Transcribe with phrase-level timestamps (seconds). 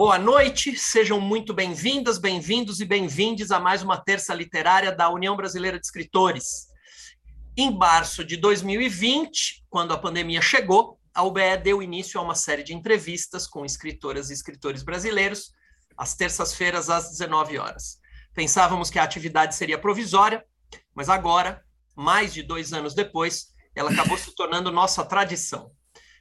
[0.00, 5.36] Boa noite, sejam muito bem-vindas, bem-vindos e bem-vindes a mais uma terça literária da União
[5.36, 6.68] Brasileira de Escritores.
[7.54, 12.62] Em março de 2020, quando a pandemia chegou, a UBE deu início a uma série
[12.62, 15.52] de entrevistas com escritoras e escritores brasileiros,
[15.94, 17.98] às terças-feiras, às 19 horas.
[18.32, 20.42] Pensávamos que a atividade seria provisória,
[20.94, 21.62] mas agora,
[21.94, 25.70] mais de dois anos depois, ela acabou se tornando nossa tradição.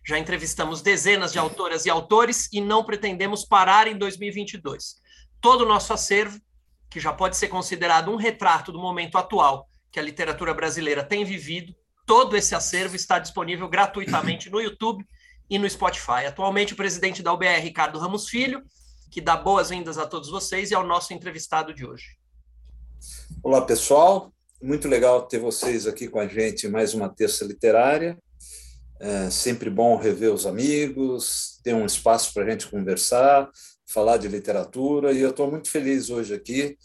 [0.06, 4.96] Já entrevistamos dezenas de autoras e autores e não pretendemos parar em 2022.
[5.42, 6.40] Todo o nosso acervo,
[6.90, 11.24] que já pode ser considerado um retrato do momento atual que a literatura brasileira tem
[11.24, 11.76] vivido,
[12.06, 15.06] todo esse acervo está disponível gratuitamente no YouTube
[15.50, 16.26] e no Spotify.
[16.28, 18.64] Atualmente, o presidente da UBR, Ricardo Ramos Filho,
[19.10, 22.18] que dá boas-vindas a todos vocês e ao nosso entrevistado de hoje.
[23.42, 24.32] Olá, pessoal.
[24.62, 28.18] Muito legal ter vocês aqui com a gente mais uma terça literária.
[29.00, 33.50] É sempre bom rever os amigos, ter um espaço para a gente conversar,
[33.88, 36.78] falar de literatura, e eu estou muito feliz hoje aqui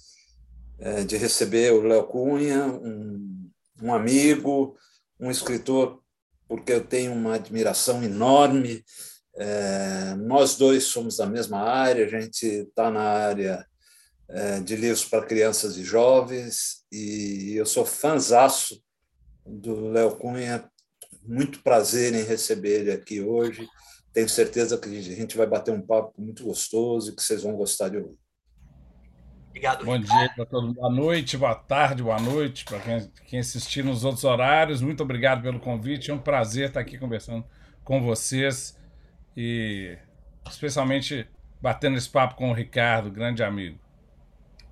[0.79, 3.51] é, de receber o Léo Cunha, um,
[3.83, 4.77] um amigo,
[5.19, 6.01] um escritor,
[6.47, 8.85] porque eu tenho uma admiração enorme.
[9.37, 13.67] É, nós dois somos da mesma área, a gente está na área
[14.29, 18.81] é, de livros para crianças e jovens, e eu sou fãzaço
[19.45, 20.71] do Léo Cunha
[21.27, 23.67] muito prazer em receber ele aqui hoje.
[24.13, 27.57] Tenho certeza que a gente vai bater um papo muito gostoso e que vocês vão
[27.57, 28.19] gostar de ouvir.
[29.49, 29.85] Obrigado.
[29.85, 30.77] Bom dia para todo mundo.
[30.77, 34.83] Boa noite, boa tarde, boa noite para quem, quem assistir nos outros horários.
[34.83, 36.11] Muito obrigado pelo convite.
[36.11, 37.45] É um prazer estar aqui conversando
[37.85, 38.77] com vocês
[39.37, 39.97] e
[40.49, 41.29] especialmente
[41.61, 43.79] batendo esse papo com o Ricardo, grande amigo.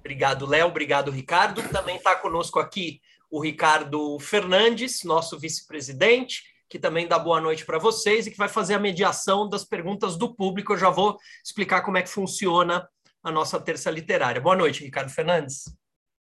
[0.00, 0.66] Obrigado, Léo.
[0.66, 1.62] Obrigado, Ricardo.
[1.68, 3.00] Também está conosco aqui
[3.32, 8.48] o Ricardo Fernandes, nosso vice-presidente, que também dá boa noite para vocês e que vai
[8.48, 10.74] fazer a mediação das perguntas do público.
[10.74, 12.86] Eu já vou explicar como é que funciona
[13.22, 14.38] a nossa terça literária.
[14.38, 15.64] Boa noite, Ricardo Fernandes.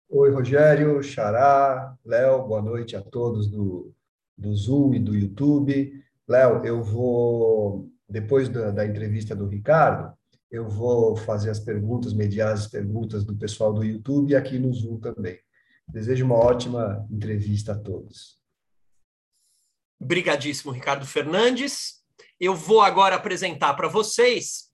[0.10, 3.94] Oi, Rogério, Xará, Léo, boa noite a todos do,
[4.36, 6.04] do Zoom e do YouTube.
[6.28, 10.12] Léo, eu vou, depois da, da entrevista do Ricardo,
[10.50, 14.74] eu vou fazer as perguntas, mediar as perguntas do pessoal do YouTube e aqui no
[14.74, 15.45] Zoom também.
[15.88, 18.38] Desejo uma ótima entrevista a todos.
[20.00, 22.04] Brigadíssimo, Ricardo Fernandes.
[22.40, 24.72] Eu vou agora apresentar para vocês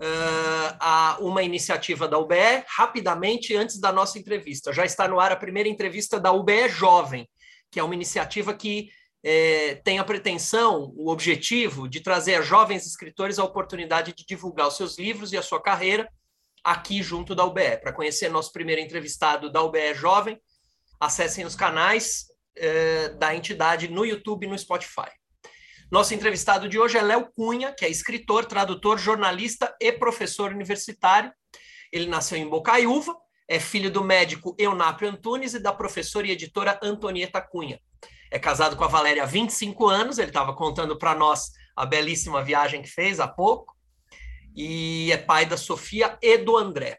[0.00, 4.72] uh, a, uma iniciativa da UBE, rapidamente, antes da nossa entrevista.
[4.72, 7.28] Já está no ar a primeira entrevista da UBE Jovem,
[7.70, 8.90] que é uma iniciativa que
[9.22, 14.68] é, tem a pretensão, o objetivo de trazer a jovens escritores a oportunidade de divulgar
[14.68, 16.08] os seus livros e a sua carreira
[16.62, 17.78] aqui junto da UBE.
[17.80, 20.38] Para conhecer nosso primeiro entrevistado da UBE Jovem,
[21.00, 25.10] acessem os canais eh, da entidade no YouTube e no Spotify.
[25.90, 31.32] Nosso entrevistado de hoje é Léo Cunha, que é escritor, tradutor, jornalista e professor universitário.
[31.92, 33.14] Ele nasceu em Bocaiúva,
[33.46, 37.80] é filho do médico Eunápio Antunes e da professora e editora Antonieta Cunha.
[38.30, 42.42] É casado com a Valéria há 25 anos, ele estava contando para nós a belíssima
[42.42, 43.76] viagem que fez há pouco,
[44.56, 46.98] e é pai da Sofia e do André.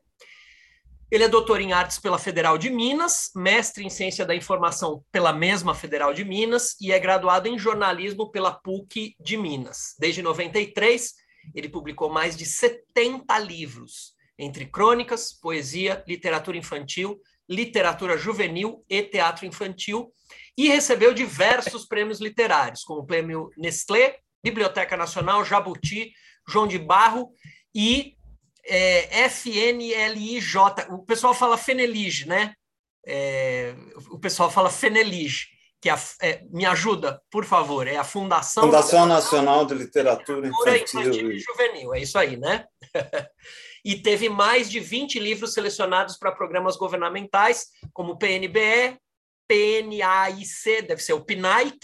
[1.15, 5.31] Ele é doutor em artes pela Federal de Minas, mestre em ciência da informação pela
[5.31, 9.95] mesma Federal de Minas e é graduado em jornalismo pela PUC de Minas.
[9.97, 11.13] Desde 93,
[11.55, 19.45] ele publicou mais de 70 livros, entre crônicas, poesia, literatura infantil, literatura juvenil e teatro
[19.45, 20.11] infantil,
[20.57, 26.11] e recebeu diversos prêmios literários, como o Prêmio Nestlé, Biblioteca Nacional, Jabuti,
[26.45, 27.31] João de Barro
[27.73, 28.17] e
[28.67, 30.55] é, FNLIJ.
[30.89, 32.53] O pessoal fala Fenelige, né?
[33.05, 33.75] É,
[34.09, 35.47] o pessoal fala Fenelige,
[35.79, 40.77] que é, é, me ajuda, por favor, é a Fundação, Fundação Nacional de Literatura, Literatura
[40.77, 41.93] Infantil, Infantil e Juvenil.
[41.93, 42.65] É isso aí, né?
[43.85, 48.97] e teve mais de 20 livros selecionados para programas governamentais, como PNBE,
[49.47, 51.77] PNAIC, deve ser o PNAIC,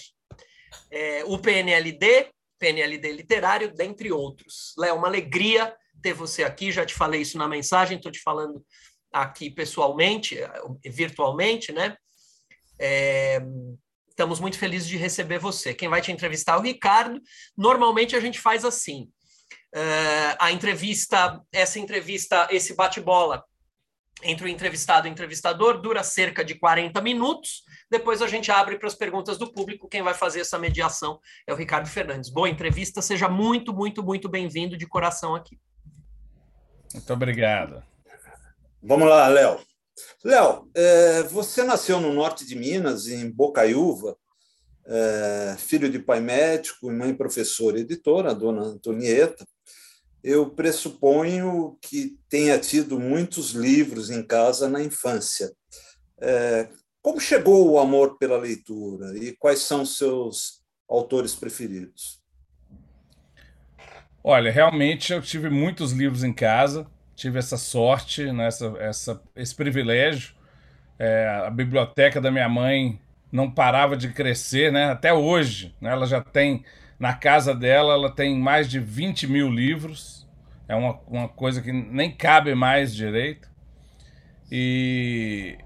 [0.90, 4.74] é, o PNLD, PNLD Literário, dentre outros.
[4.78, 8.66] Léo, uma alegria ter você aqui, já te falei isso na mensagem, estou te falando
[9.12, 10.38] aqui pessoalmente,
[10.86, 11.96] virtualmente, né?
[12.80, 13.42] É,
[14.10, 15.74] estamos muito felizes de receber você.
[15.74, 17.22] Quem vai te entrevistar é o Ricardo.
[17.58, 19.10] Normalmente a gente faz assim:
[19.76, 23.44] uh, a entrevista, essa entrevista, esse bate-bola
[24.24, 27.64] entre o entrevistado e o entrevistador dura cerca de 40 minutos.
[27.90, 29.88] Depois a gente abre para as perguntas do público.
[29.88, 32.30] Quem vai fazer essa mediação é o Ricardo Fernandes.
[32.30, 35.60] Boa entrevista, seja muito, muito, muito bem-vindo de coração aqui.
[36.94, 37.84] Muito obrigado.
[38.82, 39.60] Vamos lá, Léo.
[40.24, 44.18] Léo, é, você nasceu no norte de Minas, em Bocaiúva,
[44.86, 49.46] é, filho de pai médico e mãe professora e editora, dona Antonieta.
[50.24, 55.52] eu pressuponho que tenha tido muitos livros em casa na infância.
[56.20, 56.70] É,
[57.02, 62.21] como chegou o amor pela leitura e quais são seus autores preferidos?
[64.24, 66.86] Olha, realmente eu tive muitos livros em casa,
[67.16, 70.34] tive essa sorte, né, essa, essa, esse privilégio.
[71.00, 73.00] É, a biblioteca da minha mãe
[73.32, 74.92] não parava de crescer, né?
[74.92, 75.92] Até hoje, né?
[75.92, 76.64] ela já tem
[77.00, 80.28] na casa dela, ela tem mais de 20 mil livros.
[80.68, 83.50] É uma, uma coisa que nem cabe mais direito.
[84.52, 85.58] E,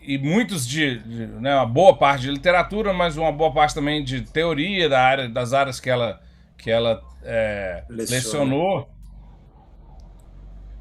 [0.00, 4.02] e muitos de, de né, uma boa parte de literatura, mas uma boa parte também
[4.02, 6.20] de teoria da área, das áreas que ela,
[6.62, 8.88] que ela é, lecionou,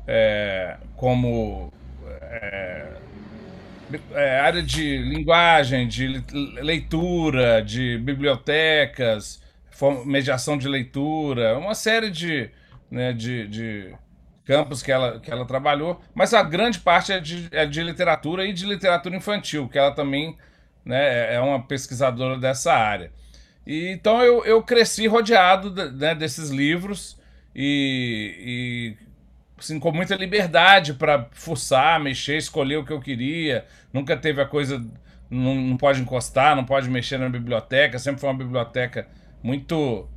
[0.07, 1.73] é, como
[2.11, 2.87] é,
[4.13, 6.23] é, área de linguagem, de
[6.61, 9.41] leitura, de bibliotecas,
[10.05, 12.51] mediação de leitura, uma série de,
[12.89, 13.95] né, de, de
[14.45, 18.45] campos que ela, que ela trabalhou, mas a grande parte é de, é de literatura
[18.45, 20.37] e de literatura infantil, que ela também
[20.85, 23.11] né, é uma pesquisadora dessa área.
[23.65, 27.19] E, então eu, eu cresci rodeado né, desses livros
[27.55, 29.07] e, e
[29.57, 33.65] assim, com muita liberdade para forçar, mexer, escolher o que eu queria.
[33.93, 34.83] Nunca teve a coisa,
[35.29, 37.99] não, não pode encostar, não pode mexer na biblioteca.
[37.99, 39.07] Sempre foi uma biblioteca
[39.43, 40.07] muito,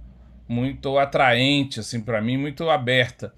[0.49, 3.33] muito atraente, assim, para mim, muito aberta.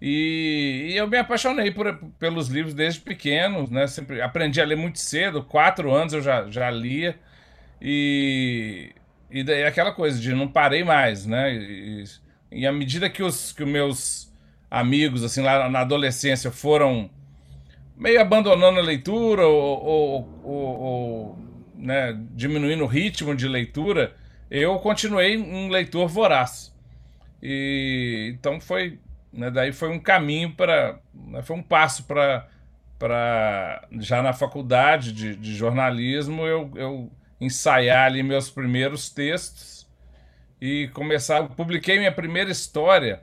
[0.00, 3.86] E, e, eu me apaixonei por, pelos livros desde pequeno, né?
[3.86, 7.18] Sempre aprendi a ler muito cedo, quatro anos eu já, já lia.
[7.82, 8.92] E,
[9.30, 11.54] e daí aquela coisa de não parei mais, né?
[11.54, 12.04] E,
[12.52, 14.32] e à medida que os, que os meus
[14.70, 17.10] amigos, assim, lá na adolescência, foram
[17.96, 21.38] meio abandonando a leitura ou, ou, ou, ou
[21.74, 24.14] né, diminuindo o ritmo de leitura,
[24.50, 26.74] eu continuei um leitor voraz.
[27.42, 28.98] E então foi,
[29.32, 32.46] né, daí foi um caminho para, né, foi um passo para
[32.98, 37.10] para já na faculdade de, de jornalismo eu, eu
[37.40, 39.88] ensaiar ali meus primeiros textos
[40.60, 43.22] e começar, publiquei minha primeira história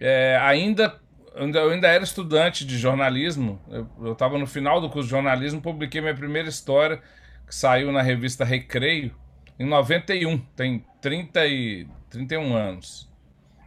[0.00, 0.98] é, ainda,
[1.34, 3.60] eu ainda era estudante de jornalismo,
[4.00, 7.02] eu estava no final do curso de jornalismo, publiquei minha primeira história,
[7.46, 9.14] que saiu na revista Recreio,
[9.58, 13.10] em 91, tem 30 e 31 anos.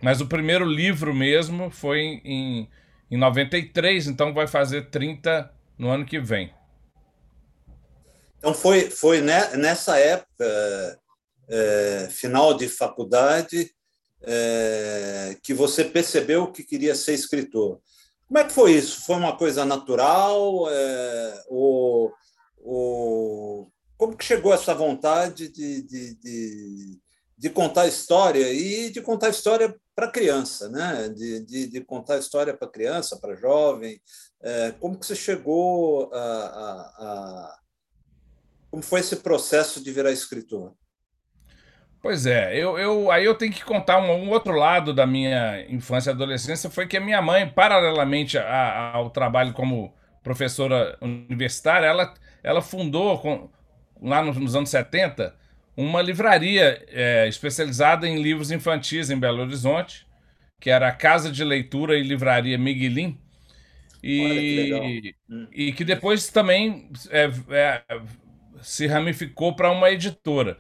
[0.02, 2.68] Mas o primeiro livro mesmo foi em,
[3.12, 6.52] em 93, então vai fazer 30 no ano que vem.
[8.44, 11.00] Então foi, foi nessa época,
[11.48, 13.74] é, final de faculdade,
[14.22, 17.80] é, que você percebeu que queria ser escritor.
[18.28, 19.06] Como é que foi isso?
[19.06, 20.70] Foi uma coisa natural?
[20.70, 22.12] É, ou,
[22.62, 27.00] ou, como que chegou essa vontade de, de, de,
[27.38, 31.08] de contar história e de contar história para criança, né?
[31.08, 34.02] De, de, de, contar história para criança, para jovem.
[34.42, 37.63] É, como que você chegou a, a, a,
[38.74, 40.74] como foi esse processo de virar escritor?
[42.02, 45.64] Pois é, eu, eu, aí eu tenho que contar um, um, outro lado da minha
[45.70, 49.94] infância e adolescência, foi que a minha mãe, paralelamente a, ao trabalho como
[50.24, 53.48] professora universitária, ela, ela fundou, com,
[54.02, 55.36] lá nos, nos, anos 70,
[55.78, 60.08] uma livraria é, especializada em livros infantis em Belo Horizonte,
[60.60, 63.20] que era a Casa de Leitura e Livraria Miguelim,
[64.02, 65.48] e, que, hum.
[65.54, 67.84] e que depois também é, é,
[68.64, 70.58] se ramificou para uma editora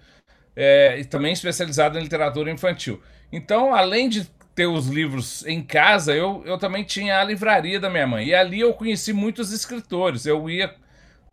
[0.55, 3.01] é, e também especializado em literatura infantil.
[3.31, 7.89] Então, além de ter os livros em casa, eu, eu também tinha a livraria da
[7.89, 8.27] minha mãe.
[8.27, 10.25] E ali eu conheci muitos escritores.
[10.25, 10.75] Eu ia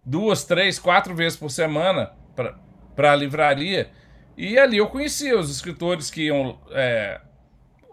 [0.04, 2.12] duas, três, quatro vezes por semana
[2.96, 3.90] para a livraria.
[4.36, 7.20] E ali eu conhecia os escritores que iam é,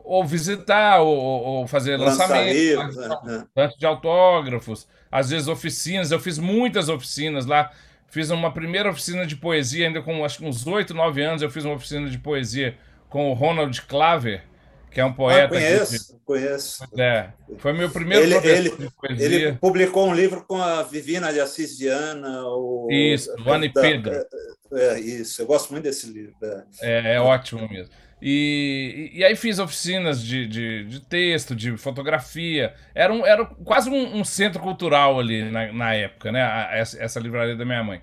[0.04, 3.70] ou visitar, ou, ou fazer lançamentos, né?
[3.78, 6.12] de autógrafos, às vezes oficinas.
[6.12, 7.70] Eu fiz muitas oficinas lá.
[8.10, 11.50] Fiz uma primeira oficina de poesia, ainda com acho que uns 8, 9 anos, eu
[11.50, 12.78] fiz uma oficina de poesia
[13.10, 14.44] com o Ronald Claver,
[14.90, 15.46] que é um poeta.
[15.46, 16.26] Ah, conheço, que...
[16.26, 16.84] conheço.
[16.98, 18.74] É, foi meu primeiro ele, ele.
[19.20, 22.44] Ele publicou um livro com a Vivina de Assis Diana.
[22.46, 24.26] O, isso, o Anipeda.
[24.72, 26.34] É, é, isso, eu gosto muito desse livro.
[26.42, 27.94] É, é, é ótimo mesmo.
[28.22, 32.74] E, e, aí fiz oficinas de, de, de, texto, de fotografia.
[32.96, 36.42] Era, um, era quase um, um centro cultural ali na, na época, né?
[36.42, 38.02] A, essa, essa, livraria da minha mãe.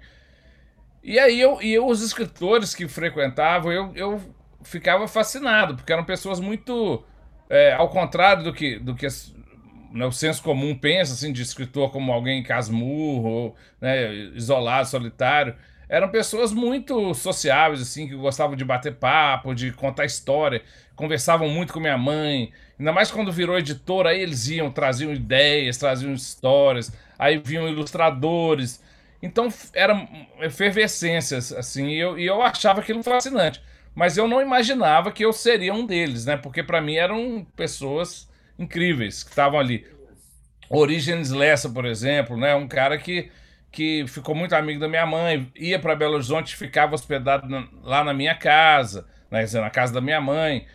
[1.02, 4.20] E aí eu, e eu, os escritores que frequentavam, eu, eu
[4.62, 7.04] ficava fascinado, porque eram pessoas muito.
[7.50, 9.06] É, ao contrário do que, do que
[9.92, 15.56] né, o senso comum pensa, assim, de escritor como alguém casmurro, né, isolado, solitário
[15.88, 20.62] eram pessoas muito sociáveis, assim, que gostavam de bater papo, de contar história,
[20.96, 22.52] conversavam muito com minha mãe.
[22.78, 28.82] Ainda mais quando virou editora, aí eles iam, traziam ideias, traziam histórias, aí vinham ilustradores.
[29.22, 30.08] Então era
[30.40, 33.60] efervescências, assim, e eu, e eu achava aquilo fascinante.
[33.94, 36.36] Mas eu não imaginava que eu seria um deles, né?
[36.36, 39.86] Porque para mim eram pessoas incríveis que estavam ali.
[40.68, 42.54] Origens Lessa, por exemplo, né?
[42.54, 43.30] Um cara que,
[43.74, 48.04] que ficou muito amigo da minha mãe, ia para Belo Horizonte, ficava hospedado na, lá
[48.04, 49.44] na minha casa, né?
[49.54, 50.66] na casa da minha mãe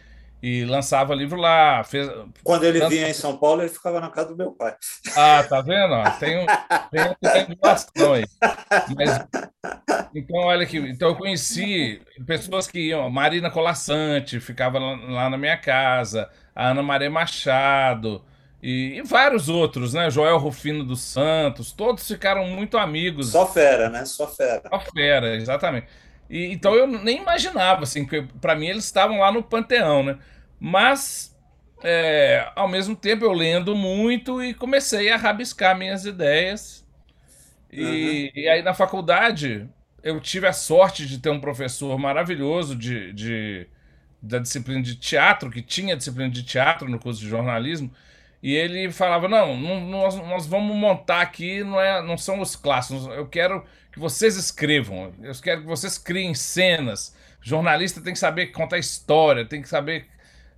[0.41, 1.83] e lançava livro lá.
[1.83, 2.09] Fez...
[2.43, 4.75] Quando ele vinha em São Paulo, ele ficava na casa do meu pai.
[5.15, 5.95] Ah, tá vendo?
[6.19, 6.45] Tem, um,
[6.91, 8.25] tem uma aí.
[8.95, 9.27] Mas,
[10.13, 10.77] então, olha aqui.
[10.77, 13.09] Então, eu conheci pessoas que iam.
[13.09, 18.23] Marina Colassante ficava lá na minha casa, a Ana Maria Machado.
[18.61, 20.09] E, e, vários outros, né?
[20.09, 23.29] Joel Rufino dos Santos, todos ficaram muito amigos.
[23.29, 24.05] Só fera, né?
[24.05, 24.63] Só fera.
[24.69, 25.87] Só fera, exatamente.
[26.29, 30.19] E, então eu nem imaginava, assim, que para mim eles estavam lá no panteão, né?
[30.59, 31.35] Mas,
[31.81, 36.85] é, ao mesmo tempo, eu lendo muito e comecei a rabiscar minhas ideias.
[37.71, 38.41] E, uhum.
[38.41, 39.69] e aí na faculdade
[40.03, 43.67] eu tive a sorte de ter um professor maravilhoso de, de,
[44.21, 47.91] da disciplina de teatro, que tinha disciplina de teatro no curso de jornalismo,
[48.41, 52.55] e ele falava: Não, não nós, nós vamos montar aqui, não, é, não são os
[52.55, 57.15] clássicos, eu quero que vocês escrevam, eu quero que vocês criem cenas.
[57.41, 60.07] jornalista tem que saber contar história, tem que saber.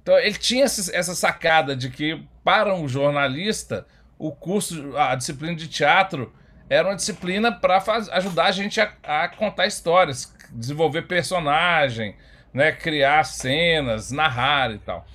[0.02, 3.86] Então, ele tinha essa sacada de que, para um jornalista,
[4.18, 6.34] o curso, a disciplina de teatro,
[6.70, 7.84] era uma disciplina para
[8.14, 12.16] ajudar a gente a, a, contar histórias, desenvolver personagem,
[12.54, 15.06] né, criar cenas, narrar e tal.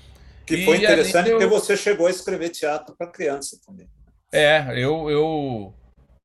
[0.46, 1.38] Que foi interessante eu...
[1.38, 3.88] porque você chegou a escrever teatro para criança também.
[4.32, 5.74] É, eu, eu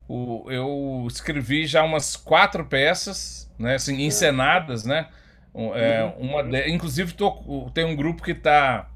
[0.08, 4.06] o, eu escrevi já umas quatro peças, né, assim, é.
[4.06, 5.08] encenadas, né?
[5.76, 6.30] É, uhum.
[6.30, 8.90] uma de, inclusive tô, tem um grupo que está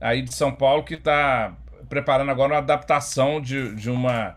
[0.00, 1.56] aí de São Paulo que está
[1.88, 4.34] preparando agora uma adaptação de, de uma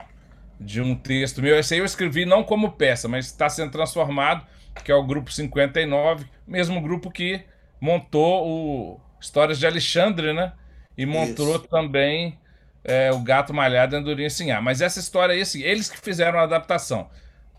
[0.59, 1.57] de um texto meu.
[1.57, 4.45] Esse aí eu escrevi não como peça, mas está sendo transformado,
[4.83, 7.41] que é o grupo 59, mesmo grupo que
[7.79, 10.53] montou o Histórias de Alexandre, né?
[10.97, 11.67] E montou Isso.
[11.67, 12.37] também
[12.83, 14.61] é, o Gato Malhado e Andorinha Sinhá.
[14.61, 17.09] Mas essa história aí, assim, eles que fizeram a adaptação.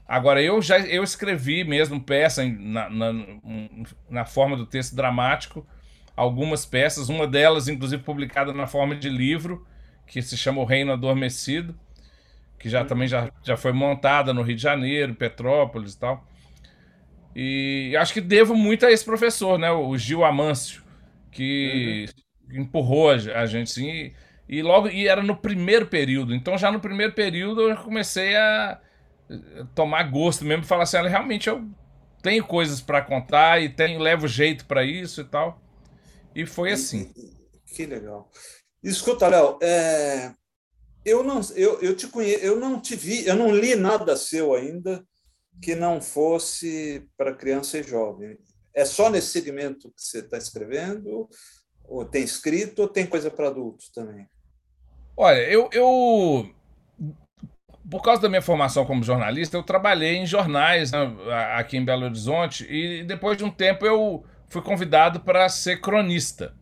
[0.06, 3.12] Agora, eu já eu escrevi mesmo peça na, na,
[4.10, 5.64] na, forma do texto dramático,
[6.16, 9.64] algumas peças, uma delas, inclusive, publicada na forma de livro,
[10.08, 11.78] que se chama O Reino Adormecido,
[12.58, 16.26] que já também já, já foi montada no Rio de Janeiro, Petrópolis e tal.
[17.34, 19.70] E acho que devo muito a esse professor, né?
[19.70, 20.79] O Gil Amâncio,
[21.30, 22.08] que
[22.50, 22.62] uhum.
[22.62, 24.12] empurrou a, gente, assim.
[24.48, 26.34] E logo e era no primeiro período.
[26.34, 28.80] Então já no primeiro período eu comecei a
[29.74, 31.64] tomar gosto mesmo, falar assim, realmente eu
[32.22, 35.62] tenho coisas para contar e tenho levo jeito para isso e tal.
[36.34, 37.12] E foi assim.
[37.64, 38.30] Que legal.
[38.82, 40.32] Escuta, Léo, é...
[41.04, 44.54] eu não eu, eu te conheço, eu não te vi, eu não li nada seu
[44.54, 45.04] ainda
[45.62, 48.38] que não fosse para criança e jovem.
[48.74, 51.28] É só nesse segmento que você está escrevendo,
[51.84, 54.26] ou tem escrito, ou tem coisa para adultos também?
[55.16, 56.48] Olha, eu, eu.
[57.90, 60.98] Por causa da minha formação como jornalista, eu trabalhei em jornais né,
[61.56, 66.54] aqui em Belo Horizonte e depois de um tempo eu fui convidado para ser cronista.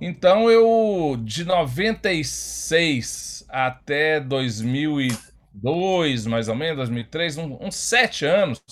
[0.00, 8.62] Então eu, de 96 até 2002, mais ou menos, 2003, uns, uns sete anos,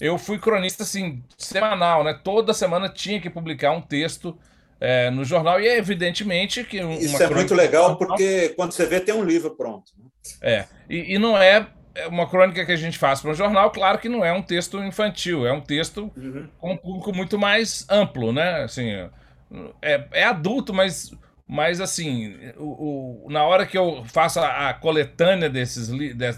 [0.00, 2.18] eu fui cronista assim, semanal, né?
[2.22, 4.36] Toda semana tinha que publicar um texto
[4.80, 6.78] é, no jornal, e é evidentemente que.
[6.78, 9.92] Isso é muito legal, porque quando você vê, tem um livro pronto.
[9.98, 10.04] Né?
[10.42, 11.66] É, e, e, não é
[12.08, 14.78] uma crônica que a gente faz para um jornal, claro que não é um texto
[14.78, 16.48] infantil, é um texto uhum.
[16.58, 18.64] com um público muito mais amplo, né?
[18.64, 18.90] Assim,
[19.80, 21.12] é, é adulto, mas,
[21.46, 25.88] mas assim, o, o, na hora que eu faço a, a coletânea desses,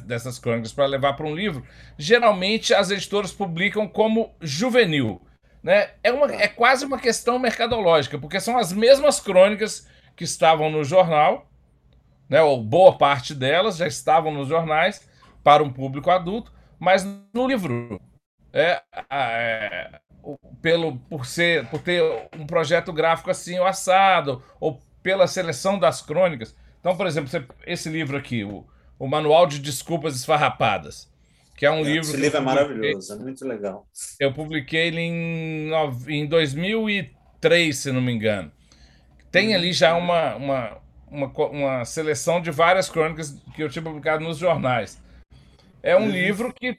[0.02, 1.64] dessas crônicas para levar para um livro,
[1.96, 5.22] geralmente as editoras publicam como juvenil.
[5.62, 5.90] Né?
[6.02, 10.82] É, uma, é quase uma questão mercadológica, porque são as mesmas crônicas que estavam no
[10.82, 11.48] jornal,
[12.28, 12.42] né?
[12.42, 15.08] ou boa parte delas já estavam nos jornais
[15.44, 18.00] para um público adulto, mas no livro.
[18.52, 20.00] É, é,
[20.62, 22.02] pelo, por, ser, por ter
[22.36, 26.52] um projeto gráfico assim, o assado, ou pela seleção das crônicas.
[26.80, 27.30] Então, por exemplo,
[27.64, 28.66] esse livro aqui, o,
[28.98, 31.08] o Manual de Desculpas Esfarrapadas
[31.56, 32.00] que é um é, livro.
[32.00, 33.86] Esse livro é maravilhoso, é muito legal.
[34.20, 35.70] Eu publiquei ele em,
[36.08, 38.52] em 2003, se não me engano.
[39.30, 40.78] Tem ali já uma, uma,
[41.10, 45.00] uma, uma seleção de várias crônicas que eu tinha publicado nos jornais.
[45.86, 46.10] É um uhum.
[46.10, 46.76] livro que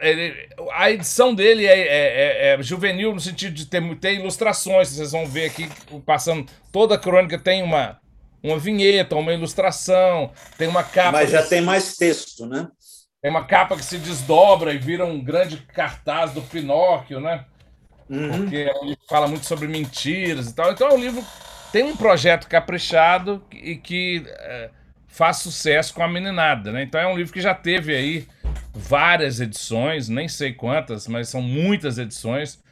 [0.00, 4.90] ele, a edição dele é, é, é, é, juvenil no sentido de ter, ter ilustrações.
[4.90, 5.68] Vocês vão ver aqui
[6.06, 7.98] passando toda a crônica tem uma
[8.40, 11.12] uma vinheta, uma ilustração, tem uma capa.
[11.12, 12.68] Mas já tem mais texto, né?
[13.20, 17.46] Tem uma capa que se desdobra e vira um grande cartaz do Pinóquio, né?
[18.08, 18.42] Uhum.
[18.42, 20.70] Porque ele fala muito sobre mentiras e tal.
[20.70, 21.24] Então o livro
[21.72, 24.70] tem um projeto caprichado e que é,
[25.14, 26.82] faz sucesso com a meninada, né?
[26.82, 28.26] Então é um livro que já teve aí
[28.72, 32.62] várias edições, nem sei quantas, mas são muitas edições.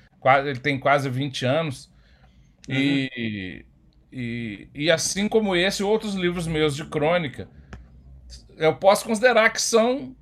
[0.44, 1.90] Ele tem quase 20 anos.
[2.68, 2.74] Uhum.
[2.76, 3.64] E
[4.12, 7.48] e, e assim como esse, outros livros meus de crônica,
[8.58, 10.14] eu posso considerar que são,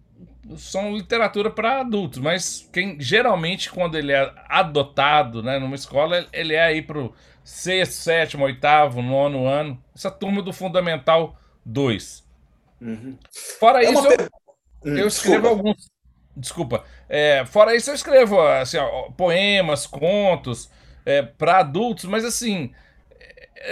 [0.57, 6.55] são literatura para adultos, mas quem geralmente, quando ele é adotado né, numa escola, ele
[6.55, 7.13] é aí para o
[7.43, 12.25] sexto, sétimo, oitavo, nono ano, essa turma do Fundamental 2.
[12.81, 13.19] Uhum.
[13.59, 14.29] Fora é isso, eu,
[14.85, 15.91] hum, eu escrevo alguns.
[16.37, 16.85] Desculpa.
[17.09, 20.71] É, fora isso, eu escrevo assim, ó, poemas, contos
[21.05, 22.73] é, para adultos, mas assim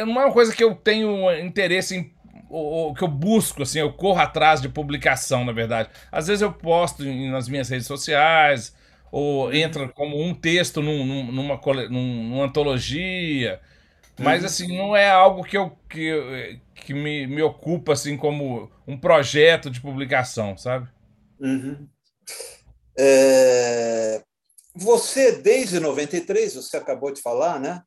[0.05, 2.19] não é uma coisa que eu tenho interesse em
[2.51, 5.91] ou, que eu busco, assim, eu corro atrás de publicação, na verdade.
[6.11, 8.75] Às vezes eu posto nas minhas redes sociais,
[9.13, 9.53] ou uhum.
[9.53, 13.61] entra como um texto num, numa, numa antologia,
[14.19, 14.47] mas uhum.
[14.47, 19.71] assim, não é algo que, eu, que, que me, me ocupa assim como um projeto
[19.71, 20.89] de publicação, sabe?
[21.41, 21.89] Uhum.
[22.99, 24.23] É...
[24.75, 27.83] Você, desde 93, você acabou de falar, né?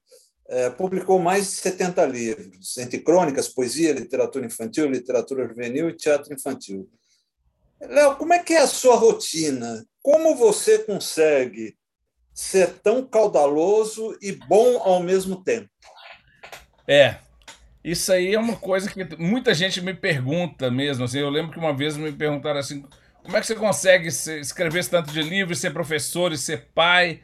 [0.51, 6.33] é, publicou mais de 70 livros, entre crônicas, poesia, literatura infantil, literatura juvenil e teatro
[6.33, 6.89] infantil.
[7.79, 9.85] Léo, como é que é a sua rotina?
[10.03, 11.77] Como você consegue
[12.33, 15.69] ser tão caudaloso e bom ao mesmo tempo?
[16.87, 17.17] É,
[17.83, 21.05] isso aí é uma coisa que muita gente me pergunta mesmo.
[21.05, 22.85] Assim, eu lembro que uma vez me perguntaram assim:
[23.23, 27.21] como é que você consegue escrever esse tanto de livros, ser professor e ser pai?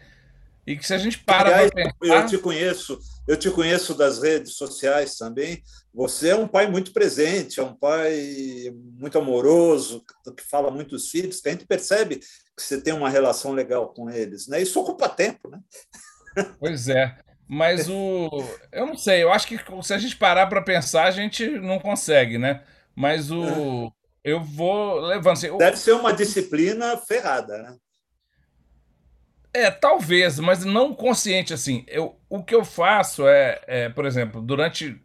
[0.65, 1.93] E que se a gente para Aliás, pensar...
[2.01, 5.63] Eu te conheço, eu te conheço das redes sociais também.
[5.93, 10.03] Você é um pai muito presente, é um pai muito amoroso,
[10.35, 14.09] que fala muitos filhos, que a gente percebe que você tem uma relação legal com
[14.09, 14.47] eles.
[14.47, 14.61] Né?
[14.61, 15.59] Isso ocupa tempo, né?
[16.59, 17.17] Pois é.
[17.47, 18.29] Mas o.
[18.71, 21.79] Eu não sei, eu acho que se a gente parar para pensar, a gente não
[21.79, 22.61] consegue, né?
[22.95, 23.87] Mas o.
[23.87, 24.31] É.
[24.31, 25.33] Eu vou levando.
[25.33, 27.77] Assim, Deve ser uma disciplina ferrada, né?
[29.53, 31.85] É, talvez, mas não consciente assim.
[31.87, 35.01] Eu, o que eu faço é, é por exemplo, durante,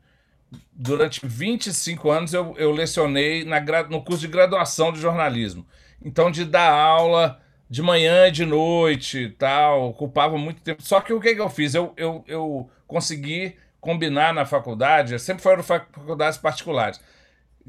[0.72, 5.64] durante 25 anos eu, eu lecionei na, no curso de graduação de jornalismo.
[6.05, 7.40] Então, de dar aula
[7.72, 10.82] de manhã e de noite tal, ocupava muito tempo.
[10.82, 11.74] Só que o que, que eu fiz?
[11.74, 17.00] Eu, eu, eu consegui combinar na faculdade, sempre foram faculdades particulares,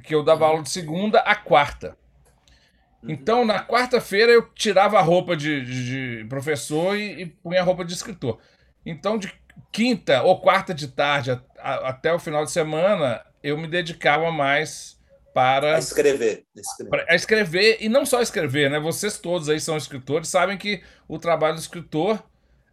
[0.03, 1.95] que eu dava aula de segunda a quarta.
[3.01, 3.11] Uhum.
[3.11, 5.61] Então, na quarta-feira, eu tirava a roupa de,
[6.19, 8.39] de professor e, e, punha a roupa de escritor.
[8.85, 9.33] Então, de
[9.71, 14.29] quinta ou quarta de tarde a, a, até o final de semana, eu me dedicava
[14.33, 14.92] mais
[15.33, 15.75] para.
[15.75, 16.43] A escrever.
[16.55, 17.05] escrever.
[17.09, 18.79] a escrever, e não só escrever, né?
[18.79, 22.23] Vocês todos aí são escritores, sabem que o trabalho do escritor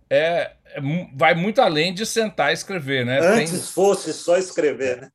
[0.08, 0.80] é, é,
[1.14, 3.20] vai muito além de sentar e escrever, né?
[3.20, 3.60] Antes Tem...
[3.60, 5.10] fosse só escrever, né?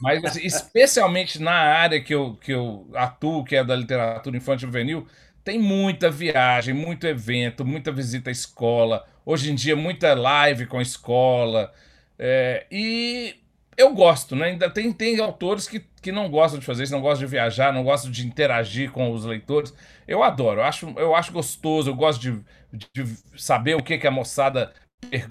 [0.00, 4.68] Mas assim, especialmente na área que eu, que eu atuo, que é da literatura infantil
[4.68, 5.06] juvenil,
[5.44, 9.04] tem muita viagem, muito evento, muita visita à escola.
[9.26, 11.70] Hoje em dia, muita live com a escola.
[12.18, 13.41] É, e
[13.76, 14.46] eu gosto, né?
[14.46, 17.72] Ainda tem, tem autores que, que não gostam de fazer isso, não gostam de viajar,
[17.72, 19.72] não gostam de interagir com os leitores.
[20.06, 23.04] Eu adoro, eu acho, eu acho gostoso, eu gosto de de
[23.36, 24.72] saber o que, que a moçada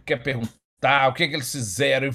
[0.06, 2.10] quer perguntar, o que, que eles fizeram.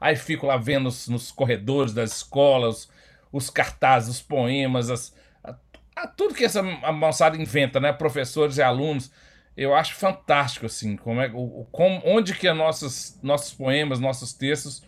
[0.00, 2.88] Aí fico lá vendo nos, nos corredores das escolas,
[3.32, 5.56] os cartazes, os poemas, as, a,
[5.96, 7.92] a, tudo que essa moçada inventa, né?
[7.92, 9.10] Professores e alunos.
[9.56, 14.82] Eu acho fantástico, assim, como é, o, como, onde que nossos, nossos poemas, nossos textos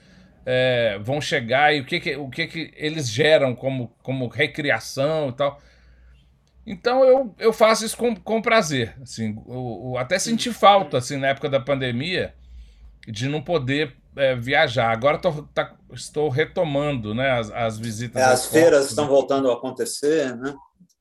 [0.47, 5.31] é, vão chegar e o que, que, o que, que eles geram como, como recriação
[5.31, 5.61] e tal.
[6.65, 8.97] Então eu, eu faço isso com, com prazer.
[9.03, 12.33] Assim, eu, eu até senti falta assim, na época da pandemia
[13.09, 14.91] de não poder é, viajar.
[14.91, 18.23] Agora tô, tá, estou retomando né, as, as visitas.
[18.23, 18.87] É, as feiras né?
[18.91, 20.55] estão voltando a acontecer, né?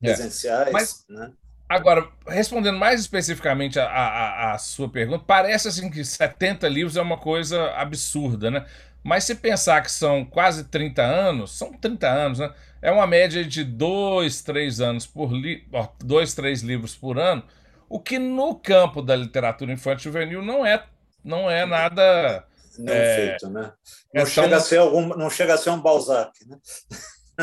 [0.03, 0.07] É.
[0.07, 0.67] presenciais.
[0.67, 0.71] É.
[0.71, 1.31] Mas, né?
[1.67, 7.01] Agora, respondendo mais especificamente a, a, a, sua pergunta, parece assim que 70 livros é
[7.01, 8.65] uma coisa absurda, né?
[9.05, 12.51] Mas se pensar que são quase 30 anos, são 30 anos, né?
[12.81, 15.63] É uma média de dois, três anos por li...
[16.03, 17.43] dois, três livros por ano,
[17.87, 20.83] o que no campo da literatura infantil juvenil não é,
[21.23, 22.45] não é nada.
[22.79, 23.71] Não é, feito, né?
[24.11, 24.57] Não, é chega tão...
[24.57, 26.57] a ser algum, não chega a ser um Balzac, né?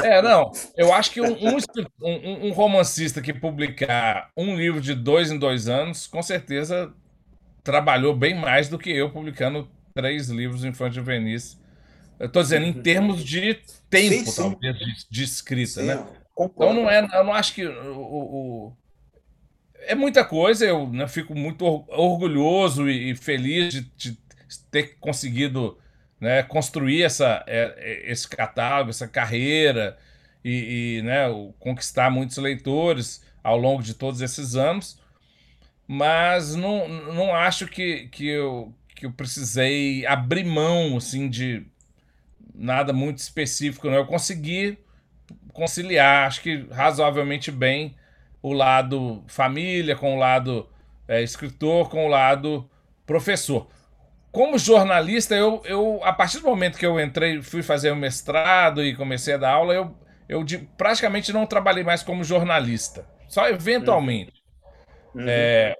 [0.02, 0.50] É, não.
[0.76, 5.68] Eu acho que um, um, um, romancista que publicar um livro de dois em dois
[5.68, 6.92] anos, com certeza
[7.62, 11.60] trabalhou bem mais do que eu publicando três livros infantil juvenis.
[12.20, 13.54] Estou dizendo em termos de
[13.90, 14.42] tempo, sim, sim.
[14.42, 16.06] talvez, de, de escrita, sim, né?
[16.38, 18.76] Então não é, eu não acho que o, o
[19.86, 20.64] é muita coisa.
[20.64, 24.18] Eu né, fico muito orgulhoso e, feliz de, de
[24.70, 25.78] ter conseguido
[26.20, 29.98] né, construir essa, é, é, esse catálogo, essa carreira
[30.44, 31.26] e, e né,
[31.58, 35.00] conquistar muitos leitores ao longo de todos esses anos.
[35.86, 41.66] Mas não, não acho que, que, eu, que eu precisei abrir mão assim, de
[42.54, 43.88] nada muito específico.
[43.88, 43.96] Não.
[43.96, 44.78] Eu consegui
[45.52, 47.96] conciliar, acho que razoavelmente bem,
[48.40, 50.68] o lado família com o lado
[51.08, 52.70] é, escritor, com o lado
[53.04, 53.66] professor.
[54.30, 58.84] Como jornalista, eu, eu, a partir do momento que eu entrei, fui fazer o mestrado
[58.84, 59.96] e comecei a dar aula, eu,
[60.28, 63.04] eu praticamente não trabalhei mais como jornalista.
[63.26, 64.44] Só eventualmente.
[65.12, 65.26] Uhum.
[65.26, 65.74] É,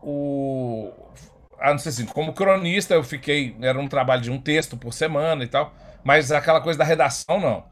[0.00, 0.92] o,
[1.60, 4.92] ah, não sei assim, como cronista eu fiquei, era um trabalho de um texto por
[4.92, 7.64] semana e tal, mas aquela coisa da redação não.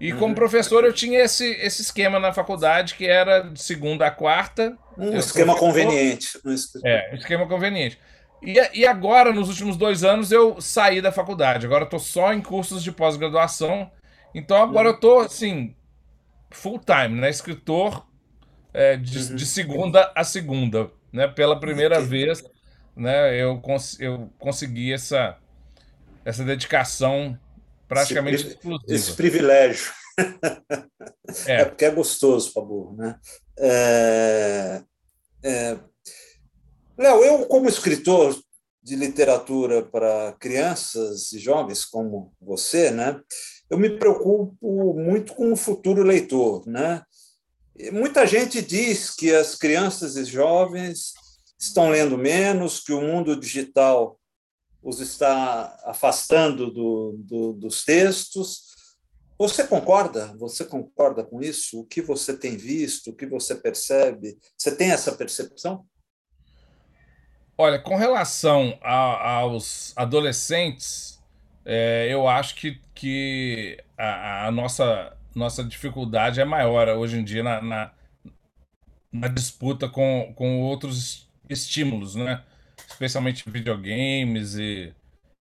[0.00, 0.34] E como uhum.
[0.34, 4.76] professor eu tinha esse, esse esquema na faculdade que era de segunda a quarta.
[4.98, 6.40] Um esquema conveniente.
[6.44, 6.88] Esquema...
[6.88, 7.96] É, um esquema conveniente.
[8.42, 11.64] E, e agora, nos últimos dois anos, eu saí da faculdade.
[11.64, 13.88] Agora eu tô só em cursos de pós-graduação.
[14.34, 15.76] Então agora eu tô, assim,
[16.50, 17.30] full time, né?
[17.30, 18.04] Escritor
[18.74, 19.36] é, de, uhum.
[19.36, 20.90] de, segunda a segunda.
[21.12, 21.28] Né?
[21.28, 22.42] Pela primeira vez,
[22.96, 25.38] né, eu, cons eu consegui essa,
[26.24, 27.38] essa dedicação
[27.88, 28.92] praticamente esse, exclusiva.
[28.92, 29.92] Esse privilégio.
[31.46, 31.62] É.
[31.62, 32.94] é porque é gostoso, Pablo.
[32.94, 33.18] Né?
[33.58, 34.82] É,
[35.42, 35.78] é...
[36.98, 38.38] Léo, eu, como escritor
[38.82, 43.18] de literatura para crianças e jovens como você, né,
[43.70, 46.66] eu me preocupo muito com o futuro leitor.
[46.66, 47.02] Né?
[47.92, 51.14] Muita gente diz que as crianças e jovens
[51.62, 54.18] estão lendo menos, que o mundo digital
[54.82, 58.72] os está afastando do, do, dos textos.
[59.38, 60.34] Você concorda?
[60.38, 61.80] Você concorda com isso?
[61.80, 63.10] O que você tem visto?
[63.10, 64.36] O que você percebe?
[64.56, 65.86] Você tem essa percepção?
[67.56, 71.22] Olha, com relação a, aos adolescentes,
[71.64, 77.44] é, eu acho que, que a, a, nossa, nossa dificuldade é maior hoje em dia
[77.44, 77.92] na, na,
[79.12, 82.42] na disputa com, com outros estímulos, né?
[82.88, 84.92] especialmente videogames e,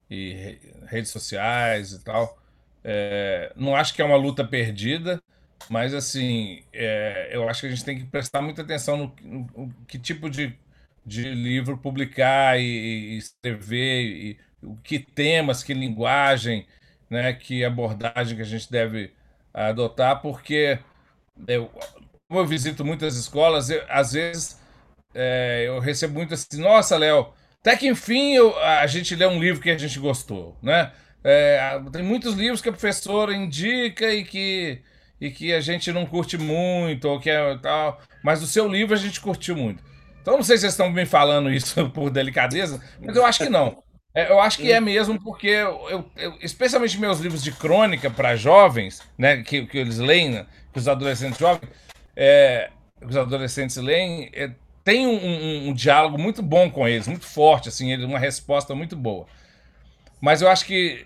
[0.10, 2.38] e redes sociais e tal.
[2.84, 5.22] É, não acho que é uma luta perdida,
[5.70, 9.74] mas assim, é, eu acho que a gente tem que prestar muita atenção no, no,
[9.88, 10.58] que tipo de,
[11.06, 16.66] de livro publicar e, e escrever, e, e, que temas, que linguagem,
[17.10, 19.14] né, que abordagem que a gente deve
[19.54, 20.80] adotar, porque
[21.48, 21.70] eu,
[22.28, 24.61] como eu visito muitas escolas, eu, às vezes
[25.14, 29.40] é, eu recebo muito assim, nossa, Léo, até que enfim eu, a gente lê um
[29.40, 30.92] livro que a gente gostou, né?
[31.24, 34.82] É, tem muitos livros que a professora indica e que,
[35.20, 38.96] e que a gente não curte muito, ou que é tal, mas o seu livro
[38.96, 39.84] a gente curtiu muito.
[40.22, 43.50] Então não sei se vocês estão me falando isso por delicadeza, mas eu acho que
[43.50, 43.84] não.
[44.14, 48.36] É, eu acho que é mesmo porque, eu, eu, especialmente meus livros de crônica para
[48.36, 51.70] jovens, né, que, que eles leem, né, que os adolescentes jovens,
[52.16, 52.70] é,
[53.02, 54.52] os adolescentes leem, é,
[54.84, 58.96] tem um, um, um, diálogo muito bom com eles, muito forte, assim, uma resposta muito
[58.96, 59.28] boa.
[60.20, 61.06] Mas eu acho que,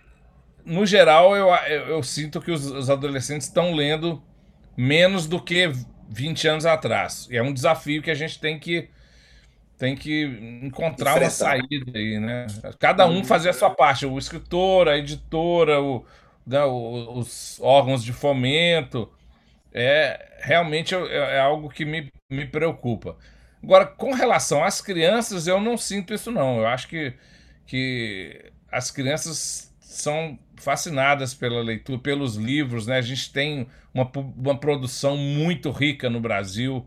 [0.65, 4.21] no geral, eu, eu, eu sinto que os, os, adolescentes estão lendo
[4.77, 5.71] menos do que
[6.09, 7.27] 20 anos atrás.
[7.29, 8.89] E é um desafio que a gente tem que
[9.77, 10.23] tem que
[10.63, 12.47] encontrar uma saída aí, né?
[12.79, 13.23] Cada um uhum.
[13.25, 16.05] fazer a sua parte, o escritor, a editora, o,
[16.47, 19.11] né, os órgãos de fomento.
[19.73, 23.17] É realmente é, é algo que me, me preocupa.
[23.65, 26.59] Agora, com relação às crianças, eu não sinto isso, não.
[26.59, 27.13] Eu acho que,
[27.65, 32.99] que as crianças são fascinadas pela leitura, pelos livros, né?
[32.99, 36.85] A gente tem uma, uma produção muito rica no Brasil,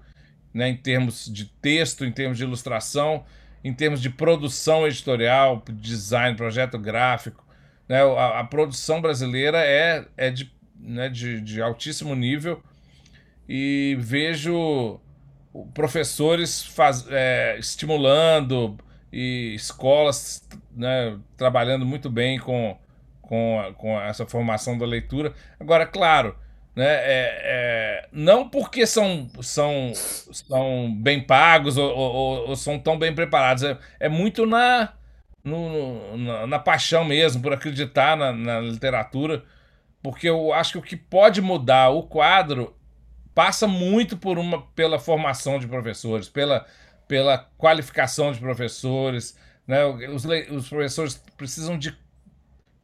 [0.55, 0.69] né?
[0.69, 3.25] Em termos de texto, em termos de ilustração,
[3.65, 7.45] em termos de produção editorial, design, projeto gráfico.
[7.89, 8.01] Né?
[8.03, 12.63] A, a produção brasileira é, é de, né, de, de altíssimo nível
[13.49, 15.01] e vejo
[15.75, 18.77] professores faz, é, estimulando
[19.13, 22.77] e escolas né, trabalhando muito bem com,
[23.23, 25.33] com, com essa formação da leitura.
[25.59, 26.37] Agora, claro,
[26.77, 32.99] né, é, é, não porque são, são, são bem pagos ou, ou, ou são tão
[32.99, 34.93] bem preparados, é, é muito na,
[35.43, 39.45] no, na, na, paixão mesmo, por acreditar na, na literatura
[40.03, 42.75] porque eu acho que o que pode mudar o quadro
[43.39, 46.67] passa muito por uma pela formação de professores, pela,
[47.07, 49.39] pela qualificação de professores.
[49.65, 49.85] Né?
[49.85, 51.97] Os, os professores precisam de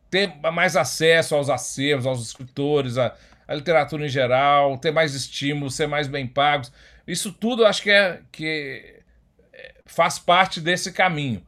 [0.09, 3.17] ter mais acesso aos acervos, aos escritores, à,
[3.49, 6.71] à literatura em geral, ter mais estímulo, ser mais bem pagos.
[7.05, 9.03] Isso tudo acho que, é, que
[9.85, 11.43] faz parte desse caminho.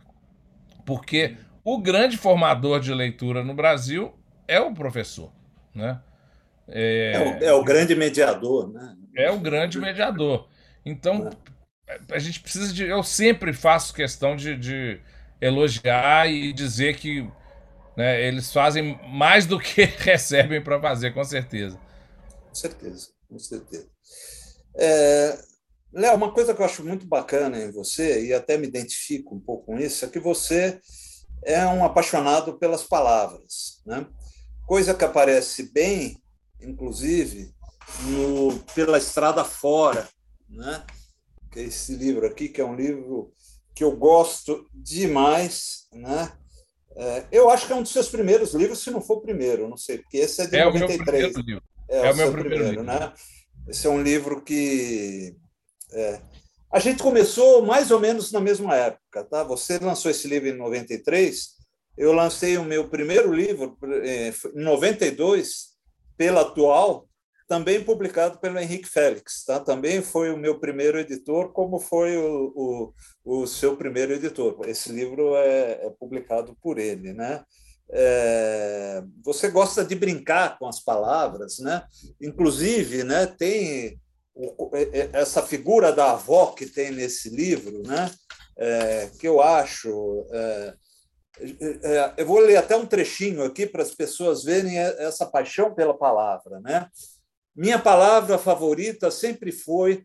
[0.85, 4.13] Porque o grande formador de leitura no Brasil
[4.49, 5.31] é o professor.
[5.73, 5.97] Né?
[6.69, 8.73] É, é, o, é o grande mediador.
[8.73, 8.97] Né?
[9.17, 10.49] É o grande mediador.
[10.85, 11.31] Então,
[11.89, 11.99] é.
[12.13, 12.85] a gente precisa de.
[12.85, 15.01] Eu sempre faço questão de, de
[15.41, 17.29] elogiar e dizer que
[17.97, 21.79] né, eles fazem mais do que recebem para fazer, com certeza.
[22.49, 23.89] Com certeza, com certeza.
[24.79, 25.39] É,
[25.93, 29.41] Léo, uma coisa que eu acho muito bacana em você, e até me identifico um
[29.41, 30.79] pouco com isso, é que você
[31.43, 33.81] é um apaixonado pelas palavras.
[33.87, 34.07] Né?
[34.67, 36.21] Coisa que aparece bem,
[36.61, 37.55] inclusive,
[38.03, 40.09] no Pela Estrada Fora,
[40.49, 40.85] né?
[41.51, 43.33] que é esse livro aqui, que é um livro
[43.75, 45.87] que eu gosto demais.
[45.93, 46.33] Né?
[46.97, 49.69] É, eu acho que é um dos seus primeiros livros, se não for o primeiro,
[49.69, 51.37] não sei, porque esse é de é 93.
[51.37, 52.85] O meu é, é o, o meu primeiro, primeiro livro.
[52.85, 53.13] né?
[53.69, 55.37] Esse é um livro que
[55.93, 56.21] é,
[56.73, 59.43] a gente começou mais ou menos na mesma época, tá?
[59.45, 61.57] Você lançou esse livro em 93,
[61.97, 65.76] eu lancei o meu primeiro livro é, em 92
[66.17, 67.07] pela Atual,
[67.49, 69.61] também publicado pelo Henrique Félix, tá?
[69.61, 72.93] Também foi o meu primeiro editor, como foi o,
[73.25, 74.59] o, o seu primeiro editor.
[74.67, 77.45] Esse livro é, é publicado por ele, né?
[77.89, 81.85] É, você gosta de brincar com as palavras, né?
[82.21, 83.27] Inclusive, né?
[83.27, 84.01] Tem
[84.73, 88.11] é, é, essa figura da avó que tem nesse livro, né?
[88.59, 90.75] É, que eu acho é,
[92.17, 96.61] eu vou ler até um trechinho aqui para as pessoas verem essa paixão pela palavra.
[96.61, 96.89] Né?
[97.55, 100.05] Minha palavra favorita sempre foi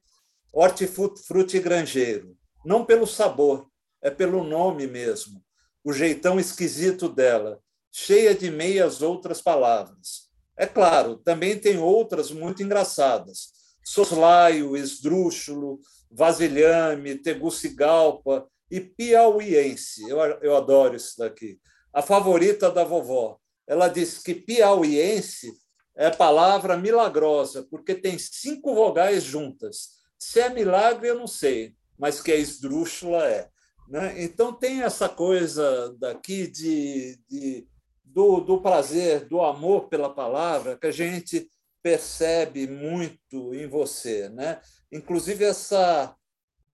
[0.53, 3.67] hortifruti grangeiro, não pelo sabor,
[4.01, 5.41] é pelo nome mesmo,
[5.83, 7.59] o jeitão esquisito dela,
[7.91, 10.29] cheia de meias outras palavras.
[10.57, 13.51] É claro, também tem outras muito engraçadas.
[13.83, 20.09] Soslaio, esdrúxulo, vasilhame, tegucigalpa, e piauiense.
[20.09, 21.59] Eu, eu adoro isso daqui.
[21.93, 23.37] A favorita da vovó.
[23.67, 25.51] Ela disse que piauiense
[25.95, 29.99] é palavra milagrosa, porque tem cinco vogais juntas.
[30.17, 33.49] Se é milagre, eu não sei, mas que é esdrúxula é.
[33.89, 34.23] Né?
[34.23, 37.67] Então, tem essa coisa daqui de, de
[38.03, 41.51] do, do prazer, do amor pela palavra, que a gente
[41.83, 44.29] percebe muito em você.
[44.29, 44.61] Né?
[44.91, 46.15] Inclusive, essa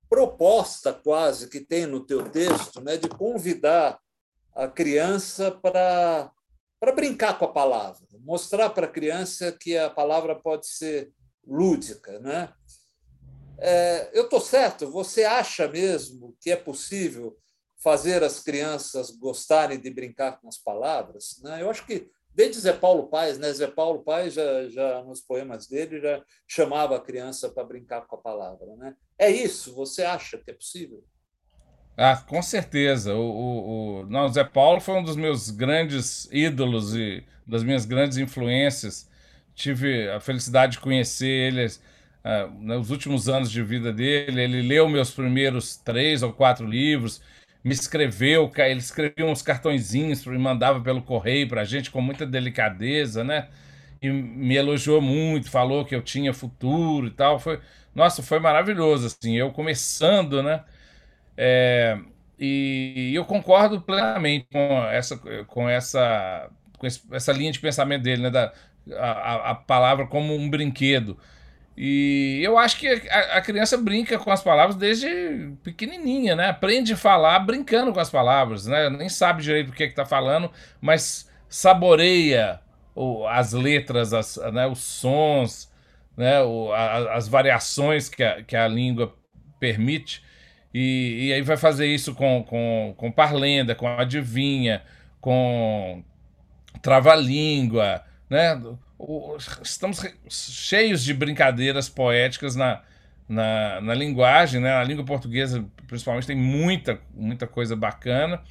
[0.09, 3.99] proposta quase que tem no teu texto, né, de convidar
[4.55, 6.31] a criança para
[6.79, 11.11] para brincar com a palavra, mostrar para a criança que a palavra pode ser
[11.43, 12.53] lúdica, né?
[13.59, 14.87] É, eu estou certo?
[14.91, 17.35] Você acha mesmo que é possível
[17.83, 21.39] fazer as crianças gostarem de brincar com as palavras?
[21.41, 21.63] Né?
[21.63, 23.51] Eu acho que desde Zé Paulo Paes, né?
[23.51, 28.15] Zé Paulo Paes já, já nos poemas dele já chamava a criança para brincar com
[28.15, 28.93] a palavra, né?
[29.17, 29.73] É isso?
[29.73, 31.03] Você acha que é possível?
[31.97, 33.15] Ah, com certeza.
[33.15, 34.05] O, o, o...
[34.05, 39.09] Não, Zé Paulo foi um dos meus grandes ídolos e das minhas grandes influências.
[39.55, 41.67] Tive a felicidade de conhecer ele
[42.23, 44.39] ah, nos últimos anos de vida dele.
[44.39, 47.19] Ele leu meus primeiros três ou quatro livros
[47.63, 52.25] me escreveu, ele escrevia uns cartõezinhos e mandava pelo correio para a gente com muita
[52.25, 53.47] delicadeza, né?
[54.01, 57.39] E me elogiou muito, falou que eu tinha futuro e tal.
[57.39, 57.59] Foi,
[57.95, 60.63] nossa, foi maravilhoso, assim, eu começando, né?
[61.37, 61.97] É,
[62.39, 65.17] e eu concordo plenamente com essa,
[65.47, 68.29] com essa, com essa linha de pensamento dele, né?
[68.29, 68.53] Da,
[68.95, 71.17] a, a palavra como um brinquedo.
[71.77, 76.49] E eu acho que a, criança brinca com as palavras desde pequenininha, né?
[76.49, 78.89] Aprende a falar brincando com as palavras, né?
[78.89, 80.49] Nem sabe direito o que é está falando,
[80.81, 82.59] mas saboreia
[83.29, 84.65] as letras, as, né?
[84.65, 85.71] os sons,
[86.17, 86.37] né?
[87.13, 89.13] As variações que a, que a língua
[89.59, 90.23] permite.
[90.73, 94.81] E, e aí vai fazer isso com, com, com parlenda, com adivinha,
[95.21, 96.03] com
[96.81, 98.59] trava-língua, né?
[99.61, 102.81] Estamos cheios de brincadeiras poéticas na,
[103.29, 104.73] na, na, linguagem, né?
[104.73, 108.41] A língua portuguesa, principalmente, tem muita, muita coisa bacana.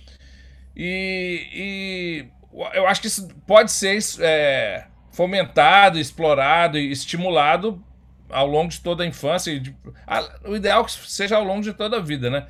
[0.77, 2.29] E, e
[2.75, 7.83] eu acho que isso pode ser é, fomentado, explorado e estimulado
[8.31, 9.59] ao longo de toda a infância.
[9.59, 9.75] De,
[10.07, 12.47] a, o ideal é que seja ao longo de toda a vida, né?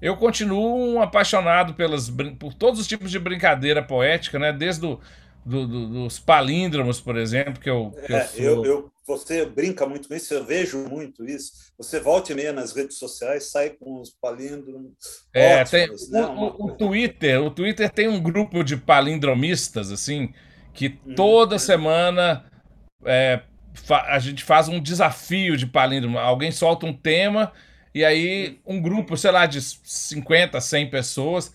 [0.00, 4.52] Eu continuo apaixonado pelas, por todos os tipos de brincadeira poética, né?
[4.52, 5.00] Desde o
[5.44, 8.66] do, do, dos palíndromos, por exemplo, que eu, que é, eu, sou...
[8.66, 11.52] eu, Você brinca muito com isso, eu vejo muito isso.
[11.76, 14.92] Você volta e meia nas redes sociais, sai com os palíndromos.
[15.34, 16.26] É, ótimos, tem, né?
[16.26, 20.32] o, o, Twitter, o Twitter tem um grupo de palindromistas, assim,
[20.72, 21.14] que uhum.
[21.14, 22.44] toda semana
[23.04, 23.42] é,
[23.90, 26.18] a gente faz um desafio de palíndromo.
[26.18, 27.52] Alguém solta um tema
[27.92, 31.52] e aí um grupo, sei lá, de 50, 100 pessoas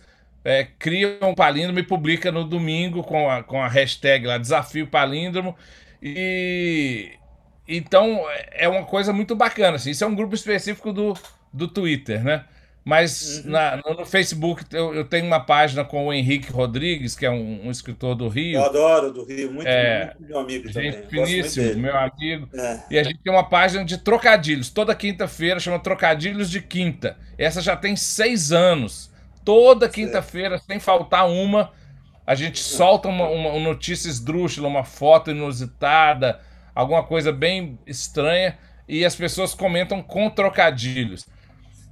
[0.47, 4.88] é, cria um palíndromo e publica no domingo com a, com a hashtag lá, desafio
[4.88, 5.53] palíndromo.
[6.01, 7.12] E
[7.67, 9.75] então é uma coisa muito bacana.
[9.75, 9.91] Assim.
[9.91, 11.13] Isso é um grupo específico do,
[11.51, 12.45] do Twitter, né?
[12.86, 13.51] Mas uhum.
[13.51, 17.67] na, no Facebook eu, eu, tenho uma página com o Henrique Rodrigues, que é um,
[17.67, 18.60] um escritor do Rio.
[18.60, 21.10] Eu adoro do Rio, muito, é, muito meu amigo gente também.
[21.10, 22.47] Finíssimo, meu amigo.
[22.53, 22.83] É.
[22.91, 24.69] E a gente tem uma página de trocadilhos.
[24.69, 27.17] Toda quinta-feira chama Trocadilhos de Quinta.
[27.38, 29.12] Essa já tem seis anos.
[29.47, 31.71] Toda quinta-feira, sem faltar uma,
[32.25, 36.41] a gente solta uma, uma notícia esdrúxula, uma foto inusitada,
[36.75, 38.57] alguma coisa bem estranha,
[38.89, 41.25] e as pessoas comentam com trocadilhos.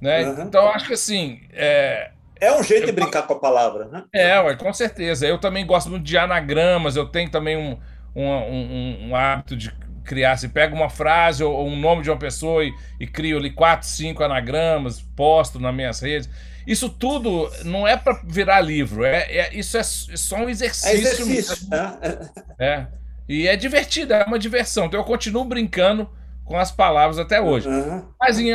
[0.02, 0.26] Né?
[0.26, 0.42] Uhum.
[0.42, 1.40] Então, acho que assim.
[1.54, 4.04] É, é um jeito eu, de brincar com a palavra, né?
[4.12, 5.26] É, ué, com certeza.
[5.26, 7.78] Eu também gosto muito de anagramas, eu tenho também um,
[8.14, 9.72] um, um, um hábito de
[10.04, 10.36] criar.
[10.36, 13.50] Se pega uma frase ou, ou, um nome de uma pessoa e, e crio ali
[13.50, 16.28] quatro, cinco anagramas, posto nas minhas redes.
[16.66, 20.88] Isso tudo não é para virar livro, é, é, isso é, só um exercício.
[20.88, 21.68] É exercício.
[21.70, 22.30] Né?
[22.58, 22.86] É.
[23.28, 24.86] E é divertido, é uma diversão.
[24.86, 26.08] Então eu continuo brincando
[26.44, 27.68] com as palavras até hoje.
[27.68, 28.04] Uhum.
[28.18, 28.52] Mas em,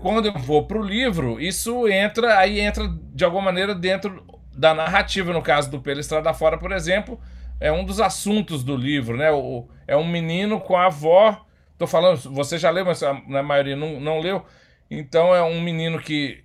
[0.00, 4.24] quando eu vou para o livro, isso entra, aí entra de alguma maneira dentro
[4.56, 5.32] da narrativa.
[5.32, 7.20] No caso do Pela Estrada Fora, por exemplo,
[7.60, 9.30] é um dos assuntos do livro, né?
[9.30, 11.46] O, é um menino com a avó.
[11.78, 14.44] Tô falando, você já leu, mas a, na maioria não, não leu.
[14.90, 16.42] Então é um menino que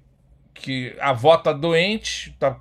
[0.55, 2.57] que a avó tá doente, tá,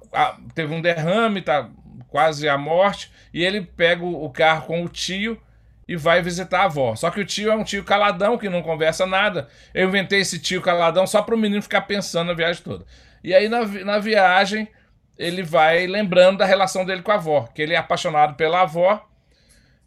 [0.54, 1.70] teve um derrame, tá
[2.08, 5.40] quase à morte, e ele pega o carro com o tio
[5.86, 6.94] e vai visitar a avó.
[6.96, 9.48] Só que o tio é um tio caladão que não conversa nada.
[9.72, 12.84] Eu inventei esse tio caladão só para o menino ficar pensando na viagem toda.
[13.22, 14.68] E aí na, na viagem
[15.16, 19.06] ele vai lembrando da relação dele com a avó, que ele é apaixonado pela avó,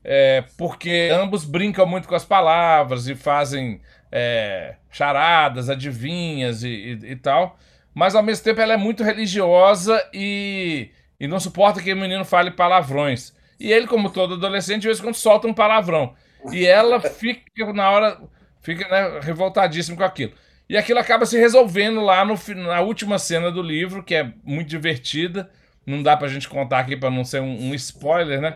[0.04, 7.12] é, porque ambos brincam muito com as palavras e fazem é, charadas, adivinhas e, e,
[7.12, 7.58] e tal
[7.98, 12.24] mas ao mesmo tempo ela é muito religiosa e, e não suporta que o menino
[12.24, 13.34] fale palavrões.
[13.60, 16.14] E ele, como todo adolescente, de vez em quando solta um palavrão.
[16.52, 18.22] E ela fica, na hora,
[18.62, 20.32] fica né, revoltadíssima com aquilo.
[20.70, 24.70] E aquilo acaba se resolvendo lá no, na última cena do livro, que é muito
[24.70, 25.50] divertida.
[25.84, 28.56] Não dá pra gente contar aqui para não ser um, um, spoiler, né?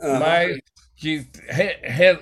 [0.00, 0.20] Uhum.
[0.20, 0.58] Mas
[0.94, 2.18] que re, re,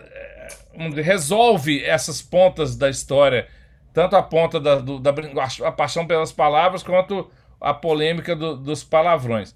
[1.03, 3.49] resolve essas pontas da história
[3.95, 5.15] tanto a ponta da, do, da
[5.63, 7.31] a paixão pelas palavras quanto
[7.61, 9.55] a polêmica do, dos palavrões.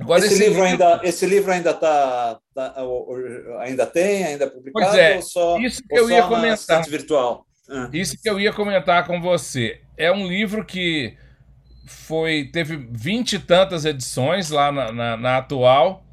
[0.00, 2.74] Agora, esse, esse livro, ainda esse livro ainda tá, tá,
[3.60, 7.90] ainda tem ainda é publicado pois é, só isso que eu ia comentar virtual ah.
[7.92, 11.16] isso que eu ia comentar com você é um livro que
[11.84, 16.04] foi teve vinte e tantas edições lá na, na, na atual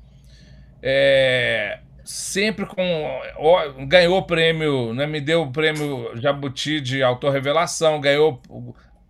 [0.81, 3.19] é, sempre com.
[3.37, 8.39] Ó, ganhou o prêmio, né, me deu o prêmio Jabuti de autorrevelação, ganhou,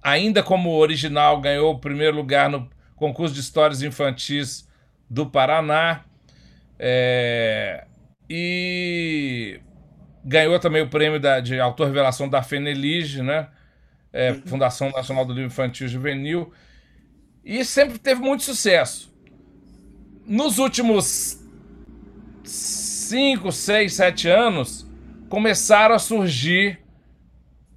[0.01, 4.67] ainda como original, ganhou o primeiro lugar no concurso de histórias infantis
[5.09, 6.05] do Paraná.
[6.79, 7.85] É,
[8.29, 9.59] e
[10.23, 13.49] ganhou também o prêmio da, de autorrevelação da FENELIGE, né?
[14.11, 14.41] É, uhum.
[14.45, 16.51] Fundação Nacional do Livro Infantil e Juvenil.
[17.43, 19.13] E sempre teve muito sucesso.
[20.25, 21.45] Nos últimos
[23.05, 24.87] 5, 6, 7 anos,
[25.29, 26.79] começaram a surgir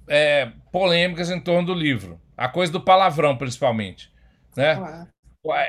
[0.07, 2.19] é, polêmicas em torno do livro.
[2.35, 4.11] A coisa do palavrão, principalmente.
[4.55, 5.07] Né?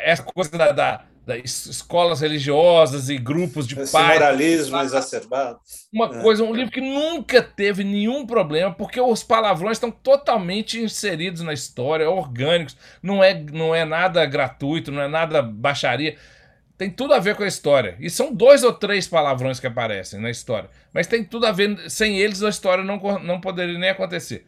[0.05, 4.19] Essa coisa da, da, das escolas religiosas e grupos de Esse pais.
[4.19, 5.59] moralismo exacerbado.
[5.93, 6.23] Uma é.
[6.23, 11.53] coisa, um livro que nunca teve nenhum problema, porque os palavrões estão totalmente inseridos na
[11.53, 16.17] história, orgânicos, não é, não é nada gratuito, não é nada baixaria
[16.81, 17.95] tem tudo a ver com a história.
[18.01, 20.71] E são dois ou três palavrões que aparecem na história.
[20.95, 21.91] Mas tem tudo a ver.
[21.91, 24.47] Sem eles, a história não, não poderia nem acontecer.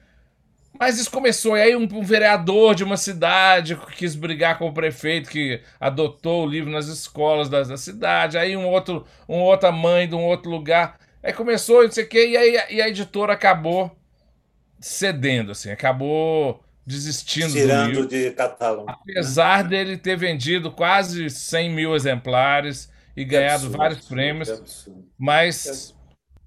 [0.80, 1.58] Mas isso começou.
[1.58, 6.46] E aí, um, um, vereador de uma cidade quis brigar com o prefeito que adotou
[6.46, 8.38] o livro nas escolas da, da cidade.
[8.38, 10.98] Aí, um outro, uma outra mãe de um outro lugar.
[11.22, 12.28] Aí começou, não sei o quê.
[12.28, 13.94] E aí, e a editora acabou
[14.80, 15.70] cedendo, assim.
[15.70, 18.90] Acabou desistindo Tirando de catálogo.
[18.90, 25.94] Apesar dele ter vendido quase 100 mil exemplares e ganhado absurdo, vários prêmios, mas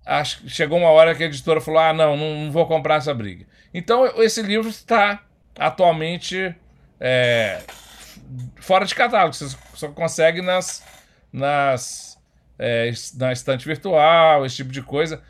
[0.06, 3.14] acho que chegou uma hora que a editora falou: ah, não, não, vou comprar essa
[3.14, 3.46] briga.
[3.74, 5.24] Então esse livro está
[5.58, 6.54] atualmente
[7.00, 7.62] é,
[8.58, 10.84] fora de catálogo, você só consegue nas,
[11.32, 12.16] nas
[12.58, 15.22] é, na estante virtual, esse tipo de coisa.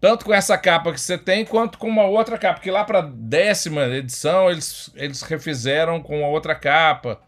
[0.00, 2.60] Tanto com essa capa que você tem, quanto com uma outra capa.
[2.60, 7.20] Que lá para décima edição eles, eles refizeram com a outra capa.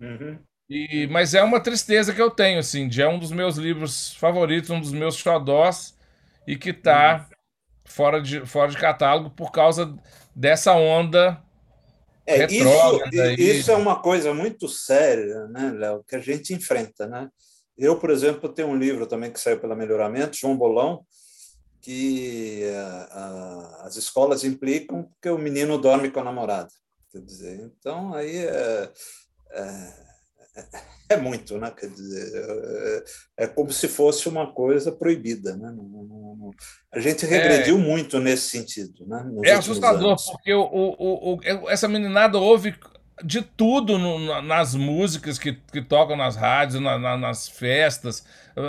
[0.00, 0.38] Uhum.
[0.68, 4.14] E, mas é uma tristeza que eu tenho, assim, de é um dos meus livros
[4.14, 5.96] favoritos, um dos meus xodós,
[6.46, 7.36] e que está uhum.
[7.84, 9.96] fora, de, fora de catálogo por causa
[10.34, 11.40] dessa onda
[12.26, 17.28] é, isso, isso é uma coisa muito séria, né, Léo, que a gente enfrenta, né?
[17.78, 21.06] Eu, por exemplo, tenho um livro também que saiu pela Melhoramento, João Bolão,
[21.86, 26.68] que a, a, as escolas implicam porque o menino dorme com a namorada.
[27.12, 28.90] Quer dizer, então aí é,
[29.52, 29.92] é,
[31.10, 31.70] é muito, né?
[31.70, 33.04] Quer dizer,
[33.38, 35.72] é, é, como se fosse uma coisa proibida, né?
[36.90, 39.24] A gente regrediu é, muito nesse sentido, né?
[39.44, 40.28] É assustador anos.
[40.28, 42.74] porque o, o, o, essa meninada ouve
[43.24, 48.24] de tudo no, nas músicas que, que tocam nas rádios, na, na, nas festas.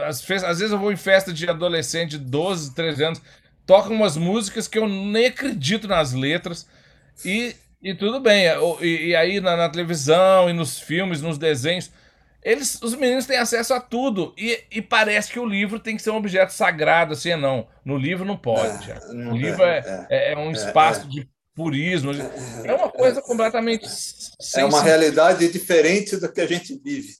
[0.05, 0.51] As festas.
[0.51, 3.21] Às vezes eu vou em festa de adolescente de 12, 13 anos,
[3.65, 6.67] tocam umas músicas que eu nem acredito nas letras.
[7.25, 8.45] E, e tudo bem.
[8.81, 11.91] E, e aí na, na, televisão, e nos filmes, nos desenhos,
[12.41, 14.33] eles, os meninos têm acesso a tudo.
[14.37, 17.67] E, e parece que o livro tem que ser um objeto sagrado, assim, não.
[17.83, 18.89] No livro não pode.
[18.89, 21.09] É, não, o livro é, é, é, é um é, espaço é.
[21.09, 22.11] de purismo.
[22.63, 23.87] É uma coisa completamente.
[24.55, 27.15] É uma realidade diferente do que a gente vive.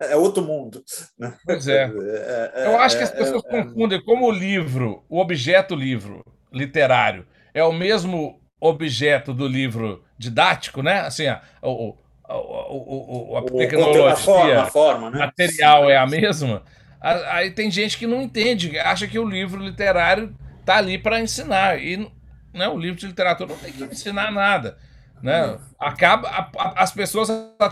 [0.00, 0.82] É outro mundo.
[1.16, 1.32] Né?
[1.44, 1.84] Pois é.
[1.84, 5.76] é, é Eu acho que as é, pessoas é, confundem como o livro, o objeto
[5.76, 7.24] livro literário,
[7.54, 11.00] é o mesmo objeto do livro didático, né?
[11.00, 11.26] Assim,
[11.62, 11.94] o,
[12.28, 15.18] o, o, a tecnologia, a forma, a forma né?
[15.18, 16.64] material é a mesma.
[17.00, 21.80] Aí tem gente que não entende, acha que o livro literário está ali para ensinar.
[21.80, 22.10] E
[22.56, 22.68] né?
[22.68, 24.76] O livro de literatura não tem que ensinar nada.
[25.22, 25.58] Né?
[25.78, 27.28] Acaba, a, a, as pessoas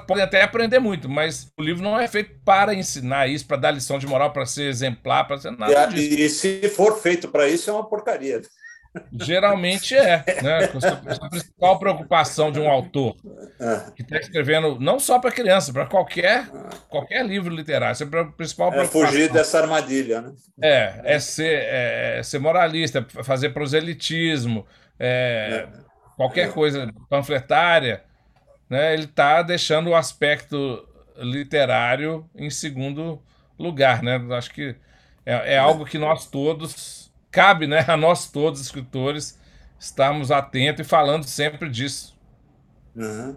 [0.07, 3.70] podem até aprender muito, mas o livro não é feito para ensinar isso, para dar
[3.70, 6.47] lição de moral, para ser exemplar, para ser nada e, disso.
[6.47, 8.41] E se for feito para isso, é uma porcaria.
[9.13, 10.65] Geralmente é, né?
[10.65, 13.17] A principal preocupação de um autor
[13.59, 13.91] é.
[13.97, 16.47] que está escrevendo não só para criança, para qualquer
[16.89, 17.91] qualquer livro literário.
[17.91, 20.33] Essa é a principal é fugir dessa armadilha, né?
[20.63, 24.65] É, é ser, é, ser moralista, fazer proselitismo,
[24.99, 25.79] é, é.
[26.17, 28.05] qualquer coisa panfletária,
[28.71, 28.95] né?
[28.95, 30.87] Ele está deixando o aspecto
[31.17, 33.21] literário em segundo
[33.59, 34.25] lugar, né?
[34.31, 34.77] Acho que
[35.27, 37.04] é, é algo que nós todos
[37.35, 39.37] cabe né, a nós todos, escritores,
[39.78, 42.16] estarmos atentos e falando sempre disso.
[42.95, 43.37] Uhum.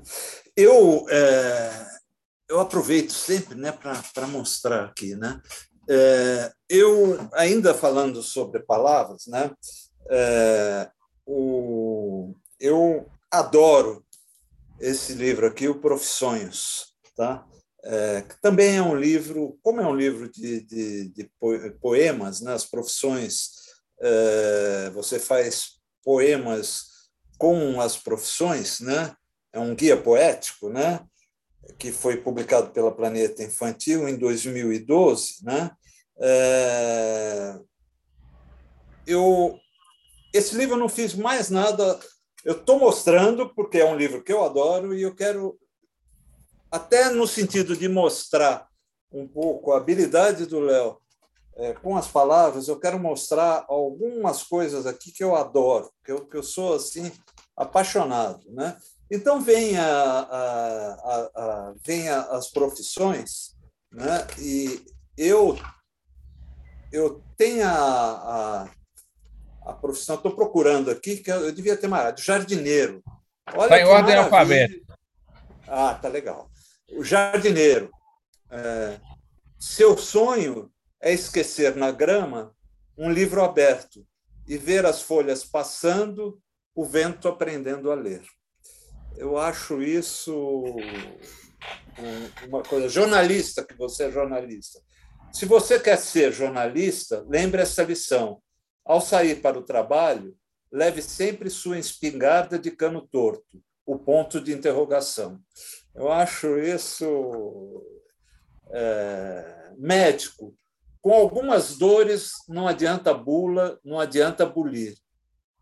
[0.55, 1.87] Eu, é,
[2.47, 5.15] eu aproveito sempre né, para mostrar aqui.
[5.15, 5.41] Né?
[5.89, 9.51] É, eu, ainda falando sobre palavras, né,
[10.11, 10.89] é,
[11.25, 14.05] o, eu adoro
[14.79, 16.93] esse livro aqui, O Profissões.
[17.15, 17.43] Tá?
[17.83, 21.31] É, que também é um livro, como é um livro de, de, de
[21.81, 23.56] poemas, né, as profissões
[24.93, 26.87] você faz poemas
[27.37, 29.15] com as profissões, né?
[29.53, 31.05] É um guia poético, né?
[31.77, 35.71] Que foi publicado pela Planeta Infantil em 2012, né?
[36.19, 37.59] É,
[39.05, 39.59] eu
[40.33, 41.99] esse livro eu não fiz mais nada.
[42.43, 45.57] Eu estou mostrando porque é um livro que eu adoro e eu quero
[46.69, 48.67] até no sentido de mostrar
[49.11, 50.99] um pouco a habilidade do Léo
[51.57, 56.25] é, com as palavras, eu quero mostrar algumas coisas aqui que eu adoro, que eu,
[56.25, 57.11] que eu sou assim
[57.55, 58.77] apaixonado, né?
[59.09, 63.55] Então vem, a, a, a, vem as profissões,
[63.91, 64.27] né?
[64.37, 64.85] E
[65.17, 65.57] eu
[66.91, 68.69] eu tenho a,
[69.65, 73.03] a, profissão, estou procurando aqui que eu, devia ter mais, jardineiro.
[73.47, 74.97] Está em ordem alfabética.
[75.67, 76.49] Ah, tá legal.
[76.91, 77.91] O jardineiro.
[78.49, 78.99] É,
[79.59, 80.71] seu sonho
[81.07, 82.53] é esquecer na grama
[82.97, 84.05] um livro aberto
[84.45, 86.37] e ver as folhas passando,
[86.75, 88.21] o vento aprendendo a ler.
[89.15, 90.75] Eu acho isso
[92.45, 92.89] uma coisa.
[92.89, 94.81] Jornalista, que você é jornalista.
[95.31, 98.41] Se você quer ser jornalista, lembre essa lição.
[98.83, 100.35] Ao sair para o trabalho,
[100.69, 105.39] leve sempre sua espingarda de cano torto, o ponto de interrogação.
[105.95, 107.81] Eu acho isso
[108.71, 110.53] é, médico.
[111.07, 114.93] Com algumas dores, não adianta bula, não adianta bulir.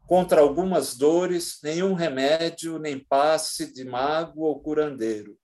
[0.08, 5.38] Contra algumas dores, nenhum remédio, nem passe de mago ou curandeiro.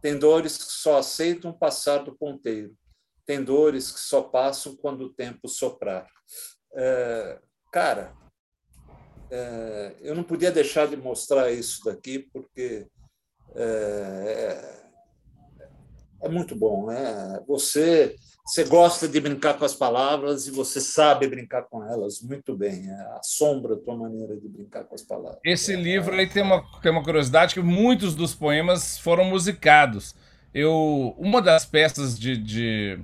[0.00, 2.72] Tem dores que só aceitam passar do ponteiro.
[3.26, 6.06] Tem dores que só passam quando o tempo soprar.
[6.74, 7.40] É,
[7.72, 8.14] cara,
[9.28, 12.86] é, eu não podia deixar de mostrar isso daqui, porque
[13.56, 14.77] é,
[16.22, 16.90] é muito bom.
[16.90, 18.16] É, você
[18.48, 22.88] você gosta de brincar com as palavras e você sabe brincar com elas muito bem.
[22.88, 25.38] É, assombra a tua maneira de brincar com as palavras.
[25.44, 30.14] Esse livro aí tem uma, tem uma curiosidade que muitos dos poemas foram musicados.
[30.54, 32.98] Eu, uma das peças de, de,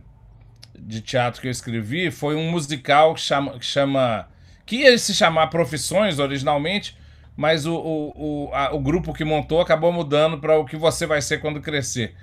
[0.79, 4.27] de teatro que eu escrevi foi um musical que chama, que chama
[4.65, 6.97] que ia se chamar Profissões originalmente,
[7.37, 11.05] mas o, o, o, a, o grupo que montou acabou mudando para o que você
[11.05, 12.15] vai ser quando crescer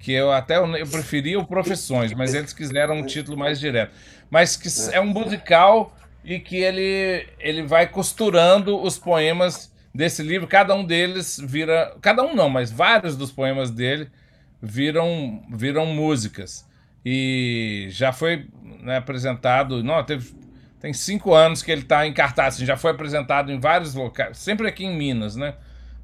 [0.00, 3.92] que eu até eu preferia o Profissões, mas eles quiseram um título mais direto.
[4.30, 5.94] Mas que é um musical
[6.24, 12.22] e que ele, ele vai costurando os poemas desse livro, cada um deles vira, cada
[12.22, 14.08] um não, mas vários dos poemas dele
[14.62, 16.66] viram viram músicas.
[17.04, 18.46] E já foi
[18.82, 20.34] né, apresentado, não, teve,
[20.80, 24.38] tem cinco anos que ele está em cartaz, assim, já foi apresentado em vários locais,
[24.38, 25.54] sempre aqui em Minas, né?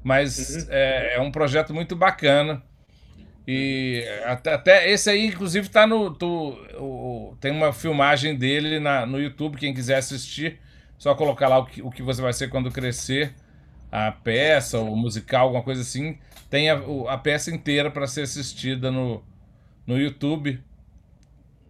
[0.03, 0.67] Mas uhum.
[0.69, 2.61] é, é um projeto muito bacana
[3.47, 6.13] e até, até esse aí, inclusive, tá no.
[6.13, 6.27] Tu,
[6.77, 10.59] o, tem uma filmagem dele na, no YouTube, quem quiser assistir,
[10.97, 13.33] só colocar lá o que, o que você vai ser quando crescer,
[13.89, 16.17] a peça, o musical, alguma coisa assim.
[16.49, 16.77] Tem a,
[17.07, 19.23] a peça inteira para ser assistida no,
[19.85, 20.61] no YouTube.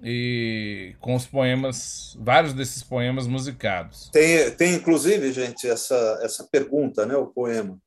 [0.03, 4.09] E com os poemas, vários desses poemas musicados.
[4.11, 7.15] Tem, tem inclusive, gente, essa, essa pergunta, né?
[7.15, 7.77] O poema.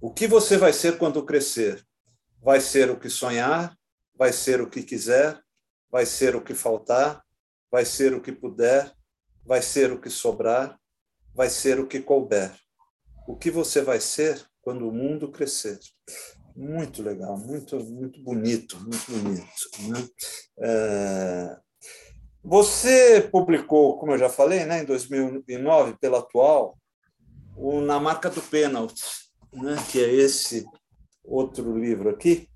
[0.00, 1.87] O que você vai ser quando crescer?
[2.48, 3.76] Vai ser o que sonhar,
[4.16, 5.38] vai ser o que quiser,
[5.90, 7.22] vai ser o que faltar,
[7.70, 8.90] vai ser o que puder,
[9.44, 10.80] vai ser o que sobrar,
[11.34, 12.50] vai ser o que couber.
[13.28, 15.78] O que você vai ser quando o mundo crescer.
[16.56, 19.44] Muito legal, muito, muito bonito, muito bonito.
[19.86, 20.08] Né?
[20.60, 21.56] É...
[22.42, 26.78] Você publicou, como eu já falei, né, em 2009, pela Atual,
[27.54, 29.04] o Na Marca do Pênalti,
[29.52, 30.64] né, que é esse
[31.28, 32.48] outro livro aqui,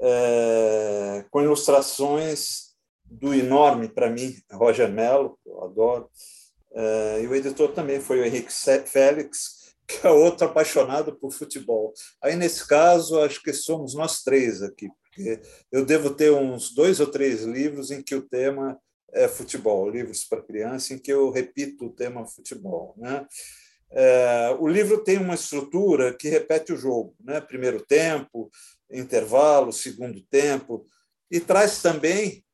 [0.00, 6.10] é, com ilustrações do enorme, para mim, Roger Mello, que eu adoro,
[6.74, 8.52] é, e o editor também foi o Henrique
[8.86, 11.92] Félix, que é outro apaixonado por futebol.
[12.22, 15.40] Aí, nesse caso, acho que somos nós três aqui, porque
[15.70, 18.78] eu devo ter uns dois ou três livros em que o tema
[19.12, 22.94] é futebol, livros para criança, em que eu repito o tema futebol.
[22.98, 23.26] Né?
[23.90, 27.40] É, o livro tem uma estrutura que repete o jogo, né?
[27.40, 28.50] primeiro tempo,
[28.90, 30.84] intervalo, segundo tempo,
[31.30, 32.44] e traz também.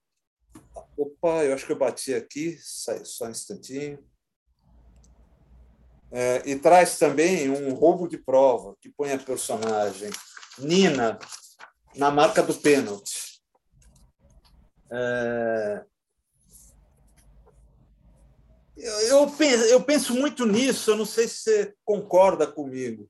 [0.97, 3.99] Opa, eu acho que eu bati aqui, só um instantinho.
[6.11, 10.11] É, e traz também um roubo de prova, que põe a personagem
[10.59, 11.19] Nina
[11.97, 13.41] na marca do pênalti.
[14.91, 15.85] É,
[18.83, 23.09] eu, penso, eu penso muito nisso, eu não sei se você concorda comigo.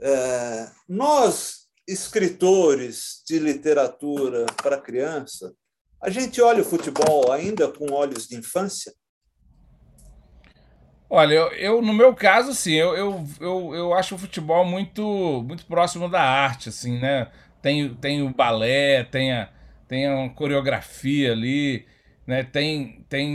[0.00, 5.52] É, nós, escritores de literatura para criança,
[6.00, 8.94] a gente olha o futebol ainda com olhos de infância?
[11.12, 15.02] Olha, eu, eu, no meu caso, sim, eu, eu, eu, eu acho o futebol muito,
[15.44, 17.30] muito próximo da arte, assim, né?
[17.60, 19.52] Tem, tem o balé, tem a,
[19.88, 21.84] tem a coreografia ali,
[22.30, 22.44] né?
[22.44, 23.28] Tem, tem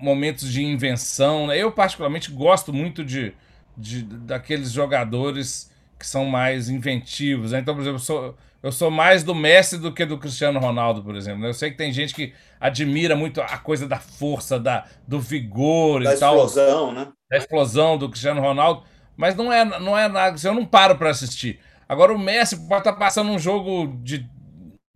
[0.00, 1.48] momentos de invenção.
[1.48, 1.58] Né?
[1.58, 3.34] Eu, particularmente, gosto muito de,
[3.76, 7.52] de, daqueles jogadores que são mais inventivos.
[7.52, 7.58] Né?
[7.58, 11.02] Então, por exemplo, eu sou, eu sou mais do Messi do que do Cristiano Ronaldo,
[11.02, 11.42] por exemplo.
[11.42, 11.50] Né?
[11.50, 16.02] Eu sei que tem gente que admira muito a coisa da força, da, do vigor
[16.02, 16.36] da e tal.
[16.36, 17.08] Da explosão, né?
[17.30, 18.82] Da explosão do Cristiano Ronaldo.
[19.14, 20.38] Mas não é, não é nada.
[20.42, 21.60] Eu não paro para assistir.
[21.86, 24.26] Agora, o Messi pode estar tá passando um jogo de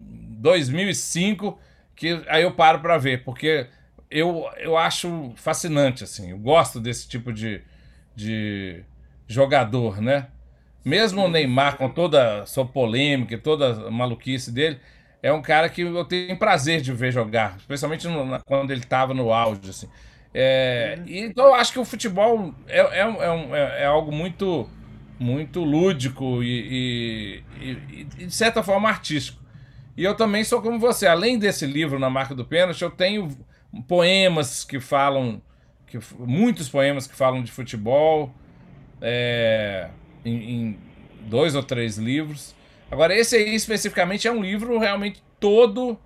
[0.01, 1.59] 2005
[1.97, 3.66] que aí eu paro para ver, porque
[4.11, 6.30] eu, eu acho fascinante, assim.
[6.30, 7.62] Eu gosto desse tipo de,
[8.14, 8.84] de
[9.26, 10.28] jogador, né?
[10.84, 14.80] Mesmo o Neymar, com toda a sua polêmica, toda a maluquice dele,
[15.22, 19.14] é um cara que eu tenho prazer de ver jogar, especialmente no, quando ele estava
[19.14, 19.88] no auge, assim.
[20.34, 24.68] É, então eu acho que o futebol é, é, é, um, é, é algo muito,
[25.18, 29.41] muito lúdico e, e, e, e, de certa forma, artístico.
[29.97, 31.07] E eu também sou como você.
[31.07, 33.28] Além desse livro na marca do pênalti, eu tenho
[33.86, 35.40] poemas que falam,
[35.86, 38.32] que, muitos poemas que falam de futebol,
[39.01, 39.88] é,
[40.24, 40.78] em, em,
[41.22, 42.55] dois ou três livros.
[42.90, 45.99] Agora, esse aí especificamente é um livro realmente todo,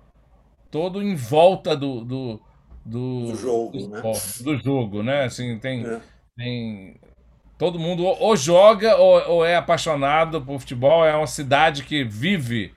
[0.71, 2.41] todo em volta do, do,
[2.85, 4.01] do, do jogo, do, né?
[4.41, 5.23] Do jogo, né?
[5.25, 5.99] Assim, tem, é.
[6.35, 6.99] tem
[7.57, 11.05] todo mundo ou, joga ou, ou, é apaixonado por futebol.
[11.05, 12.73] É uma cidade que vive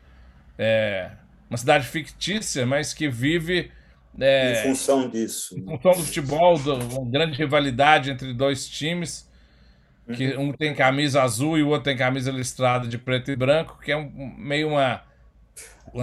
[0.62, 1.10] é,
[1.48, 3.72] uma cidade fictícia, mas que vive.
[4.20, 5.58] É, em função disso.
[5.58, 9.28] Em função do futebol, do, uma grande rivalidade entre dois times.
[10.14, 10.48] Que uhum.
[10.48, 13.92] um tem camisa azul e o outro tem camisa listrada de preto e branco, que
[13.92, 15.02] é um, meio uma,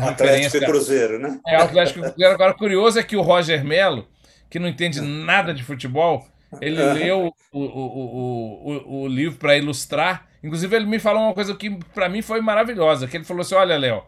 [0.02, 1.40] Atlético e Cruzeiro, né?
[1.46, 2.34] É, o Atlético e Cruzeiro.
[2.34, 4.08] Agora, curioso é que o Roger Melo,
[4.50, 6.26] que não entende nada de futebol,
[6.62, 10.26] ele leu o, o, o, o, livro para ilustrar.
[10.42, 13.08] Inclusive, ele me falou uma coisa que para mim foi maravilhosa.
[13.08, 14.04] Que ele falou assim: Olha, Léo,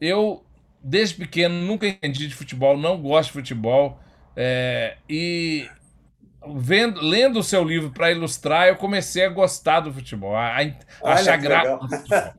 [0.00, 0.44] eu
[0.82, 3.98] desde pequeno nunca entendi de futebol, não gosto de futebol.
[4.36, 5.68] É, e
[6.54, 11.12] vendo, lendo o seu livro para ilustrar, eu comecei a gostar do futebol, a, a
[11.12, 12.34] achar graça futebol.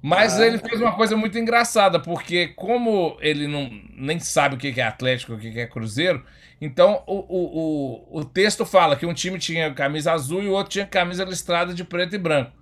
[0.00, 0.46] Mas ah.
[0.46, 4.84] ele fez uma coisa muito engraçada, porque como ele não, nem sabe o que é
[4.84, 6.24] Atlético, o que é Cruzeiro,
[6.60, 10.52] então o, o, o, o texto fala que um time tinha camisa azul e o
[10.52, 12.52] outro tinha camisa listrada de preto e branco.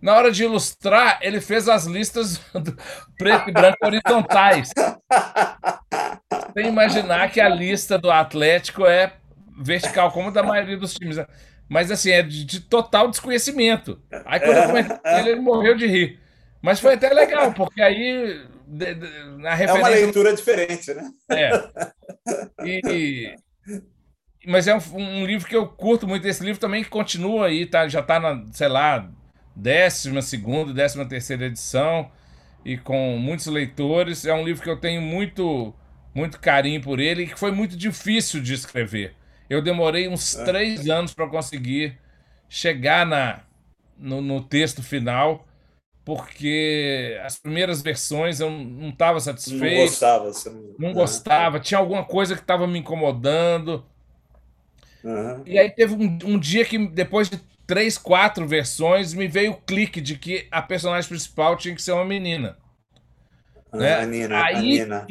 [0.00, 2.40] Na hora de ilustrar, ele fez as listas
[3.18, 4.70] preto e branco horizontais.
[6.52, 9.14] Sem imaginar que a lista do Atlético é
[9.58, 11.16] vertical, como da maioria dos times.
[11.16, 11.26] Né?
[11.68, 14.00] Mas assim, é de, de total desconhecimento.
[14.24, 16.20] Aí quando eu comentei ele, ele morreu de rir.
[16.62, 19.78] Mas foi até legal, porque aí de, de, na referência...
[19.78, 21.10] É uma leitura diferente, né?
[21.30, 21.50] É.
[22.64, 23.36] E,
[24.46, 26.26] mas é um, um, livro que eu curto muito.
[26.26, 29.08] Esse livro também continua aí, tá, já está na, sei lá,
[29.56, 32.10] décima segunda, décima terceira edição
[32.64, 34.26] e com muitos leitores.
[34.26, 35.74] É um livro que eu tenho muito,
[36.14, 39.14] muito carinho por ele e que foi muito difícil de escrever.
[39.48, 40.44] Eu demorei uns é.
[40.44, 41.98] três anos para conseguir
[42.48, 43.40] chegar na,
[43.96, 45.46] no, no, texto final,
[46.04, 49.76] porque as primeiras versões eu não estava satisfeito.
[49.76, 50.32] Não gostava.
[50.32, 50.74] Você não...
[50.78, 51.60] não gostava.
[51.60, 53.84] Tinha alguma coisa que estava me incomodando.
[55.02, 55.42] Uhum.
[55.46, 59.56] E aí teve um, um, dia que, depois de três, quatro versões, me veio o
[59.56, 62.56] clique de que a personagem principal tinha que ser uma menina.
[63.72, 63.94] Né?
[63.96, 65.06] A Nina, aí, a Nina.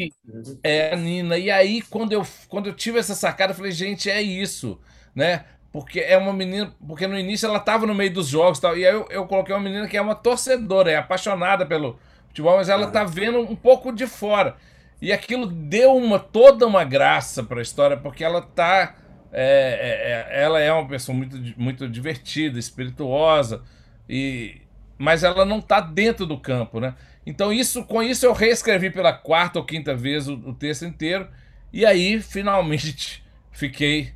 [0.64, 1.38] É, a Nina.
[1.38, 4.80] E aí, quando eu, quando eu tive essa sacada, eu falei, gente, é isso,
[5.14, 5.46] né?
[5.72, 6.74] Porque é uma menina.
[6.88, 8.78] Porque no início ela estava no meio dos jogos e tal.
[8.78, 12.56] E aí eu, eu coloquei uma menina que é uma torcedora, é apaixonada pelo futebol,
[12.56, 12.92] mas ela uhum.
[12.92, 14.56] tá vendo um pouco de fora.
[15.02, 18.96] E aquilo deu uma toda uma graça para a história, porque ela tá
[19.38, 23.62] é, é, é, ela é uma pessoa muito, muito divertida, espirituosa,
[24.08, 24.62] e,
[24.98, 26.96] mas ela não está dentro do campo, né?
[27.26, 31.28] Então isso, com isso eu reescrevi pela quarta ou quinta vez o, o texto inteiro
[31.74, 34.14] e aí finalmente fiquei,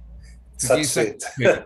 [0.57, 1.65] fiquei satisfeito.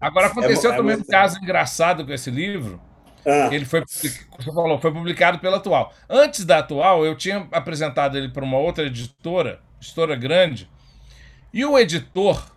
[0.00, 2.80] Agora aconteceu é, também um caso engraçado com esse livro.
[3.26, 3.50] Ah.
[3.52, 4.24] Ele foi, você
[4.54, 5.92] falou, foi publicado pela Atual.
[6.08, 10.70] Antes da Atual, eu tinha apresentado ele para uma outra editora, editora grande,
[11.52, 12.55] e o editor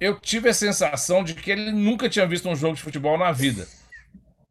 [0.00, 3.30] eu tive a sensação de que ele nunca tinha visto um jogo de futebol na
[3.30, 3.68] vida.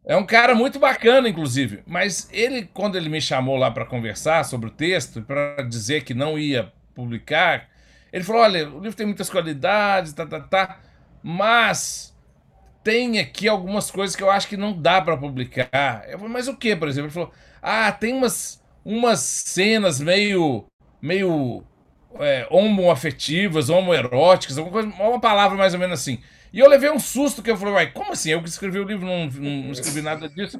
[0.05, 1.83] É um cara muito bacana, inclusive.
[1.85, 6.13] Mas ele, quando ele me chamou lá para conversar sobre o texto, para dizer que
[6.13, 7.67] não ia publicar,
[8.11, 10.79] ele falou: olha, o livro tem muitas qualidades, tá, tá, tá,
[11.21, 12.15] mas
[12.83, 16.05] tem aqui algumas coisas que eu acho que não dá para publicar.
[16.07, 17.07] Eu falei, mas o que, por exemplo?
[17.07, 17.31] Ele falou:
[17.61, 20.65] ah, tem umas, umas cenas meio,
[21.01, 21.63] meio
[22.19, 26.19] é, homoafetivas, homoeróticas, alguma coisa, uma palavra mais ou menos assim.
[26.51, 28.31] E eu levei um susto que eu falei, uai, como assim?
[28.31, 30.59] Eu que escrevi o livro, não, não escrevi nada disso.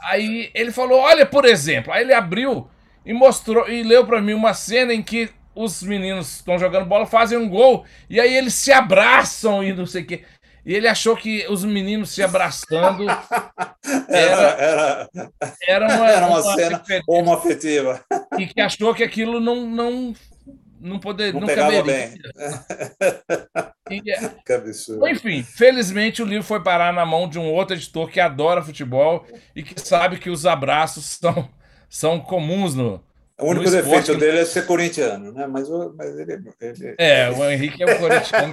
[0.00, 2.68] Aí ele falou, olha, por exemplo, aí ele abriu
[3.06, 7.06] e mostrou e leu para mim uma cena em que os meninos estão jogando bola,
[7.06, 10.24] fazem um gol, e aí eles se abraçam e não sei o quê.
[10.64, 13.04] E ele achou que os meninos se abraçando
[14.08, 15.08] era, era,
[15.66, 18.04] era, uma, era uma, uma cena homoafetiva.
[18.38, 20.14] E que achou que aquilo não, não
[20.80, 21.82] não poder, não, não caberia.
[21.82, 22.14] bem.
[23.90, 24.00] E.
[25.10, 29.26] Enfim, felizmente o livro foi parar na mão de um outro editor que adora futebol
[29.54, 31.50] e que sabe que os abraços são,
[31.88, 33.02] são comuns no.
[33.36, 35.46] O único no defeito dele é ser corintiano, né?
[35.48, 36.94] Mas, mas ele, ele...
[36.98, 38.52] É, o Henrique é um corintiano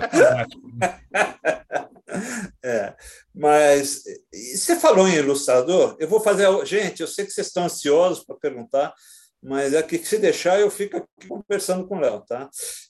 [0.73, 0.99] né?
[2.63, 2.93] É,
[3.35, 4.03] mas
[4.55, 6.47] você falou em ilustrador, eu vou fazer.
[6.65, 8.93] Gente, eu sei que vocês estão ansiosos para perguntar,
[9.41, 12.49] mas é que se deixar eu fico aqui conversando com o Léo, tá?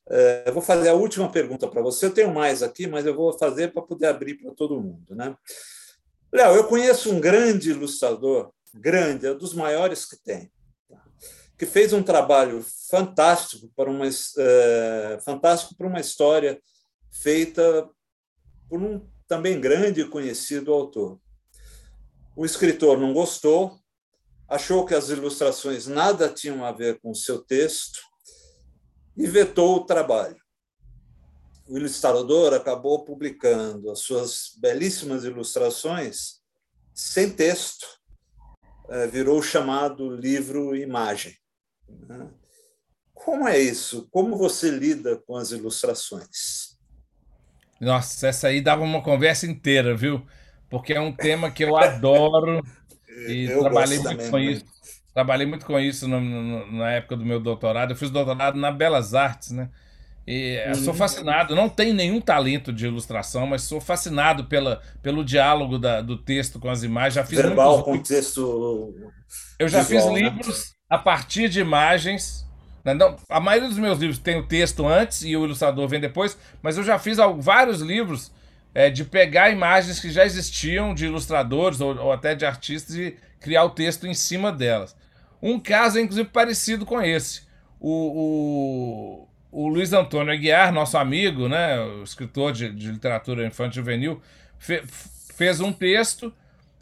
[0.09, 2.05] É, eu vou fazer a última pergunta para você.
[2.05, 5.35] Eu tenho mais aqui, mas eu vou fazer para poder abrir para todo mundo, né?
[6.31, 10.51] Léo, eu conheço um grande ilustrador, grande, é um dos maiores que tem,
[10.89, 11.01] tá?
[11.57, 16.59] que fez um trabalho fantástico para uma é, fantástico para uma história
[17.11, 17.89] feita
[18.69, 21.19] por um também grande e conhecido autor.
[22.35, 23.79] O escritor não gostou,
[24.47, 27.99] achou que as ilustrações nada tinham a ver com o seu texto
[29.15, 30.37] e vetou o trabalho.
[31.67, 36.37] O ilustrador acabou publicando as suas belíssimas ilustrações
[36.93, 37.85] sem texto,
[38.89, 41.35] eh, virou o chamado livro imagem.
[42.07, 42.29] Né?
[43.13, 44.07] Como é isso?
[44.09, 46.77] Como você lida com as ilustrações?
[47.79, 50.25] Nossa, essa aí dava uma conversa inteira, viu?
[50.69, 52.63] Porque é um tema que eu adoro.
[53.27, 54.65] E eu trabalhei muito com isso.
[55.13, 57.91] trabalhei muito com isso no, no, na época do meu doutorado.
[57.91, 59.69] Eu fiz doutorado na Belas Artes, né?
[60.27, 60.75] E uhum.
[60.75, 66.01] sou fascinado, não tenho nenhum talento de ilustração, mas sou fascinado pela, pelo diálogo da,
[66.01, 67.13] do texto com as imagens.
[67.13, 68.93] Já fiz Verbal com texto.
[69.57, 70.29] Eu já visual, fiz né?
[70.29, 72.45] livros a partir de imagens.
[72.83, 72.93] Né?
[72.93, 76.37] Não, a maioria dos meus livros tem o texto antes e o ilustrador vem depois,
[76.61, 78.29] mas eu já fiz vários livros
[78.77, 83.17] é, de pegar imagens que já existiam de ilustradores ou, ou até de artistas e
[83.39, 84.95] criar o texto em cima delas.
[85.41, 87.41] Um caso é inclusive parecido com esse.
[87.79, 94.21] O, o o Luiz Antônio Aguiar, nosso amigo, né, escritor de, de literatura infantil juvenil,
[94.59, 94.83] fe,
[95.33, 96.31] fez um texto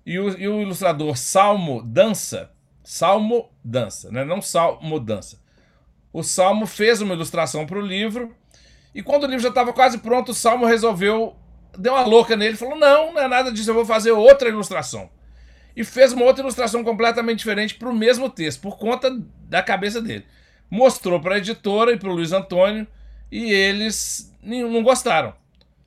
[0.05, 2.51] e o, e o, ilustrador Salmo Dança,
[2.83, 5.39] Salmo Dança, né, não Salmo Dança.
[6.11, 8.35] O Salmo fez uma ilustração para o livro
[8.93, 11.35] e quando o livro já estava quase pronto, o Salmo resolveu,
[11.77, 15.09] deu uma louca nele, falou: Não, não é nada disso, eu vou fazer outra ilustração.
[15.75, 19.09] E fez uma outra ilustração completamente diferente para o mesmo texto, por conta
[19.49, 20.25] da cabeça dele
[20.69, 22.87] mostrou para a editora e para o Luiz Antônio
[23.31, 25.33] e eles não gostaram.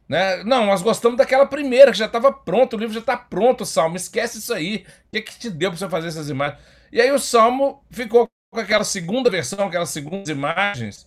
[0.09, 0.43] Né?
[0.45, 3.97] Não, nós gostamos daquela primeira, que já estava pronto, o livro já está pronto, Salmo,
[3.97, 4.87] esquece isso aí.
[5.09, 6.59] O que, que te deu para você fazer essas imagens?
[6.91, 11.07] E aí o Salmo ficou com aquela segunda versão, aquelas segundas imagens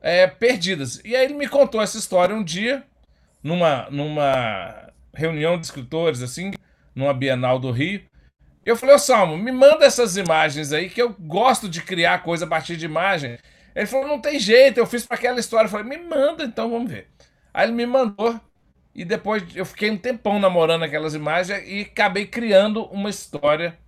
[0.00, 1.00] é, perdidas.
[1.04, 2.82] E aí ele me contou essa história um dia,
[3.42, 6.52] numa, numa reunião de escritores, assim,
[6.94, 8.02] numa Bienal do Rio.
[8.64, 12.44] Eu falei, ô Salmo, me manda essas imagens aí, que eu gosto de criar coisa
[12.44, 13.38] a partir de imagem.
[13.74, 15.66] Ele falou, não tem jeito, eu fiz para aquela história.
[15.66, 17.08] Eu falei, me manda então, vamos ver.
[17.54, 18.38] Aí ele me mandou,
[18.94, 23.78] e depois eu fiquei um tempão namorando aquelas imagens e acabei criando uma história,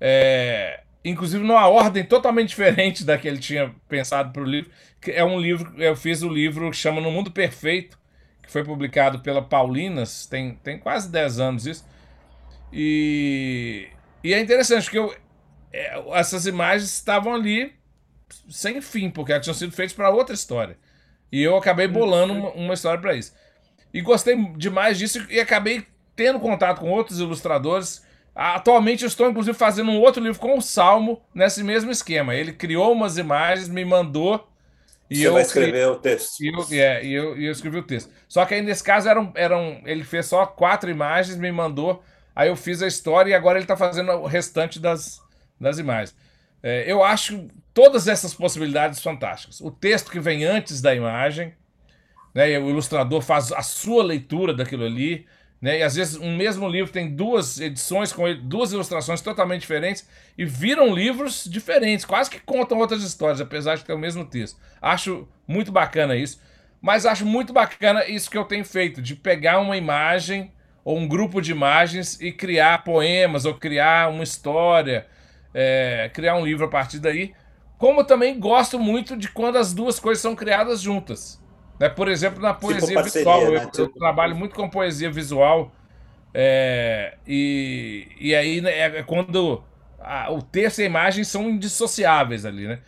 [0.00, 4.70] é, inclusive numa ordem totalmente diferente da que ele tinha pensado para o livro.
[5.06, 7.98] É um livro, eu fiz o um livro que chama No Mundo Perfeito,
[8.42, 11.86] que foi publicado pela Paulinas, tem, tem quase 10 anos isso.
[12.72, 13.88] E
[14.24, 15.14] e é interessante que eu,
[15.72, 17.72] é, essas imagens estavam ali
[18.48, 20.78] sem fim, porque elas tinham sido feitas para outra história.
[21.30, 21.92] E eu acabei uhum.
[21.92, 23.34] bolando uma, uma história para isso.
[23.92, 28.06] E gostei demais disso e acabei tendo contato com outros ilustradores.
[28.34, 32.34] Atualmente eu estou, inclusive, fazendo um outro livro com o Salmo nesse mesmo esquema.
[32.34, 34.48] Ele criou umas imagens, me mandou.
[35.12, 36.40] E Você eu vai escrever o texto.
[36.40, 38.10] E eu, é, e eu, e eu escrevi o texto.
[38.28, 42.02] Só que aí nesse caso eram, eram, ele fez só quatro imagens, me mandou.
[42.34, 45.20] Aí eu fiz a história e agora ele está fazendo o restante das,
[45.60, 46.16] das imagens.
[46.62, 49.60] É, eu acho todas essas possibilidades fantásticas.
[49.60, 51.54] O texto que vem antes da imagem,
[52.34, 55.26] né, o ilustrador faz a sua leitura daquilo ali,
[55.62, 60.08] né, e às vezes um mesmo livro tem duas edições com duas ilustrações totalmente diferentes
[60.36, 64.58] e viram livros diferentes, quase que contam outras histórias, apesar de ter o mesmo texto.
[64.80, 66.40] Acho muito bacana isso,
[66.80, 70.50] mas acho muito bacana isso que eu tenho feito, de pegar uma imagem
[70.84, 75.06] ou um grupo de imagens e criar poemas ou criar uma história,
[75.54, 77.34] é, criar um livro a partir daí.
[77.78, 81.41] Como também gosto muito de quando as duas coisas são criadas juntas.
[81.82, 81.88] Né?
[81.88, 83.50] Por exemplo, na poesia tipo parceria, visual.
[83.50, 83.70] Né?
[83.76, 85.72] Eu, eu, trabalho muito com poesia visual.
[86.32, 89.64] É, e, e aí né, é quando
[89.98, 92.78] a, o texto e a imagem são indissociáveis ali, né?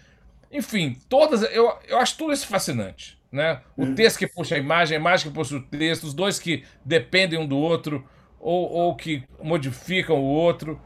[0.49, 1.43] Enfim, todas.
[1.43, 3.19] Eu, eu acho tudo isso fascinante.
[3.33, 3.61] Né?
[3.77, 3.95] O uhum.
[3.97, 7.37] texto que puxa a imagem, a imagem que puxa o texto, os dois que dependem
[7.37, 10.81] um do outro ou, ou que modificam o outro.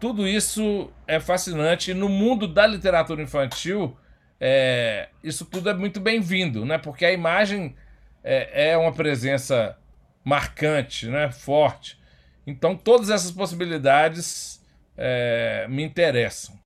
[0.00, 1.92] Tudo isso é fascinante.
[1.92, 3.96] E no mundo da literatura infantil,
[4.44, 6.76] é, isso tudo é muito bem-vindo, né?
[6.76, 7.76] porque a imagem
[8.24, 9.78] é, é uma presença
[10.24, 11.30] marcante, né?
[11.30, 11.96] forte.
[12.44, 14.60] Então, todas essas possibilidades
[14.96, 16.58] é, me interessam.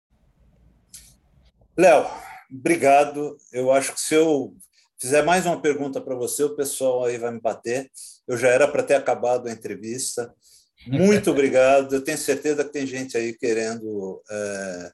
[1.77, 2.07] Léo,
[2.51, 3.37] obrigado.
[3.53, 4.57] Eu acho que se eu
[4.99, 7.91] fizer mais uma pergunta para você, o pessoal aí vai me bater.
[8.27, 10.35] Eu já era para ter acabado a entrevista.
[10.87, 11.95] Muito obrigado.
[11.95, 14.93] Eu tenho certeza que tem gente aí querendo é,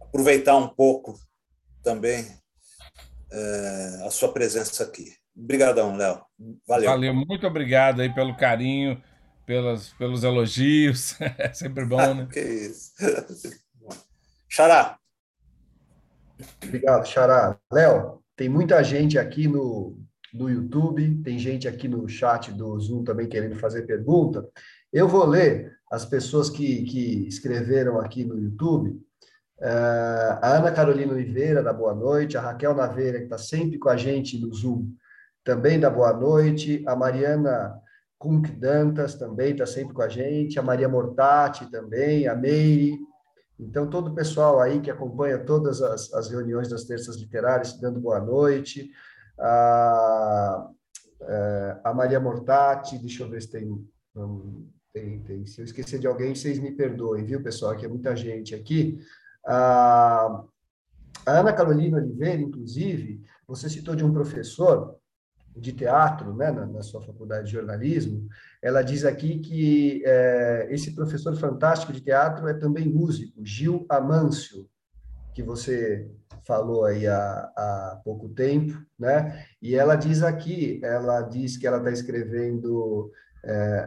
[0.00, 1.16] aproveitar um pouco
[1.82, 2.26] também
[3.30, 5.12] é, a sua presença aqui.
[5.36, 6.20] Obrigadão, Léo.
[6.66, 6.90] Valeu.
[6.90, 9.02] Valeu, muito obrigado aí pelo carinho,
[9.46, 11.16] pelos, pelos elogios.
[11.38, 12.28] É sempre bom, né?
[12.32, 12.92] que isso.
[14.48, 14.98] Xará.
[16.62, 17.58] Obrigado, Xará.
[17.72, 19.98] Léo, tem muita gente aqui no,
[20.32, 24.46] no YouTube, tem gente aqui no chat do Zoom também querendo fazer pergunta.
[24.92, 29.00] Eu vou ler as pessoas que, que escreveram aqui no YouTube.
[29.62, 32.36] Uh, a Ana Carolina Oliveira, da Boa Noite.
[32.36, 34.88] A Raquel Naveira, que está sempre com a gente no Zoom,
[35.44, 36.82] também da Boa Noite.
[36.84, 37.80] A Mariana
[38.18, 40.58] Kunk Dantas também está sempre com a gente.
[40.58, 42.26] A Maria Mortati também.
[42.26, 42.98] A Meire.
[43.56, 48.00] Então, todo o pessoal aí que acompanha todas as, as reuniões das terças literárias, dando
[48.00, 48.90] boa noite.
[49.38, 50.68] A,
[51.20, 53.88] é, a Maria Mortati, deixa eu ver se tem,
[54.92, 55.46] tem, tem.
[55.46, 57.76] Se eu esquecer de alguém, vocês me perdoem, viu, pessoal?
[57.76, 58.98] Que é muita gente aqui.
[59.46, 60.44] A,
[61.26, 64.96] Ana Carolina Oliveira, inclusive, você citou de um professor
[65.56, 68.26] de teatro, né, na, na, sua faculdade de jornalismo,
[68.62, 74.66] ela diz aqui que é, esse professor fantástico de teatro é também músico, Gil Amâncio,
[75.34, 76.10] que você
[76.46, 79.46] falou aí há, há pouco tempo, né?
[79.60, 83.10] E ela diz aqui, ela diz que ela está escrevendo
[83.44, 83.86] é,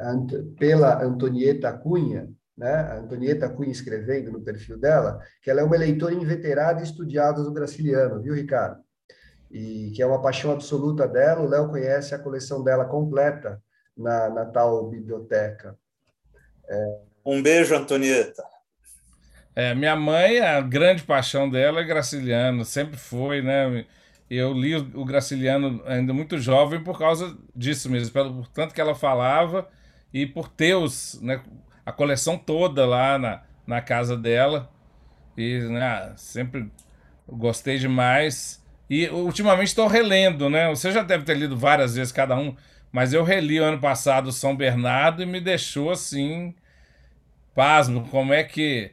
[0.58, 2.74] pela Antonieta Cunha, né?
[2.74, 7.44] A Antonieta Cunha escrevendo no perfil dela, que ela é uma leitora inveterada e estudiosa
[7.44, 8.82] do Graciliano, viu, Ricardo?
[9.52, 11.42] E que é uma paixão absoluta dela.
[11.42, 13.62] O Léo conhece a coleção dela completa
[13.96, 15.78] na, na tal biblioteca.
[16.68, 17.00] É...
[17.26, 18.44] Um beijo, Antonieta.
[19.56, 23.86] É, minha mãe, a grande paixão dela é Graciliano, sempre foi, né?
[24.30, 28.94] Eu li o Graciliano ainda muito jovem por causa disso mesmo, pelo tanto que ela
[28.94, 29.70] falava
[30.14, 31.42] e por ter os, né,
[31.86, 34.70] a coleção toda lá na, na casa dela.
[35.38, 36.72] E né, sempre
[37.28, 38.64] gostei demais.
[38.90, 40.70] E ultimamente estou relendo, né?
[40.70, 42.56] Você já deve ter lido várias vezes cada um,
[42.92, 46.54] mas eu reli ano passado São Bernardo e me deixou assim,
[47.54, 48.92] pasmo, como é que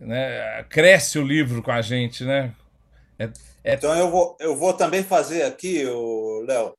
[0.00, 0.64] né?
[0.64, 2.54] Cresce o livro com a gente, né?
[3.18, 3.30] É,
[3.64, 3.74] é...
[3.74, 5.84] Então eu vou, eu vou também fazer aqui,
[6.46, 6.74] Léo,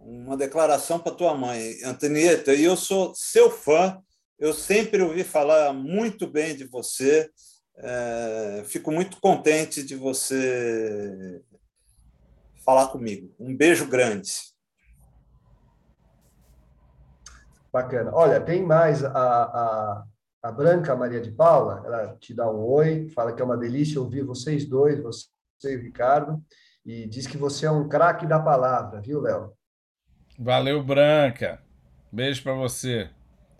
[0.00, 2.54] uma declaração para tua mãe, Antonieta.
[2.54, 4.00] E eu sou seu fã.
[4.38, 7.28] Eu sempre ouvi falar muito bem de você.
[7.76, 11.42] É, fico muito contente de você
[12.64, 13.34] falar comigo.
[13.38, 14.30] Um beijo grande.
[17.72, 18.12] Bacana.
[18.14, 20.04] Olha, tem mais a, a,
[20.42, 24.00] a Branca Maria de Paula, ela te dá um oi, fala que é uma delícia
[24.00, 25.28] ouvir vocês dois, você
[25.64, 26.42] e o Ricardo,
[26.86, 29.52] e diz que você é um craque da palavra, viu, Léo?
[30.38, 31.60] Valeu, Branca.
[32.12, 33.10] Beijo para você.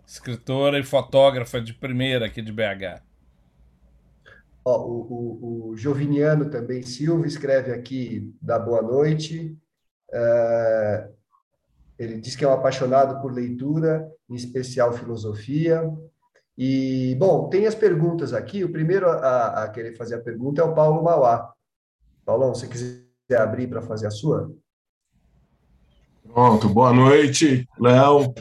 [0.09, 2.99] Escritora e fotógrafa de primeira aqui de BH.
[4.65, 9.55] Ó, o, o, o Joviniano também Silva escreve aqui da boa noite.
[10.11, 11.09] É,
[11.99, 15.87] ele diz que é um apaixonado por leitura, em especial filosofia.
[16.57, 18.63] E, bom, tem as perguntas aqui.
[18.63, 21.53] O primeiro a, a querer fazer a pergunta é o Paulo Mauá.
[22.25, 23.05] Paulão, se quiser
[23.37, 24.51] abrir para fazer a sua.
[26.23, 28.33] Pronto, boa noite, Léo.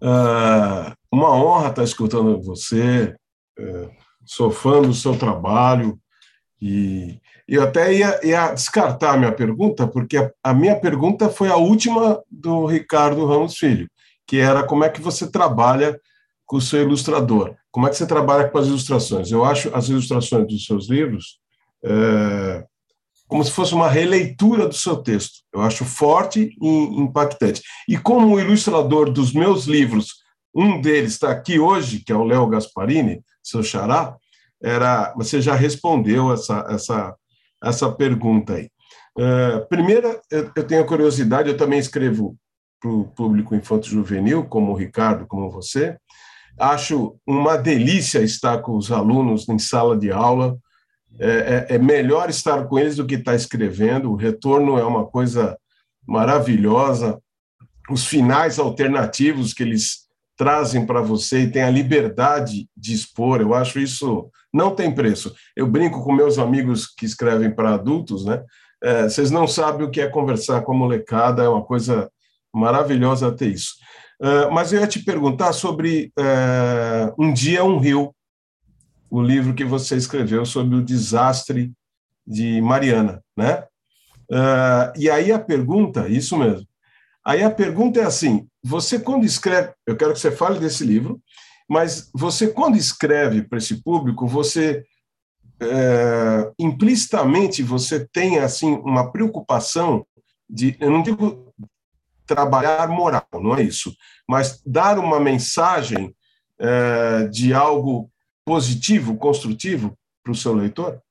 [0.00, 3.14] Uh, uma honra estar escutando você.
[3.58, 3.90] Uh,
[4.24, 5.98] sou fã do seu trabalho
[6.60, 11.48] e eu até ia, ia descartar a minha pergunta, porque a, a, minha pergunta foi
[11.48, 13.88] a última do Ricardo Ramos Filho,
[14.26, 15.98] que era como é que você trabalha
[16.44, 17.54] com o seu ilustrador.
[17.70, 19.30] Como é que você trabalha com as ilustrações?
[19.30, 21.38] Eu acho as ilustrações dos seus livros
[21.84, 22.64] é,
[23.26, 25.40] como se fosse uma releitura do seu texto.
[25.52, 26.68] Eu acho forte e
[27.00, 27.62] impactante.
[27.88, 30.16] E como ilustrador dos meus livros,
[30.58, 34.16] um deles está aqui hoje, que é o Léo Gasparini, seu xará,
[34.62, 37.14] era, você já respondeu essa, essa,
[37.62, 38.70] essa pergunta aí.
[39.16, 42.36] Uh, primeira, eu, eu tenho curiosidade, eu também escrevo
[42.80, 45.96] para o público infanto-juvenil, como o Ricardo, como você,
[46.58, 50.58] Acho uma delícia estar com os alunos em sala de aula.
[51.20, 54.10] É, é, é melhor estar com eles do que estar escrevendo.
[54.10, 55.56] O retorno é uma coisa
[56.04, 57.20] maravilhosa.
[57.88, 60.07] Os finais alternativos que eles
[60.38, 65.34] trazem para você e tem a liberdade de expor, eu acho isso não tem preço.
[65.54, 68.42] Eu brinco com meus amigos que escrevem para adultos, né?
[68.82, 72.10] É, vocês não sabem o que é conversar com a molecada, é uma coisa
[72.54, 73.74] maravilhosa ter isso.
[74.20, 78.14] Uh, mas eu ia te perguntar sobre uh, Um Dia um Rio,
[79.10, 81.72] o livro que você escreveu sobre o desastre
[82.26, 83.64] de Mariana, né?
[84.30, 86.67] Uh, e aí a pergunta, isso mesmo.
[87.28, 91.20] Aí a pergunta é assim: você quando escreve, eu quero que você fale desse livro,
[91.68, 94.82] mas você quando escreve para esse público, você
[96.58, 100.06] implicitamente você tem assim uma preocupação
[100.48, 101.52] de, eu não digo
[102.24, 103.94] trabalhar moral, não é isso,
[104.26, 106.14] mas dar uma mensagem
[106.58, 108.10] é, de algo
[108.44, 111.02] positivo, construtivo para o seu leitor?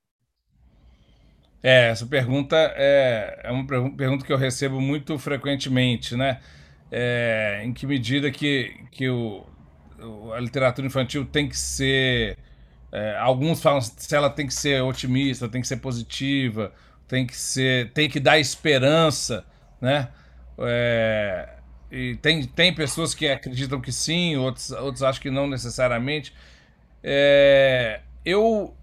[1.62, 6.40] É, essa pergunta é, é uma pergunta que eu recebo muito frequentemente, né?
[6.90, 9.44] É, em que medida que, que o,
[10.34, 12.38] a literatura infantil tem que ser.
[12.92, 16.72] É, alguns falam se ela tem que ser otimista, tem que ser positiva,
[17.06, 19.44] tem que ser, tem que dar esperança,
[19.80, 20.08] né?
[20.58, 21.48] É,
[21.90, 26.32] e tem, tem pessoas que acreditam que sim, outros, outros acham que não necessariamente.
[27.02, 28.74] É, eu,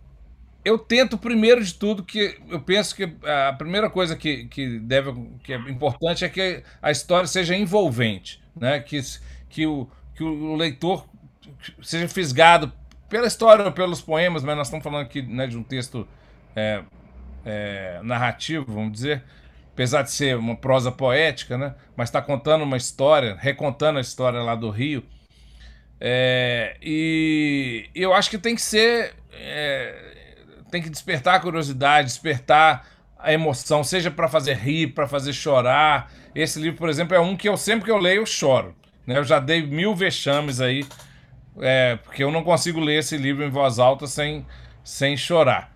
[0.66, 5.14] eu tento, primeiro de tudo, que eu penso que a primeira coisa que, que, deve,
[5.44, 8.80] que é importante é que a história seja envolvente, né?
[8.80, 9.00] que,
[9.48, 11.08] que, o, que o leitor
[11.84, 12.74] seja fisgado
[13.08, 16.08] pela história ou pelos poemas, mas nós estamos falando aqui né, de um texto
[16.56, 16.84] é,
[17.46, 19.24] é, narrativo, vamos dizer,
[19.72, 21.76] apesar de ser uma prosa poética, né?
[21.96, 25.04] Mas está contando uma história, recontando a história lá do Rio.
[26.00, 29.14] É, e eu acho que tem que ser.
[29.32, 30.05] É,
[30.76, 32.86] tem que despertar a curiosidade, despertar
[33.18, 36.12] a emoção, seja para fazer rir, para fazer chorar.
[36.36, 38.76] Esse livro, por exemplo, é um que eu sempre que eu leio eu choro.
[39.08, 39.18] Né?
[39.18, 40.86] Eu já dei mil vexames aí,
[41.62, 44.46] é, porque eu não consigo ler esse livro em voz alta sem,
[44.84, 45.74] sem chorar.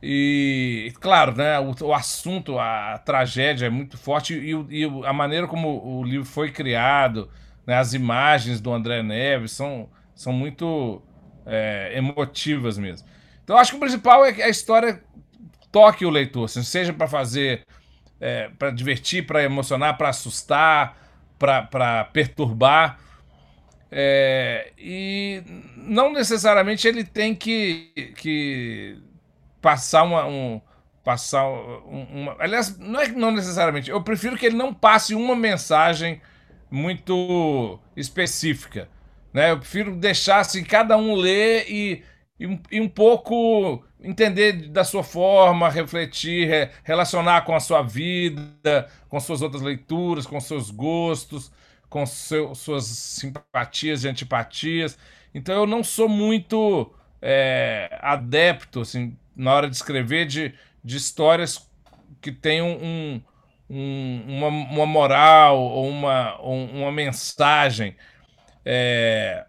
[0.00, 5.48] E, claro, né, o, o assunto, a, tragédia é muito forte e, e, a maneira
[5.48, 7.28] como o livro foi criado,
[7.66, 11.02] né, as imagens do André Neves são, são muito
[11.44, 13.04] é, emotivas mesmo.
[13.48, 15.02] Então, acho que o principal é que a história
[15.72, 17.64] toque o leitor, assim, seja para fazer,
[18.20, 20.94] é, para divertir, para emocionar, para assustar,
[21.38, 22.98] para perturbar.
[23.90, 25.42] É, e
[25.78, 28.98] não necessariamente ele tem que, que
[29.62, 30.26] passar uma.
[30.26, 30.60] Um,
[31.02, 32.36] passar uma.
[32.38, 33.88] Aliás, não é não necessariamente.
[33.88, 36.20] Eu prefiro que ele não passe uma mensagem
[36.70, 38.90] muito específica.
[39.32, 39.52] Né?
[39.52, 42.02] Eu prefiro deixar assim, cada um ler e,
[42.38, 48.88] e, e um pouco entender da sua forma, refletir, re, relacionar com a sua vida,
[49.08, 51.50] com suas outras leituras, com seus gostos,
[51.88, 54.98] com seu, suas simpatias e antipatias.
[55.34, 61.68] Então eu não sou muito é, adepto, assim, na hora de escrever, de, de histórias
[62.20, 63.20] que tenham um,
[63.68, 67.96] um, uma, uma, moral ou uma, uma mensagem.
[68.64, 69.44] É...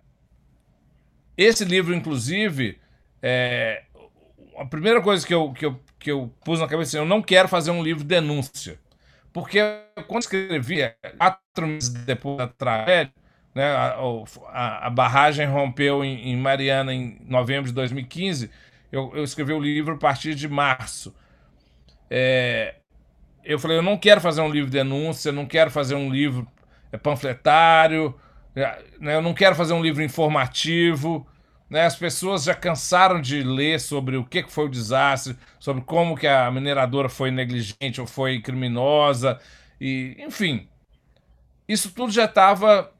[1.42, 2.78] Esse livro, inclusive,
[3.22, 3.84] é...
[4.58, 7.22] a primeira coisa que eu, que, eu, que eu pus na cabeça é eu não
[7.22, 8.80] quero fazer um livro de denúncia.
[9.32, 9.60] Porque
[10.08, 10.80] quando escrevi,
[11.18, 13.14] quatro meses depois da tragédia,
[13.56, 13.98] né, a,
[14.48, 18.50] a, a barragem rompeu em, em Mariana em novembro de 2015
[18.92, 21.14] eu, eu escrevi o livro a partir de março.
[22.10, 22.76] É,
[23.44, 26.48] eu falei, eu não quero fazer um livro de denúncia, não quero fazer um livro
[26.92, 28.14] é, panfletário, é,
[28.56, 31.28] né, eu não quero fazer um livro informativo.
[31.70, 36.18] Né, as pessoas já cansaram de ler sobre o que foi o desastre, sobre como
[36.18, 39.40] que a mineradora foi negligente ou foi criminosa,
[39.80, 40.68] e enfim,
[41.68, 42.92] isso tudo já estava,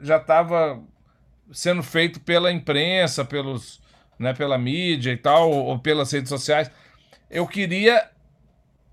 [0.00, 0.80] já estava
[1.50, 3.80] sendo feito pela imprensa, pelos
[4.18, 6.70] né, pela mídia e tal, ou pelas redes sociais.
[7.30, 8.10] Eu queria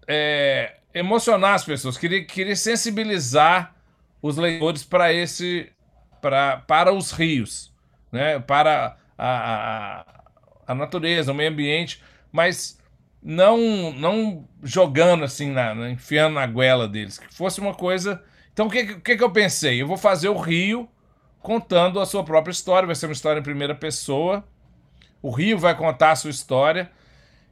[0.07, 3.74] é, emocionar as pessoas, queria, queria sensibilizar
[4.28, 5.71] os leitores para esse,
[6.21, 7.73] pra, para os rios,
[8.11, 10.05] né, para a, a,
[10.67, 12.01] a natureza, o meio ambiente,
[12.32, 12.80] mas
[13.21, 18.23] não não jogando assim, na, enfiando na goela deles, que fosse uma coisa.
[18.53, 19.82] Então o que, que, que eu pensei?
[19.82, 20.88] Eu vou fazer o Rio
[21.41, 24.43] contando a sua própria história, vai ser uma história em primeira pessoa
[25.26, 26.91] o Rio vai contar a sua história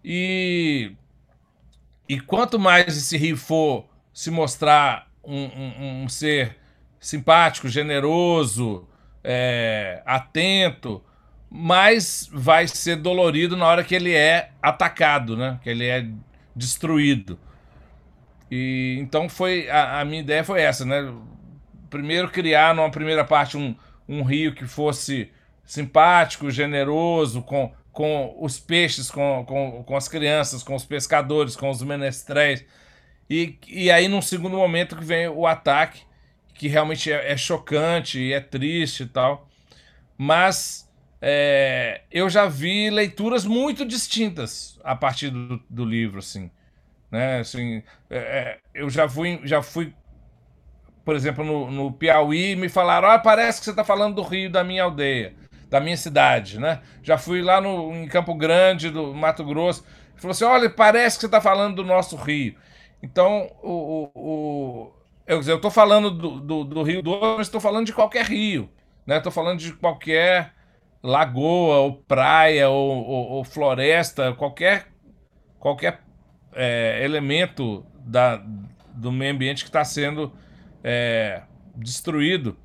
[0.05, 0.91] e
[2.07, 6.55] e quanto mais esse Rio for se mostrar um, um, um ser
[7.03, 8.87] simpático, generoso,
[9.21, 11.03] é, atento,
[11.51, 15.59] mais vai ser dolorido na hora que ele é atacado, né?
[15.61, 16.07] Que ele é
[16.55, 17.37] destruído.
[18.49, 21.13] E então foi a, a minha ideia foi essa, né?
[21.89, 23.75] Primeiro criar numa primeira parte um,
[24.07, 25.29] um rio que fosse
[25.65, 31.69] simpático, generoso com, com os peixes, com, com, com as crianças, com os pescadores, com
[31.69, 32.65] os menestréis.
[33.29, 36.01] E, e aí, num segundo momento, que vem o ataque,
[36.53, 39.47] que realmente é, é chocante e é triste e tal.
[40.17, 40.89] Mas
[41.21, 46.49] é, eu já vi leituras muito distintas a partir do, do livro, assim.
[47.11, 47.39] Né?
[47.39, 49.93] assim é, é eu já fui, já fui
[51.05, 54.21] por exemplo, no, no Piauí, e me falaram: ah, parece que você está falando do
[54.21, 55.35] Rio da minha aldeia
[55.73, 56.81] da minha cidade, né?
[57.01, 59.83] Já fui lá no, em Campo Grande, do Mato Grosso.
[60.15, 62.53] Falou assim: olha, parece que você está falando do nosso Rio.
[63.01, 64.93] Então, o, o, o
[65.25, 68.69] eu estou falando do, do, do, Rio Doce, mas estou falando de qualquer rio.
[69.05, 69.21] Né?
[69.31, 70.53] falando de qualquer
[71.01, 74.87] lagoa, ou praia, ou, ou, ou floresta, qualquer,
[75.59, 76.01] qualquer
[76.53, 78.41] é, elemento da,
[78.93, 80.31] do meio ambiente que está sendo
[80.83, 81.41] é,
[81.75, 82.57] destruído.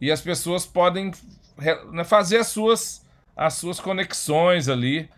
[0.00, 1.12] E as pessoas podem
[1.92, 5.08] né, fazer as suas, as suas conexões ali,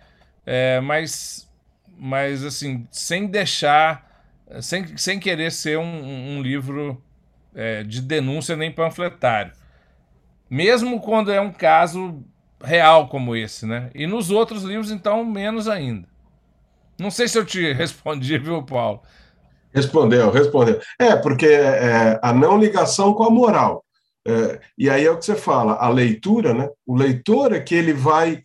[0.45, 1.51] é, mas,
[1.97, 4.14] mas assim, sem deixar,
[4.61, 7.03] sem, sem querer ser um, um livro
[7.55, 9.53] é, de denúncia nem panfletário.
[10.51, 12.23] Mesmo quando é um caso
[12.63, 13.91] real como esse, né?
[13.95, 16.09] E nos outros livros, então, menos ainda.
[16.99, 19.03] Não sei se eu te respondi, viu, Paulo?
[19.75, 20.81] Respondeu, respondeu.
[20.99, 23.85] É, porque é, a não ligação com a moral.
[24.27, 26.69] É, e aí é o que você fala, a leitura, né?
[26.87, 28.43] O leitor é que ele vai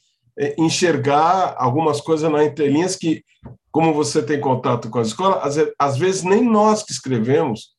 [0.58, 3.24] enxergar algumas coisas na entrelinhas que,
[3.72, 7.70] como você tem contato com a escola, às, às vezes nem nós que escrevemos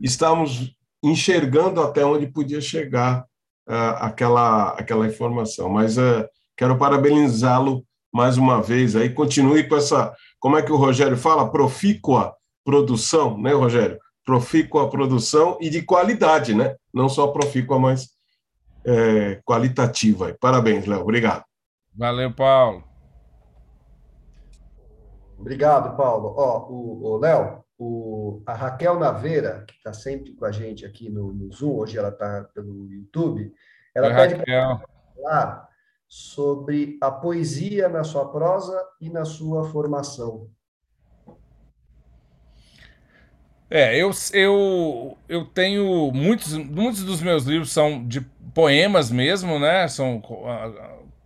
[0.00, 3.24] estamos enxergando até onde podia chegar
[3.68, 5.68] uh, aquela, aquela informação.
[5.68, 9.10] Mas uh, quero parabenizá-lo mais uma vez aí.
[9.10, 11.50] Continue com essa, como é que o Rogério fala?
[11.50, 13.98] Profícua produção, né, Rogério?
[14.28, 16.76] profícua produção e de qualidade, né?
[16.92, 18.10] Não só profícua, mas
[18.84, 20.36] é, qualitativa.
[20.38, 21.00] Parabéns, Léo.
[21.00, 21.47] Obrigado.
[21.98, 22.84] Valeu, Paulo.
[25.36, 26.32] Obrigado, Paulo.
[26.36, 31.10] Ó, o, o Léo, o, a Raquel Naveira, que está sempre com a gente aqui
[31.10, 33.52] no, no Zoom, hoje ela está pelo YouTube,
[33.92, 34.80] ela Oi, pede para
[35.16, 35.68] falar
[36.06, 40.48] sobre a poesia na sua prosa e na sua formação.
[43.68, 48.20] É, eu, eu, eu tenho muitos, muitos dos meus livros são de
[48.54, 49.88] poemas mesmo, né?
[49.88, 50.22] São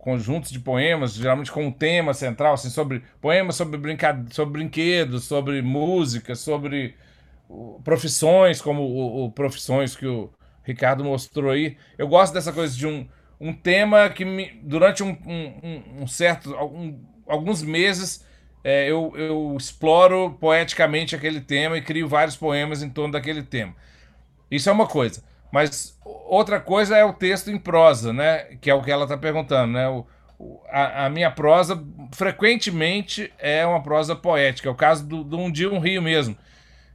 [0.03, 5.23] conjuntos de poemas, geralmente com um tema central, assim, sobre poemas sobre, brinca, sobre brinquedos,
[5.23, 6.93] sobre música, sobre
[7.85, 10.29] profissões, como o, o, profissões que o
[10.61, 11.77] Ricardo mostrou aí.
[11.97, 13.07] Eu gosto dessa coisa de um,
[13.39, 16.53] um tema que me, durante um, um, um certo,
[17.25, 18.25] alguns meses
[18.61, 23.73] é, eu, eu exploro poeticamente aquele tema e crio vários poemas em torno daquele tema.
[24.51, 25.23] Isso é uma coisa.
[25.53, 28.55] Mas outra coisa é o texto em prosa, né?
[28.59, 29.87] Que é o que ela está perguntando, né?
[29.87, 30.03] O,
[30.67, 31.79] a, a, minha prosa
[32.11, 34.67] frequentemente é uma prosa poética.
[34.67, 36.35] É o caso do, do Um Dia Um Rio mesmo.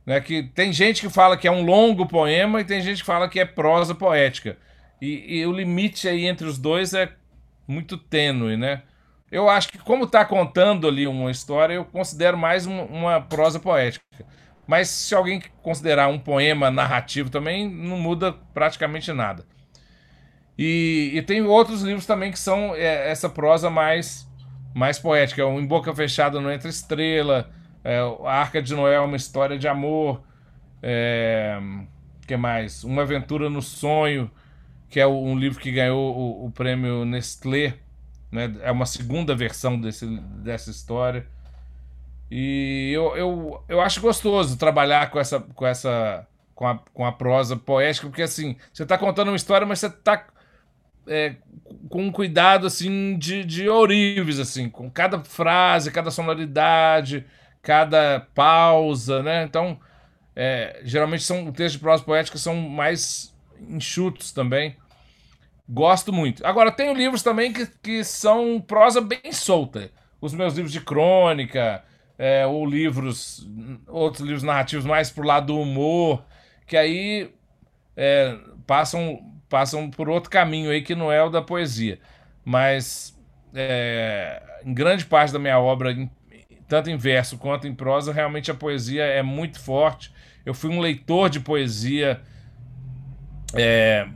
[0.05, 0.21] Né?
[0.21, 3.29] Que tem gente que fala que é um longo poema e tem gente que fala
[3.29, 4.59] que é prosa poética.
[5.01, 7.13] E, e o limite aí entre os dois é
[7.65, 8.83] muito tênue, né?
[9.31, 13.61] Eu acho que, como está contando ali uma história, eu considero mais uma, uma, prosa
[13.61, 14.03] poética.
[14.69, 19.45] Mas se alguém considerar um poema narrativo também, não muda praticamente nada.
[20.59, 24.31] E, e tem outros livros também que são é, essa prosa mais,
[24.75, 25.45] mais poética.
[25.47, 27.51] O Em Boca Fechada não Entra Estrela,
[27.83, 30.23] é, A Arca de Noé é uma história de amor.
[30.83, 31.59] É,
[32.27, 32.85] que mais?
[32.85, 34.31] Uma Aventura no Sonho,
[34.91, 37.75] que é um livro que ganhou o, o prêmio Nestlé
[38.31, 38.55] né?
[38.61, 40.07] É uma segunda versão desse,
[40.43, 41.27] dessa história.
[42.31, 47.13] E eu, eu, eu acho gostoso trabalhar com essa, com essa com a, com a
[47.13, 50.27] prosa poética, porque assim, você está contando uma história, mas você está
[51.07, 51.37] é,
[51.89, 57.25] com um cuidado assim de, de ourives, assim, com cada frase, cada sonoridade,
[57.63, 59.45] cada pausa, né?
[59.45, 59.79] Então,
[60.35, 63.35] é, geralmente são textos de prosa poética são mais
[63.69, 64.77] enxutos também.
[65.69, 66.47] Gosto muito.
[66.47, 69.91] Agora, tenho livros também que, que são prosa bem solta.
[70.21, 71.85] Os meus livros de crônica,
[72.19, 73.49] é, ou livros,
[73.87, 76.25] outros livros narrativos mais pro lado do humor,
[76.67, 77.31] que aí
[77.97, 81.99] é, passam, passam por outro caminho aí que não é o da poesia.
[82.45, 83.17] Mas
[83.55, 86.11] é, em grande parte da minha obra, em,
[86.67, 90.13] tanto em verso quanto em prosa, realmente a poesia é muito forte.
[90.45, 92.21] Eu fui um leitor de poesia
[93.55, 94.09] é,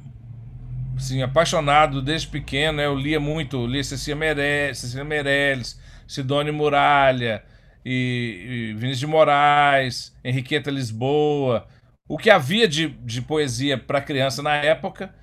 [0.97, 2.87] assim, apaixonado desde pequeno, né?
[2.87, 5.81] Eu lia muito, lia Cecília Meirelles, Cecília Meirelles
[6.13, 7.43] Sidônio Muralha,
[7.85, 11.66] e, e Vinícius de Moraes, Henriqueta Lisboa,
[12.09, 15.14] o que havia de, de poesia para criança na época.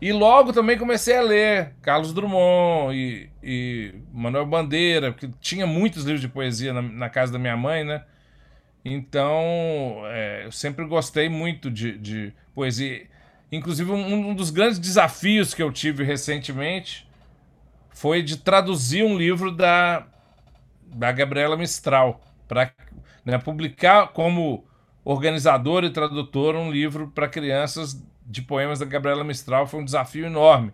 [0.00, 6.04] E logo também comecei a ler Carlos Drummond e, e Manuel Bandeira, porque tinha muitos
[6.04, 8.04] livros de poesia na, na casa da minha mãe, né?
[8.84, 13.06] Então, é, eu sempre gostei muito de, de poesia.
[13.50, 17.08] Inclusive, um, um dos grandes desafios que eu tive recentemente
[17.90, 20.06] foi de traduzir um livro da,
[20.86, 22.72] da Gabriela Mistral para
[23.24, 24.64] né, publicar como
[25.04, 30.26] organizador e tradutor um livro para crianças de poemas da Gabriela Mistral foi um desafio
[30.26, 30.72] enorme,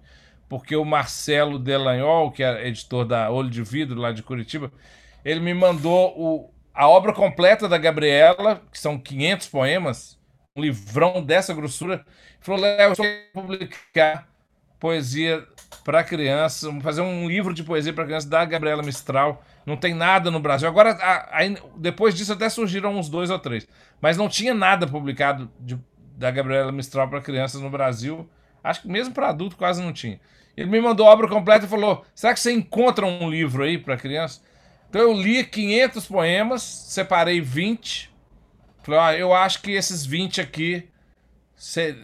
[0.48, 4.72] porque o Marcelo Delanhol, que é editor da Olho de Vidro lá de Curitiba,
[5.24, 10.18] ele me mandou o, a obra completa da Gabriela, que são 500 poemas,
[10.56, 12.04] um livrão dessa grossura,
[12.40, 14.28] falou: Léo, eu quero publicar
[14.80, 15.46] poesia
[15.84, 19.44] para criança, fazer um livro de poesia para criança da Gabriela Mistral.
[19.64, 20.68] Não tem nada no Brasil.
[20.68, 20.98] Agora,
[21.30, 23.66] aí, depois disso, até surgiram uns dois ou três.
[24.00, 25.78] Mas não tinha nada publicado de,
[26.16, 28.28] da Gabriela Mistral para crianças no Brasil.
[28.62, 30.20] Acho que mesmo para adulto quase não tinha.
[30.56, 33.78] Ele me mandou a obra completa e falou: Será que você encontra um livro aí
[33.78, 34.40] para criança?
[34.90, 38.12] Então eu li 500 poemas, separei 20.
[38.82, 40.88] Falei: ah, Eu acho que esses 20 aqui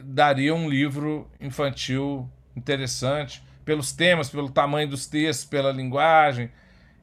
[0.04, 6.50] daria um livro infantil interessante, pelos temas, pelo tamanho dos textos, pela linguagem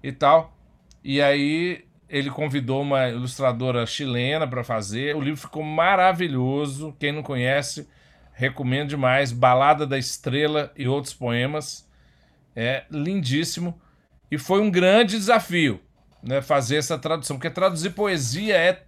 [0.05, 0.55] e tal.
[1.03, 5.15] E aí ele convidou uma ilustradora chilena para fazer.
[5.15, 6.95] O livro ficou maravilhoso.
[6.99, 7.87] Quem não conhece,
[8.33, 9.31] recomendo demais.
[9.31, 11.89] Balada da Estrela e outros poemas.
[12.55, 13.81] É lindíssimo.
[14.29, 15.79] E foi um grande desafio
[16.21, 18.83] né, fazer essa tradução, porque traduzir poesia é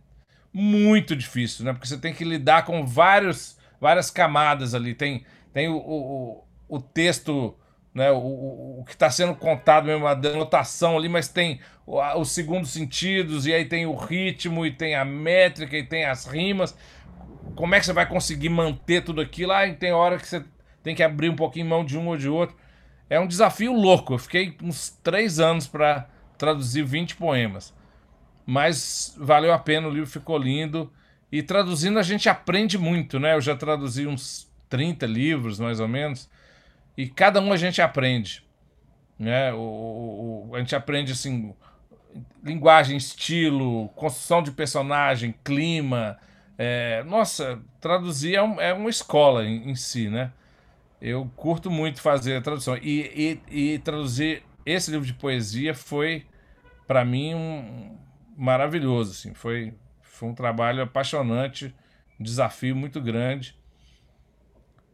[0.54, 1.74] muito difícil, né?
[1.74, 4.94] Porque você tem que lidar com vários, várias camadas ali.
[4.94, 7.56] Tem, tem o, o, o texto,
[7.98, 12.70] né, o, o que está sendo contado mesmo, a denotação ali, mas tem os segundos
[12.70, 16.78] sentidos, e aí tem o ritmo, e tem a métrica, e tem as rimas.
[17.56, 19.52] Como é que você vai conseguir manter tudo aquilo?
[19.52, 20.46] Ah, tem hora que você
[20.84, 22.56] tem que abrir um pouquinho mão de um ou de outro.
[23.10, 24.14] É um desafio louco.
[24.14, 26.08] Eu fiquei uns três anos para
[26.38, 27.74] traduzir 20 poemas.
[28.46, 30.94] Mas valeu a pena, o livro ficou lindo.
[31.32, 33.34] E traduzindo a gente aprende muito, né?
[33.34, 36.30] Eu já traduzi uns 30 livros, mais ou menos.
[36.98, 38.44] E cada um a gente aprende.
[39.20, 39.54] Né?
[39.54, 41.54] O, o, a gente aprende assim,
[42.44, 46.18] linguagem, estilo, construção de personagem, clima.
[46.58, 50.32] É, nossa, traduzir é, um, é uma escola em, em, si, né?
[51.00, 52.76] Eu curto muito fazer a tradução.
[52.78, 56.26] E, e, e traduzir esse livro de poesia foi,
[56.88, 57.98] para mim, um,
[58.36, 59.12] maravilhoso.
[59.12, 59.34] Assim.
[59.36, 61.76] Foi, foi um trabalho apaixonante,
[62.20, 63.56] um desafio muito grande.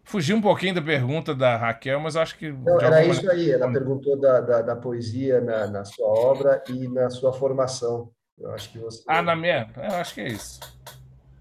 [0.03, 2.51] Fugi um pouquinho da pergunta da Raquel, mas acho que.
[2.51, 6.87] Não, era isso aí, ela perguntou da, da, da poesia na, na, sua obra e
[6.87, 8.11] na sua formação.
[8.37, 9.03] Eu acho que você.
[9.07, 9.69] Ah, na minha?
[9.77, 10.59] Eu acho que é isso.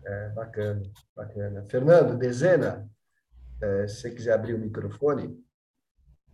[0.06, 0.82] É, bacana,
[1.14, 1.64] bacana.
[1.64, 2.88] Fernando, dezena,
[3.60, 5.36] é, se você quiser abrir o microfone.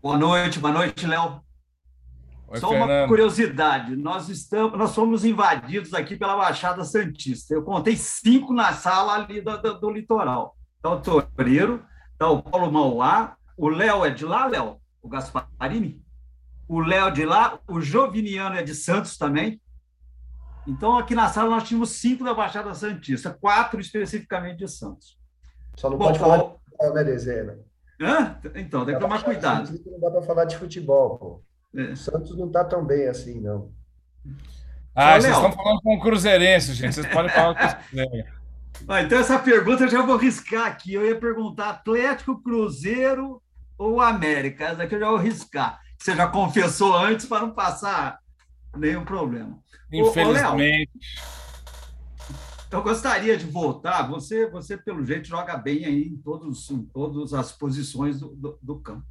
[0.00, 1.42] Boa noite, boa noite, Léo.
[2.48, 2.90] Oi, Só Fernando.
[2.90, 7.54] uma curiosidade: nós estamos, nós fomos invadidos aqui pela Baixada Santista.
[7.54, 10.56] Eu contei cinco na sala ali do, do, do litoral.
[10.76, 11.84] Está o Toreiro,
[12.18, 14.80] está o Paulo Mauá, o Léo é de lá, Léo?
[15.00, 16.02] O Gasparini?
[16.68, 19.60] O Léo é de lá, o Joviniano é de Santos também.
[20.66, 25.16] Então, aqui na sala nós tínhamos cinco da Baixada Santista, quatro especificamente de Santos.
[25.76, 27.58] Só não Bom, pode falar de futebol, né, Dezena?
[28.00, 28.38] Hã?
[28.56, 29.70] Então, tem que tomar cuidado.
[29.86, 31.42] Não dá para falar de futebol, pô.
[31.74, 31.92] É.
[31.92, 33.72] O Santos não está tão bem assim, não.
[34.94, 36.94] Ah, vocês estão falando com o Cruzeirense, gente.
[36.94, 37.64] Vocês podem falar com
[37.96, 38.37] o
[38.86, 40.94] ah, então, essa pergunta eu já vou riscar aqui.
[40.94, 43.42] Eu ia perguntar Atlético, Cruzeiro
[43.76, 44.64] ou América.
[44.64, 45.80] Essa daqui eu já vou riscar.
[45.98, 48.18] Você já confessou antes para não passar
[48.76, 49.58] nenhum problema.
[49.92, 50.90] Infelizmente.
[52.72, 54.02] Ô, eu gostaria de voltar.
[54.08, 58.58] Você, você, pelo jeito, joga bem aí em, todos, em todas as posições do, do,
[58.62, 59.06] do campo.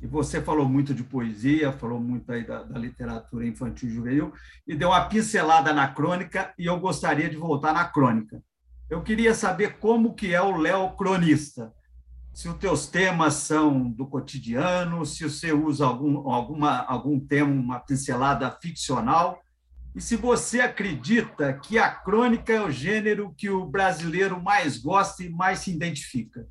[0.00, 4.32] E você falou muito de poesia, falou muito aí da, da literatura infantil e juvenil,
[4.66, 8.40] e deu uma pincelada na crônica, e eu gostaria de voltar na crônica.
[8.92, 11.72] Eu queria saber como que é o Léo cronista.
[12.34, 17.80] Se os teus temas são do cotidiano, se você usa algum, alguma, algum tema, uma
[17.80, 19.40] pincelada ficcional,
[19.96, 25.24] e se você acredita que a crônica é o gênero que o brasileiro mais gosta
[25.24, 26.46] e mais se identifica.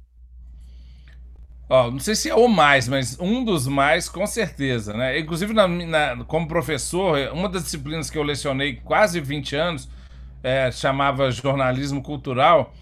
[1.69, 5.19] Ó, não sei se é o mais, mas um dos mais, com certeza, né?
[5.19, 10.01] Inclusive, na, na, como professor, uma das disciplinas que eu lecionei quase 20 anos
[10.43, 12.73] é, chamava jornalismo cultural.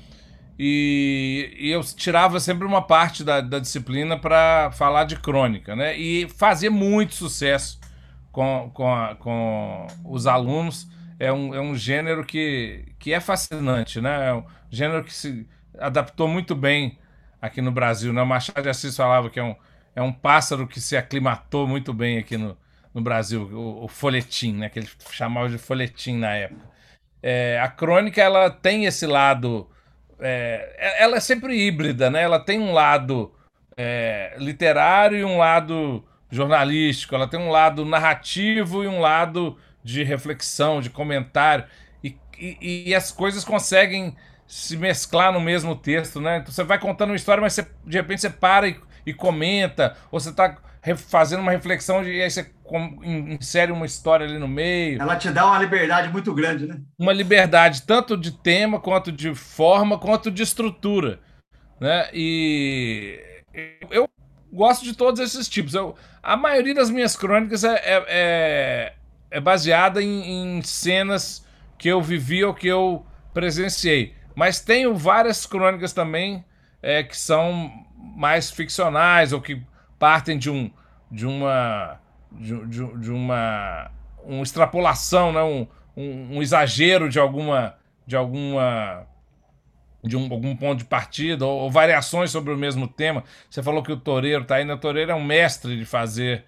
[0.57, 5.98] E, e, eu tirava sempre uma parte da, da disciplina para falar de crônica, né?
[5.98, 7.80] E fazia muito sucesso
[8.31, 10.88] com, com, a, com os alunos.
[11.18, 14.30] É um, é um gênero que, que é fascinante, né?
[14.30, 16.98] É um gênero que se adaptou muito bem
[17.41, 18.11] aqui no Brasil.
[18.11, 18.22] Né?
[18.22, 19.56] O Machado de Assis falava que é um,
[19.95, 22.57] é um pássaro que se aclimatou muito bem aqui no,
[22.94, 24.69] no Brasil, o, o folhetim, né?
[24.69, 26.79] que ele chamava de folhetim na época.
[27.22, 29.70] É, a crônica ela tem esse lado.
[30.20, 32.24] É, ela é sempre híbrida, né?
[32.24, 33.34] Ela tem um lado
[33.78, 37.16] é, literário e um lado jornalístico.
[37.16, 41.66] Ela tem um lado narrativo e um lado de reflexão, de comentário.
[42.04, 44.16] E, e, e as coisas conseguem
[44.48, 46.38] se mesclar no mesmo texto, né?
[46.38, 49.96] Então você vai contando uma história, mas você, de repente você para e, e comenta,
[50.12, 50.58] ou você está
[50.96, 52.50] fazendo uma reflexão e aí você
[53.04, 55.02] insere uma história ali no meio.
[55.02, 56.80] Ela te dá uma liberdade muito grande, né?
[56.98, 61.20] Uma liberdade tanto de tema, quanto de forma, quanto de estrutura,
[61.80, 62.10] né?
[62.14, 63.20] E
[63.90, 64.10] eu
[64.52, 65.74] gosto de todos esses tipos.
[65.74, 68.94] Eu, a maioria das minhas crônicas é, é, é,
[69.32, 71.46] é baseada em, em cenas
[71.78, 74.14] que eu vivi ou que eu presenciei.
[74.36, 76.44] Mas tenho várias crônicas também
[76.82, 77.72] é, que são
[78.16, 79.62] mais ficcionais ou que
[80.00, 80.72] partem de um
[81.12, 82.00] de uma
[82.32, 83.92] de, de, uma
[84.24, 85.42] uma extrapolação, né?
[85.44, 87.76] um, um, um, exagero de alguma
[88.08, 89.06] de alguma
[90.04, 93.24] de um, algum ponto de partida ou, ou, variações sobre o mesmo tema.
[93.50, 94.74] Você falou que o Toreiro tá aí, né?
[94.74, 96.46] O Toreiro é um mestre de fazer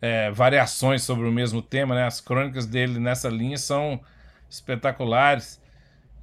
[0.00, 2.06] é, variações sobre o mesmo tema, né?
[2.06, 4.00] As crônicas dele nessa linha são
[4.48, 5.60] espetaculares.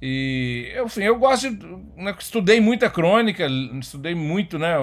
[0.00, 1.64] E, enfim, eu gosto de.
[1.96, 3.46] Né, estudei muita crônica,
[3.80, 4.74] estudei muito, né,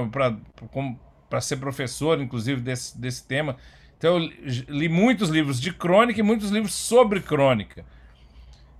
[1.29, 3.55] para ser professor, inclusive, desse, desse tema.
[3.97, 4.29] Então, eu
[4.69, 7.85] li muitos livros de crônica e muitos livros sobre crônica.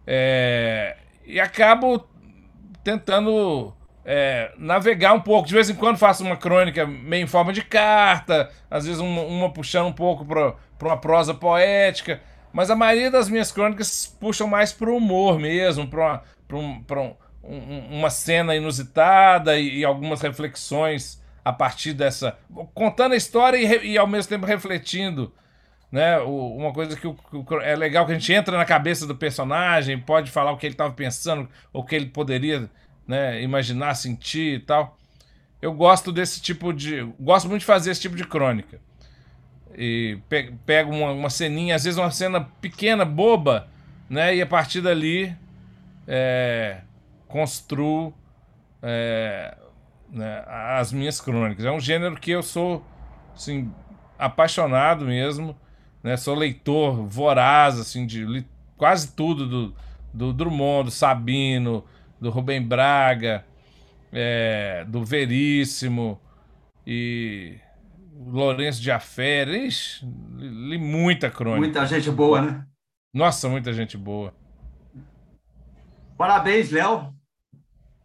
[0.08, 2.08] É, e acabo
[2.84, 3.74] tentando
[4.06, 5.48] é, navegar um pouco.
[5.48, 9.22] De vez em quando faço uma crônica meio em forma de carta, às vezes uma,
[9.22, 12.22] uma puxando um pouco para uma prosa poética.
[12.52, 16.24] Mas a maioria das minhas crônicas puxam mais para o humor mesmo, para
[16.54, 16.84] um,
[17.44, 22.38] um, uma cena inusitada e, e, algumas reflexões a partir dessa.
[22.74, 25.34] contando a história e, e ao mesmo tempo refletindo.
[25.92, 26.20] Né?
[26.20, 27.18] O, uma coisa que o,
[27.62, 30.74] é legal que a gente entra na cabeça do personagem, pode falar o que ele
[30.74, 32.70] estava pensando, o que ele poderia
[33.08, 34.98] né, imaginar, sentir e tal.
[35.62, 37.02] Eu gosto desse tipo de.
[37.20, 38.80] Gosto muito de fazer esse tipo de crônica
[39.76, 40.20] e
[40.66, 43.68] pego uma, uma ceninha, às vezes uma cena pequena, boba,
[44.10, 44.36] né?
[44.36, 45.36] E a partir dali
[46.08, 46.82] é,
[47.28, 48.14] construo
[48.82, 49.56] é,
[50.12, 51.66] né, as minhas crônicas.
[51.66, 52.84] É um gênero que eu sou
[53.36, 53.72] assim,
[54.18, 55.56] apaixonado mesmo,
[56.04, 56.18] né?
[56.18, 58.46] Sou leitor voraz assim de li
[58.78, 59.76] quase tudo do,
[60.14, 61.84] do Drummond, do Sabino,
[62.20, 63.46] do Rubem Braga,
[64.12, 66.20] é, do Veríssimo
[66.88, 67.58] e
[68.26, 70.06] Lourenço de Afera, ixi,
[70.38, 71.60] li muita crônica.
[71.60, 72.66] Muita gente boa, né?
[73.14, 74.34] Nossa, muita gente boa.
[76.18, 77.14] Parabéns, Léo.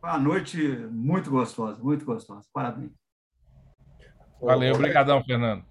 [0.04, 0.58] Uma noite
[0.90, 2.46] muito gostosa, muito gostosa.
[2.52, 2.90] Parabéns.
[4.38, 5.64] Valeu, obrigadão, Fernando.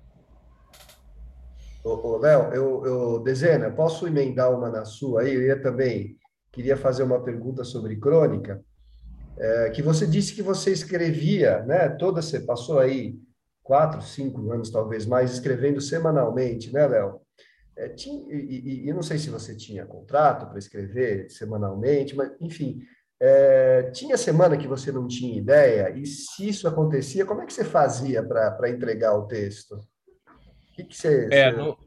[1.83, 5.35] Ô, Léo, eu, eu, Dezena, posso emendar uma na sua aí?
[5.35, 6.17] Eu ia também,
[6.51, 8.65] queria fazer uma pergunta sobre crônica,
[9.37, 11.89] é, que você disse que você escrevia, né?
[11.89, 13.15] Toda, você passou aí
[13.61, 17.21] quatro, cinco anos, talvez mais, escrevendo semanalmente, né, Léo?
[17.77, 22.31] É, tinha, e, e, e, não sei se você tinha contrato para escrever semanalmente, mas,
[22.41, 22.81] enfim,
[23.21, 27.53] é, tinha semana que você não tinha ideia, e se isso acontecia, como é que
[27.53, 29.75] você fazia para entregar o texto?
[29.75, 31.29] O que, que você.
[31.31, 31.57] É, você...
[31.57, 31.77] No,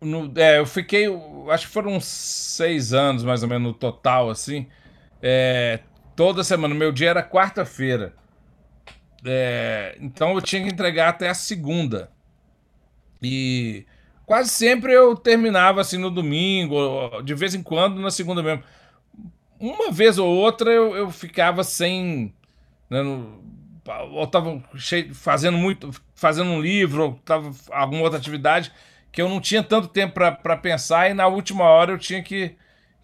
[0.00, 1.06] no, é, eu fiquei,
[1.50, 4.66] acho que foram uns seis anos mais ou menos no total, assim.
[5.22, 5.80] É,
[6.14, 8.14] toda semana, meu dia era quarta-feira.
[9.24, 12.10] É, então eu tinha que entregar até a segunda.
[13.22, 13.86] E
[14.24, 18.62] quase sempre eu terminava assim no domingo, de vez em quando na segunda mesmo.
[19.58, 22.32] Uma vez ou outra eu, eu ficava sem.
[22.88, 23.42] Né, no,
[24.10, 27.20] ou tava cheio, fazendo muito, fazendo um livro, ou
[27.70, 28.72] alguma outra atividade
[29.12, 32.54] que eu não tinha tanto tempo para pensar e na última hora eu tinha que,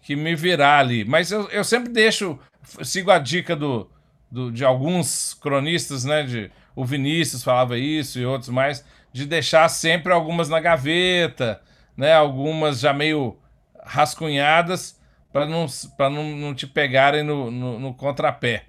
[0.01, 1.03] que me virar ali.
[1.03, 2.37] Mas eu, eu sempre deixo,
[2.83, 3.89] sigo a dica do,
[4.29, 6.23] do, de alguns cronistas, né?
[6.23, 11.61] De, o Vinícius falava isso e outros mais, de deixar sempre algumas na gaveta,
[11.97, 12.13] né?
[12.13, 13.37] Algumas já meio
[13.83, 14.99] rascunhadas
[15.33, 15.65] para não,
[15.99, 18.65] não, não te pegarem no, no, no contrapé.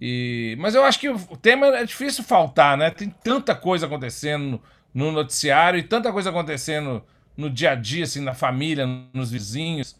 [0.00, 2.90] E, mas eu acho que o tema é difícil faltar, né?
[2.90, 4.60] Tem tanta coisa acontecendo
[4.92, 7.04] no, no noticiário e tanta coisa acontecendo
[7.36, 9.96] no dia a dia, assim, na família, nos vizinhos,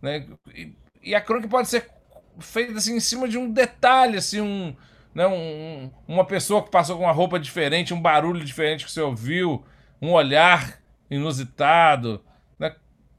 [0.00, 0.26] né?
[0.54, 1.90] E, e a crônica pode ser
[2.38, 4.74] feita assim em cima de um detalhe, assim, um,
[5.14, 9.00] né, um, uma pessoa que passou com uma roupa diferente, um barulho diferente que você
[9.00, 9.64] ouviu,
[10.00, 10.80] um olhar
[11.10, 12.24] inusitado,
[12.58, 12.74] né,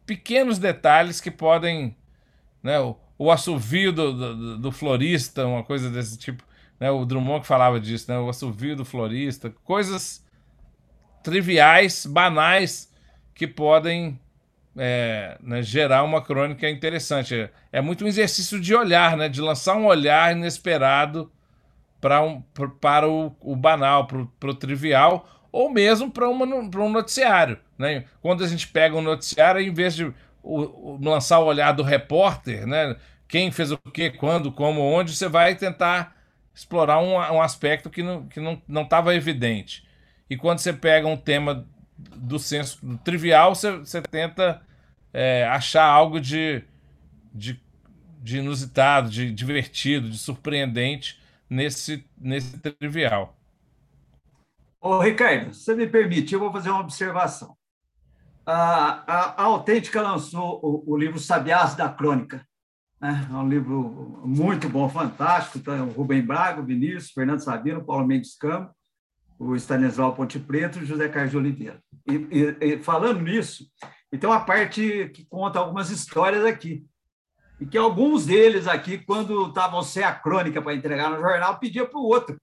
[0.06, 1.96] pequenos detalhes que podem,
[2.66, 6.44] né, o, o assovio do, do, do, florista, uma coisa desse tipo,
[6.80, 10.26] né, o Drummond que falava disso, né, o assovio do florista, coisas
[11.24, 12.92] triviais, banais,
[13.36, 14.20] que podem
[14.76, 17.50] é, né, gerar uma crônica interessante.
[17.72, 21.32] É muito um exercício de olhar, né, de lançar um olhar inesperado
[22.02, 22.42] para um,
[22.82, 27.60] para o, o banal, para o trivial, ou mesmo para um noticiário.
[27.78, 28.06] Né?
[28.22, 30.12] Quando a gente pega um noticiário, em vez de
[30.46, 32.96] o, o, lançar o olhar do repórter, né,
[33.28, 36.16] quem fez o que, quando, como, onde, você vai tentar
[36.54, 39.86] explorar um, um aspecto que não estava que não, não evidente.
[40.30, 41.68] E quando você pega um tema
[41.98, 44.62] do senso do trivial, você, você tenta
[45.12, 46.64] é, achar algo de,
[47.34, 47.60] de,
[48.22, 51.20] de inusitado, de divertido, de surpreendente
[51.50, 53.36] nesse, nesse trivial.
[54.80, 57.58] Ô, Ricardo, se você me permite, eu vou fazer uma observação.
[58.46, 62.46] A, a, a Autêntica lançou o, o, livro Sabiás da Crônica.
[63.02, 63.28] Né?
[63.30, 65.58] É um livro muito bom, fantástico.
[65.58, 68.76] Então, o Rubem Braga, o Vinícius, Fernando Sabino, Paulo Mendes Campos,
[69.40, 71.82] o Stanislau Ponte Preto e José Carlos de Oliveira.
[72.08, 73.66] E, e, e, falando nisso,
[74.12, 76.86] então a parte que conta algumas histórias aqui.
[77.60, 81.86] E que alguns deles aqui, quando estavam sem a crônica para entregar no jornal, pedia
[81.86, 82.38] para o outro.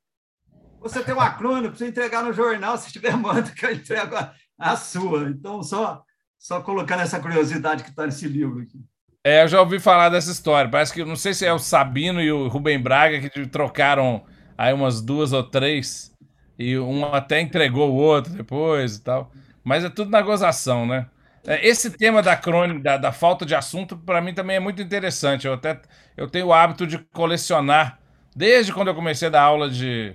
[0.80, 4.16] Você tem uma crônica você entregar no jornal, se tiver, manda que eu entrego
[4.62, 5.28] a sua.
[5.28, 6.02] Então, só,
[6.38, 8.80] só colocando essa curiosidade que está nesse livro aqui.
[9.24, 10.70] É, eu já ouvi falar dessa história.
[10.70, 14.24] Parece que não sei se é o Sabino e o Rubem Braga que trocaram
[14.56, 16.12] aí umas duas ou três
[16.58, 19.32] e um até entregou o outro depois e tal.
[19.64, 21.06] Mas é tudo na gozação, né?
[21.46, 24.80] É, esse tema da crônica, da, da falta de assunto, para mim também é muito
[24.80, 25.46] interessante.
[25.46, 25.80] Eu até
[26.16, 27.98] eu tenho o hábito de colecionar
[28.34, 30.14] desde quando eu comecei a dar aula de,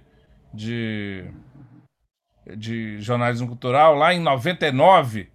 [0.53, 1.25] de,
[2.55, 5.29] de jornalismo cultural, lá em 99,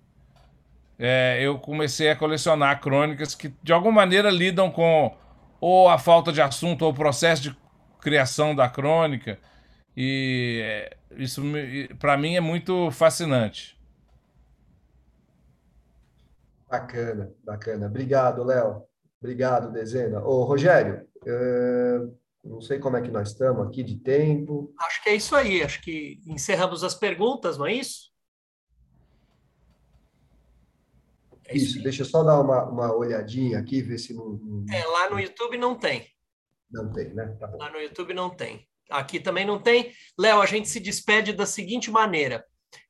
[0.99, 5.15] é, eu comecei a colecionar crônicas que de alguma maneira lidam com
[5.61, 7.57] ou a falta de assunto ou o processo de
[8.01, 9.39] criação da crônica.
[9.97, 11.43] E é, isso
[11.99, 13.79] para mim é muito fascinante.
[16.69, 17.87] Bacana, bacana.
[17.87, 18.83] Obrigado, Léo.
[19.21, 20.21] Obrigado, Dezena.
[20.21, 24.75] Ô, Rogério, uh, não sei como é que nós estamos aqui de tempo.
[24.81, 25.63] Acho que é isso aí.
[25.63, 28.13] Acho que encerramos as perguntas, não é isso?
[31.47, 34.75] É isso, isso deixa eu só dar uma, uma olhadinha aqui, ver se não, não,
[34.75, 36.09] É, lá no YouTube não tem.
[36.71, 37.37] Não tem, né?
[37.39, 38.67] Tá lá no YouTube não tem.
[38.91, 39.93] Aqui também não tem.
[40.19, 42.45] Léo, a gente se despede da seguinte maneira.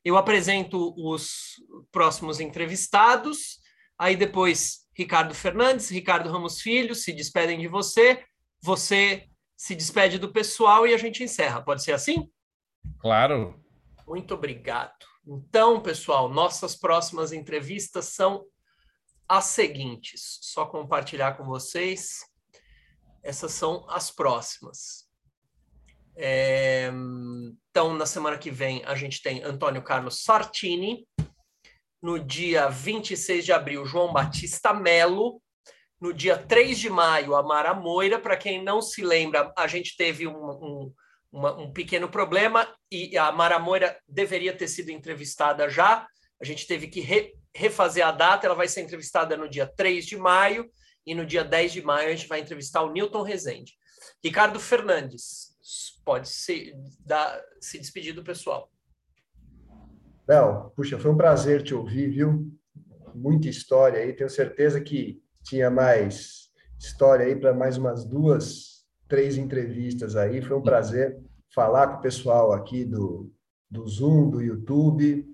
[0.05, 1.61] Eu apresento os
[1.91, 3.63] próximos entrevistados
[4.03, 8.21] Aí depois, Ricardo Fernandes, Ricardo Ramos Filho se despedem de você,
[8.61, 9.29] você
[9.63, 11.63] se despede do pessoal e a gente encerra.
[11.63, 12.29] Pode ser assim?
[12.99, 13.65] Claro.
[14.09, 15.07] Muito obrigado.
[15.25, 18.45] Então, pessoal, nossas próximas entrevistas são
[19.29, 20.41] as seguintes.
[20.43, 22.27] Só compartilhar com vocês.
[23.23, 25.09] Essas são as próximas.
[26.17, 26.91] É...
[27.71, 31.07] Então, na semana que vem, a gente tem Antônio Carlos Sartini,
[32.03, 35.41] no dia 26 de abril, João Batista Melo.
[36.03, 38.19] No dia 3 de maio, a Mara Moira.
[38.19, 40.93] Para quem não se lembra, a gente teve um, um,
[41.31, 46.05] uma, um pequeno problema e a Mara Moira deveria ter sido entrevistada já.
[46.41, 48.45] A gente teve que re, refazer a data.
[48.45, 50.69] Ela vai ser entrevistada no dia 3 de maio
[51.07, 53.75] e no dia 10 de maio a gente vai entrevistar o Newton Rezende.
[54.25, 55.57] Ricardo Fernandes,
[56.05, 58.69] pode se, dar, se despedir do pessoal.
[60.27, 62.53] Léo, puxa, foi um prazer te ouvir, viu?
[63.15, 69.37] Muita história aí, tenho certeza que tinha mais história aí para mais umas duas, três
[69.37, 70.43] entrevistas aí.
[70.43, 71.19] Foi um prazer
[71.55, 73.33] falar com o pessoal aqui do,
[73.71, 75.27] do Zoom, do YouTube.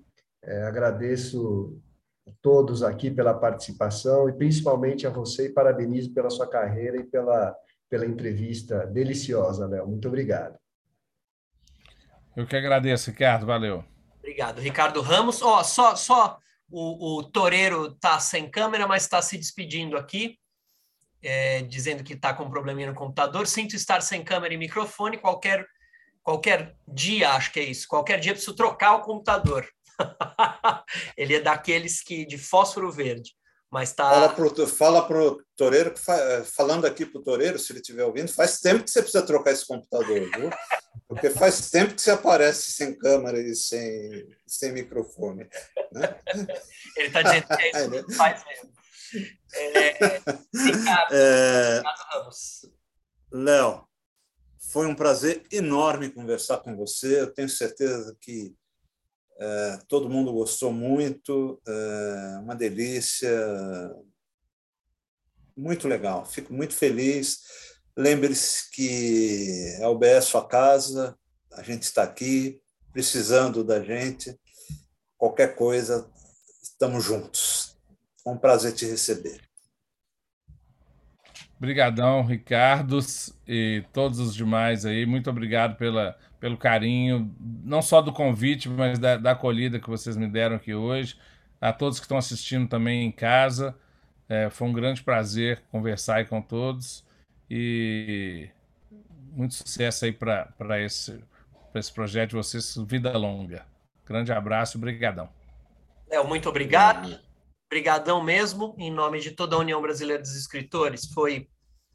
[0.43, 1.81] É, agradeço
[2.27, 7.03] a todos aqui pela participação e principalmente a você e parabenizo pela sua carreira e
[7.03, 7.55] pela,
[7.89, 9.87] pela entrevista deliciosa, Léo.
[9.87, 10.57] Muito obrigado.
[12.35, 13.45] Eu que agradeço, Ricardo.
[13.45, 13.83] Valeu.
[14.19, 14.59] Obrigado.
[14.59, 15.41] Ricardo Ramos.
[15.41, 16.39] Ó, oh, só, só
[16.69, 20.37] o, o Toreiro está sem câmera, mas está se despedindo aqui,
[21.21, 23.47] é, dizendo que está com um probleminha no computador.
[23.47, 25.17] Sinto estar sem câmera e microfone.
[25.17, 25.65] Qualquer,
[26.23, 29.67] qualquer dia, acho que é isso, qualquer dia preciso trocar o computador.
[31.17, 33.35] Ele é daqueles que de fósforo verde.
[33.71, 34.09] Mas tá...
[34.09, 35.93] Fala pro, fala pro Toreiro,
[36.55, 39.65] falando aqui pro Toreiro, se ele estiver ouvindo, faz tempo que você precisa trocar esse
[39.65, 40.49] computador, viu?
[41.07, 45.47] Porque faz tempo que você aparece sem câmera e sem, sem microfone.
[45.91, 46.19] Né?
[46.97, 48.15] Ele está dizendo que é isso, né?
[48.15, 48.73] faz mesmo.
[49.53, 50.21] É,
[50.53, 51.81] Ricardo, é,
[52.11, 52.65] Ramos.
[53.31, 53.87] Léo,
[54.71, 57.21] foi um prazer enorme conversar com você.
[57.21, 58.55] Eu tenho certeza que
[59.39, 63.31] é, todo mundo gostou muito, é, uma delícia,
[65.55, 66.25] muito legal.
[66.25, 67.39] Fico muito feliz.
[67.97, 71.17] Lembre-se que a UBS é sua casa,
[71.53, 72.61] a gente está aqui
[72.91, 74.37] precisando da gente.
[75.17, 76.09] Qualquer coisa,
[76.61, 77.77] estamos juntos.
[78.25, 79.41] É um prazer te receber.
[81.57, 82.99] Obrigadão, Ricardo
[83.45, 85.05] e todos os demais aí.
[85.05, 90.15] Muito obrigado pela pelo carinho, não só do convite, mas da, da acolhida que vocês
[90.15, 91.17] me deram aqui hoje.
[91.59, 93.75] A todos que estão assistindo também em casa.
[94.29, 97.03] É, foi um grande prazer conversar aí com todos.
[97.49, 98.49] E
[99.33, 101.21] muito sucesso aí para esse,
[101.75, 103.65] esse projeto de vocês, vida longa.
[104.05, 105.29] Grande abraço brigadão.
[106.09, 107.19] Léo, muito obrigado.
[107.69, 111.05] Obrigadão mesmo, em nome de toda a União Brasileira dos Escritores.
[111.13, 111.49] Foi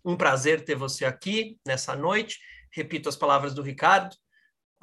[0.04, 2.38] um prazer ter você aqui nessa noite.
[2.70, 4.14] Repito as palavras do Ricardo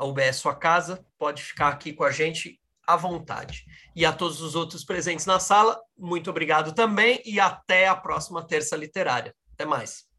[0.02, 3.65] a UBS Sua Casa, pode ficar aqui com a gente à vontade.
[3.95, 8.45] E a todos os outros presentes na sala, muito obrigado também e até a próxima
[8.45, 9.36] terça literária.
[9.53, 10.10] Até mais.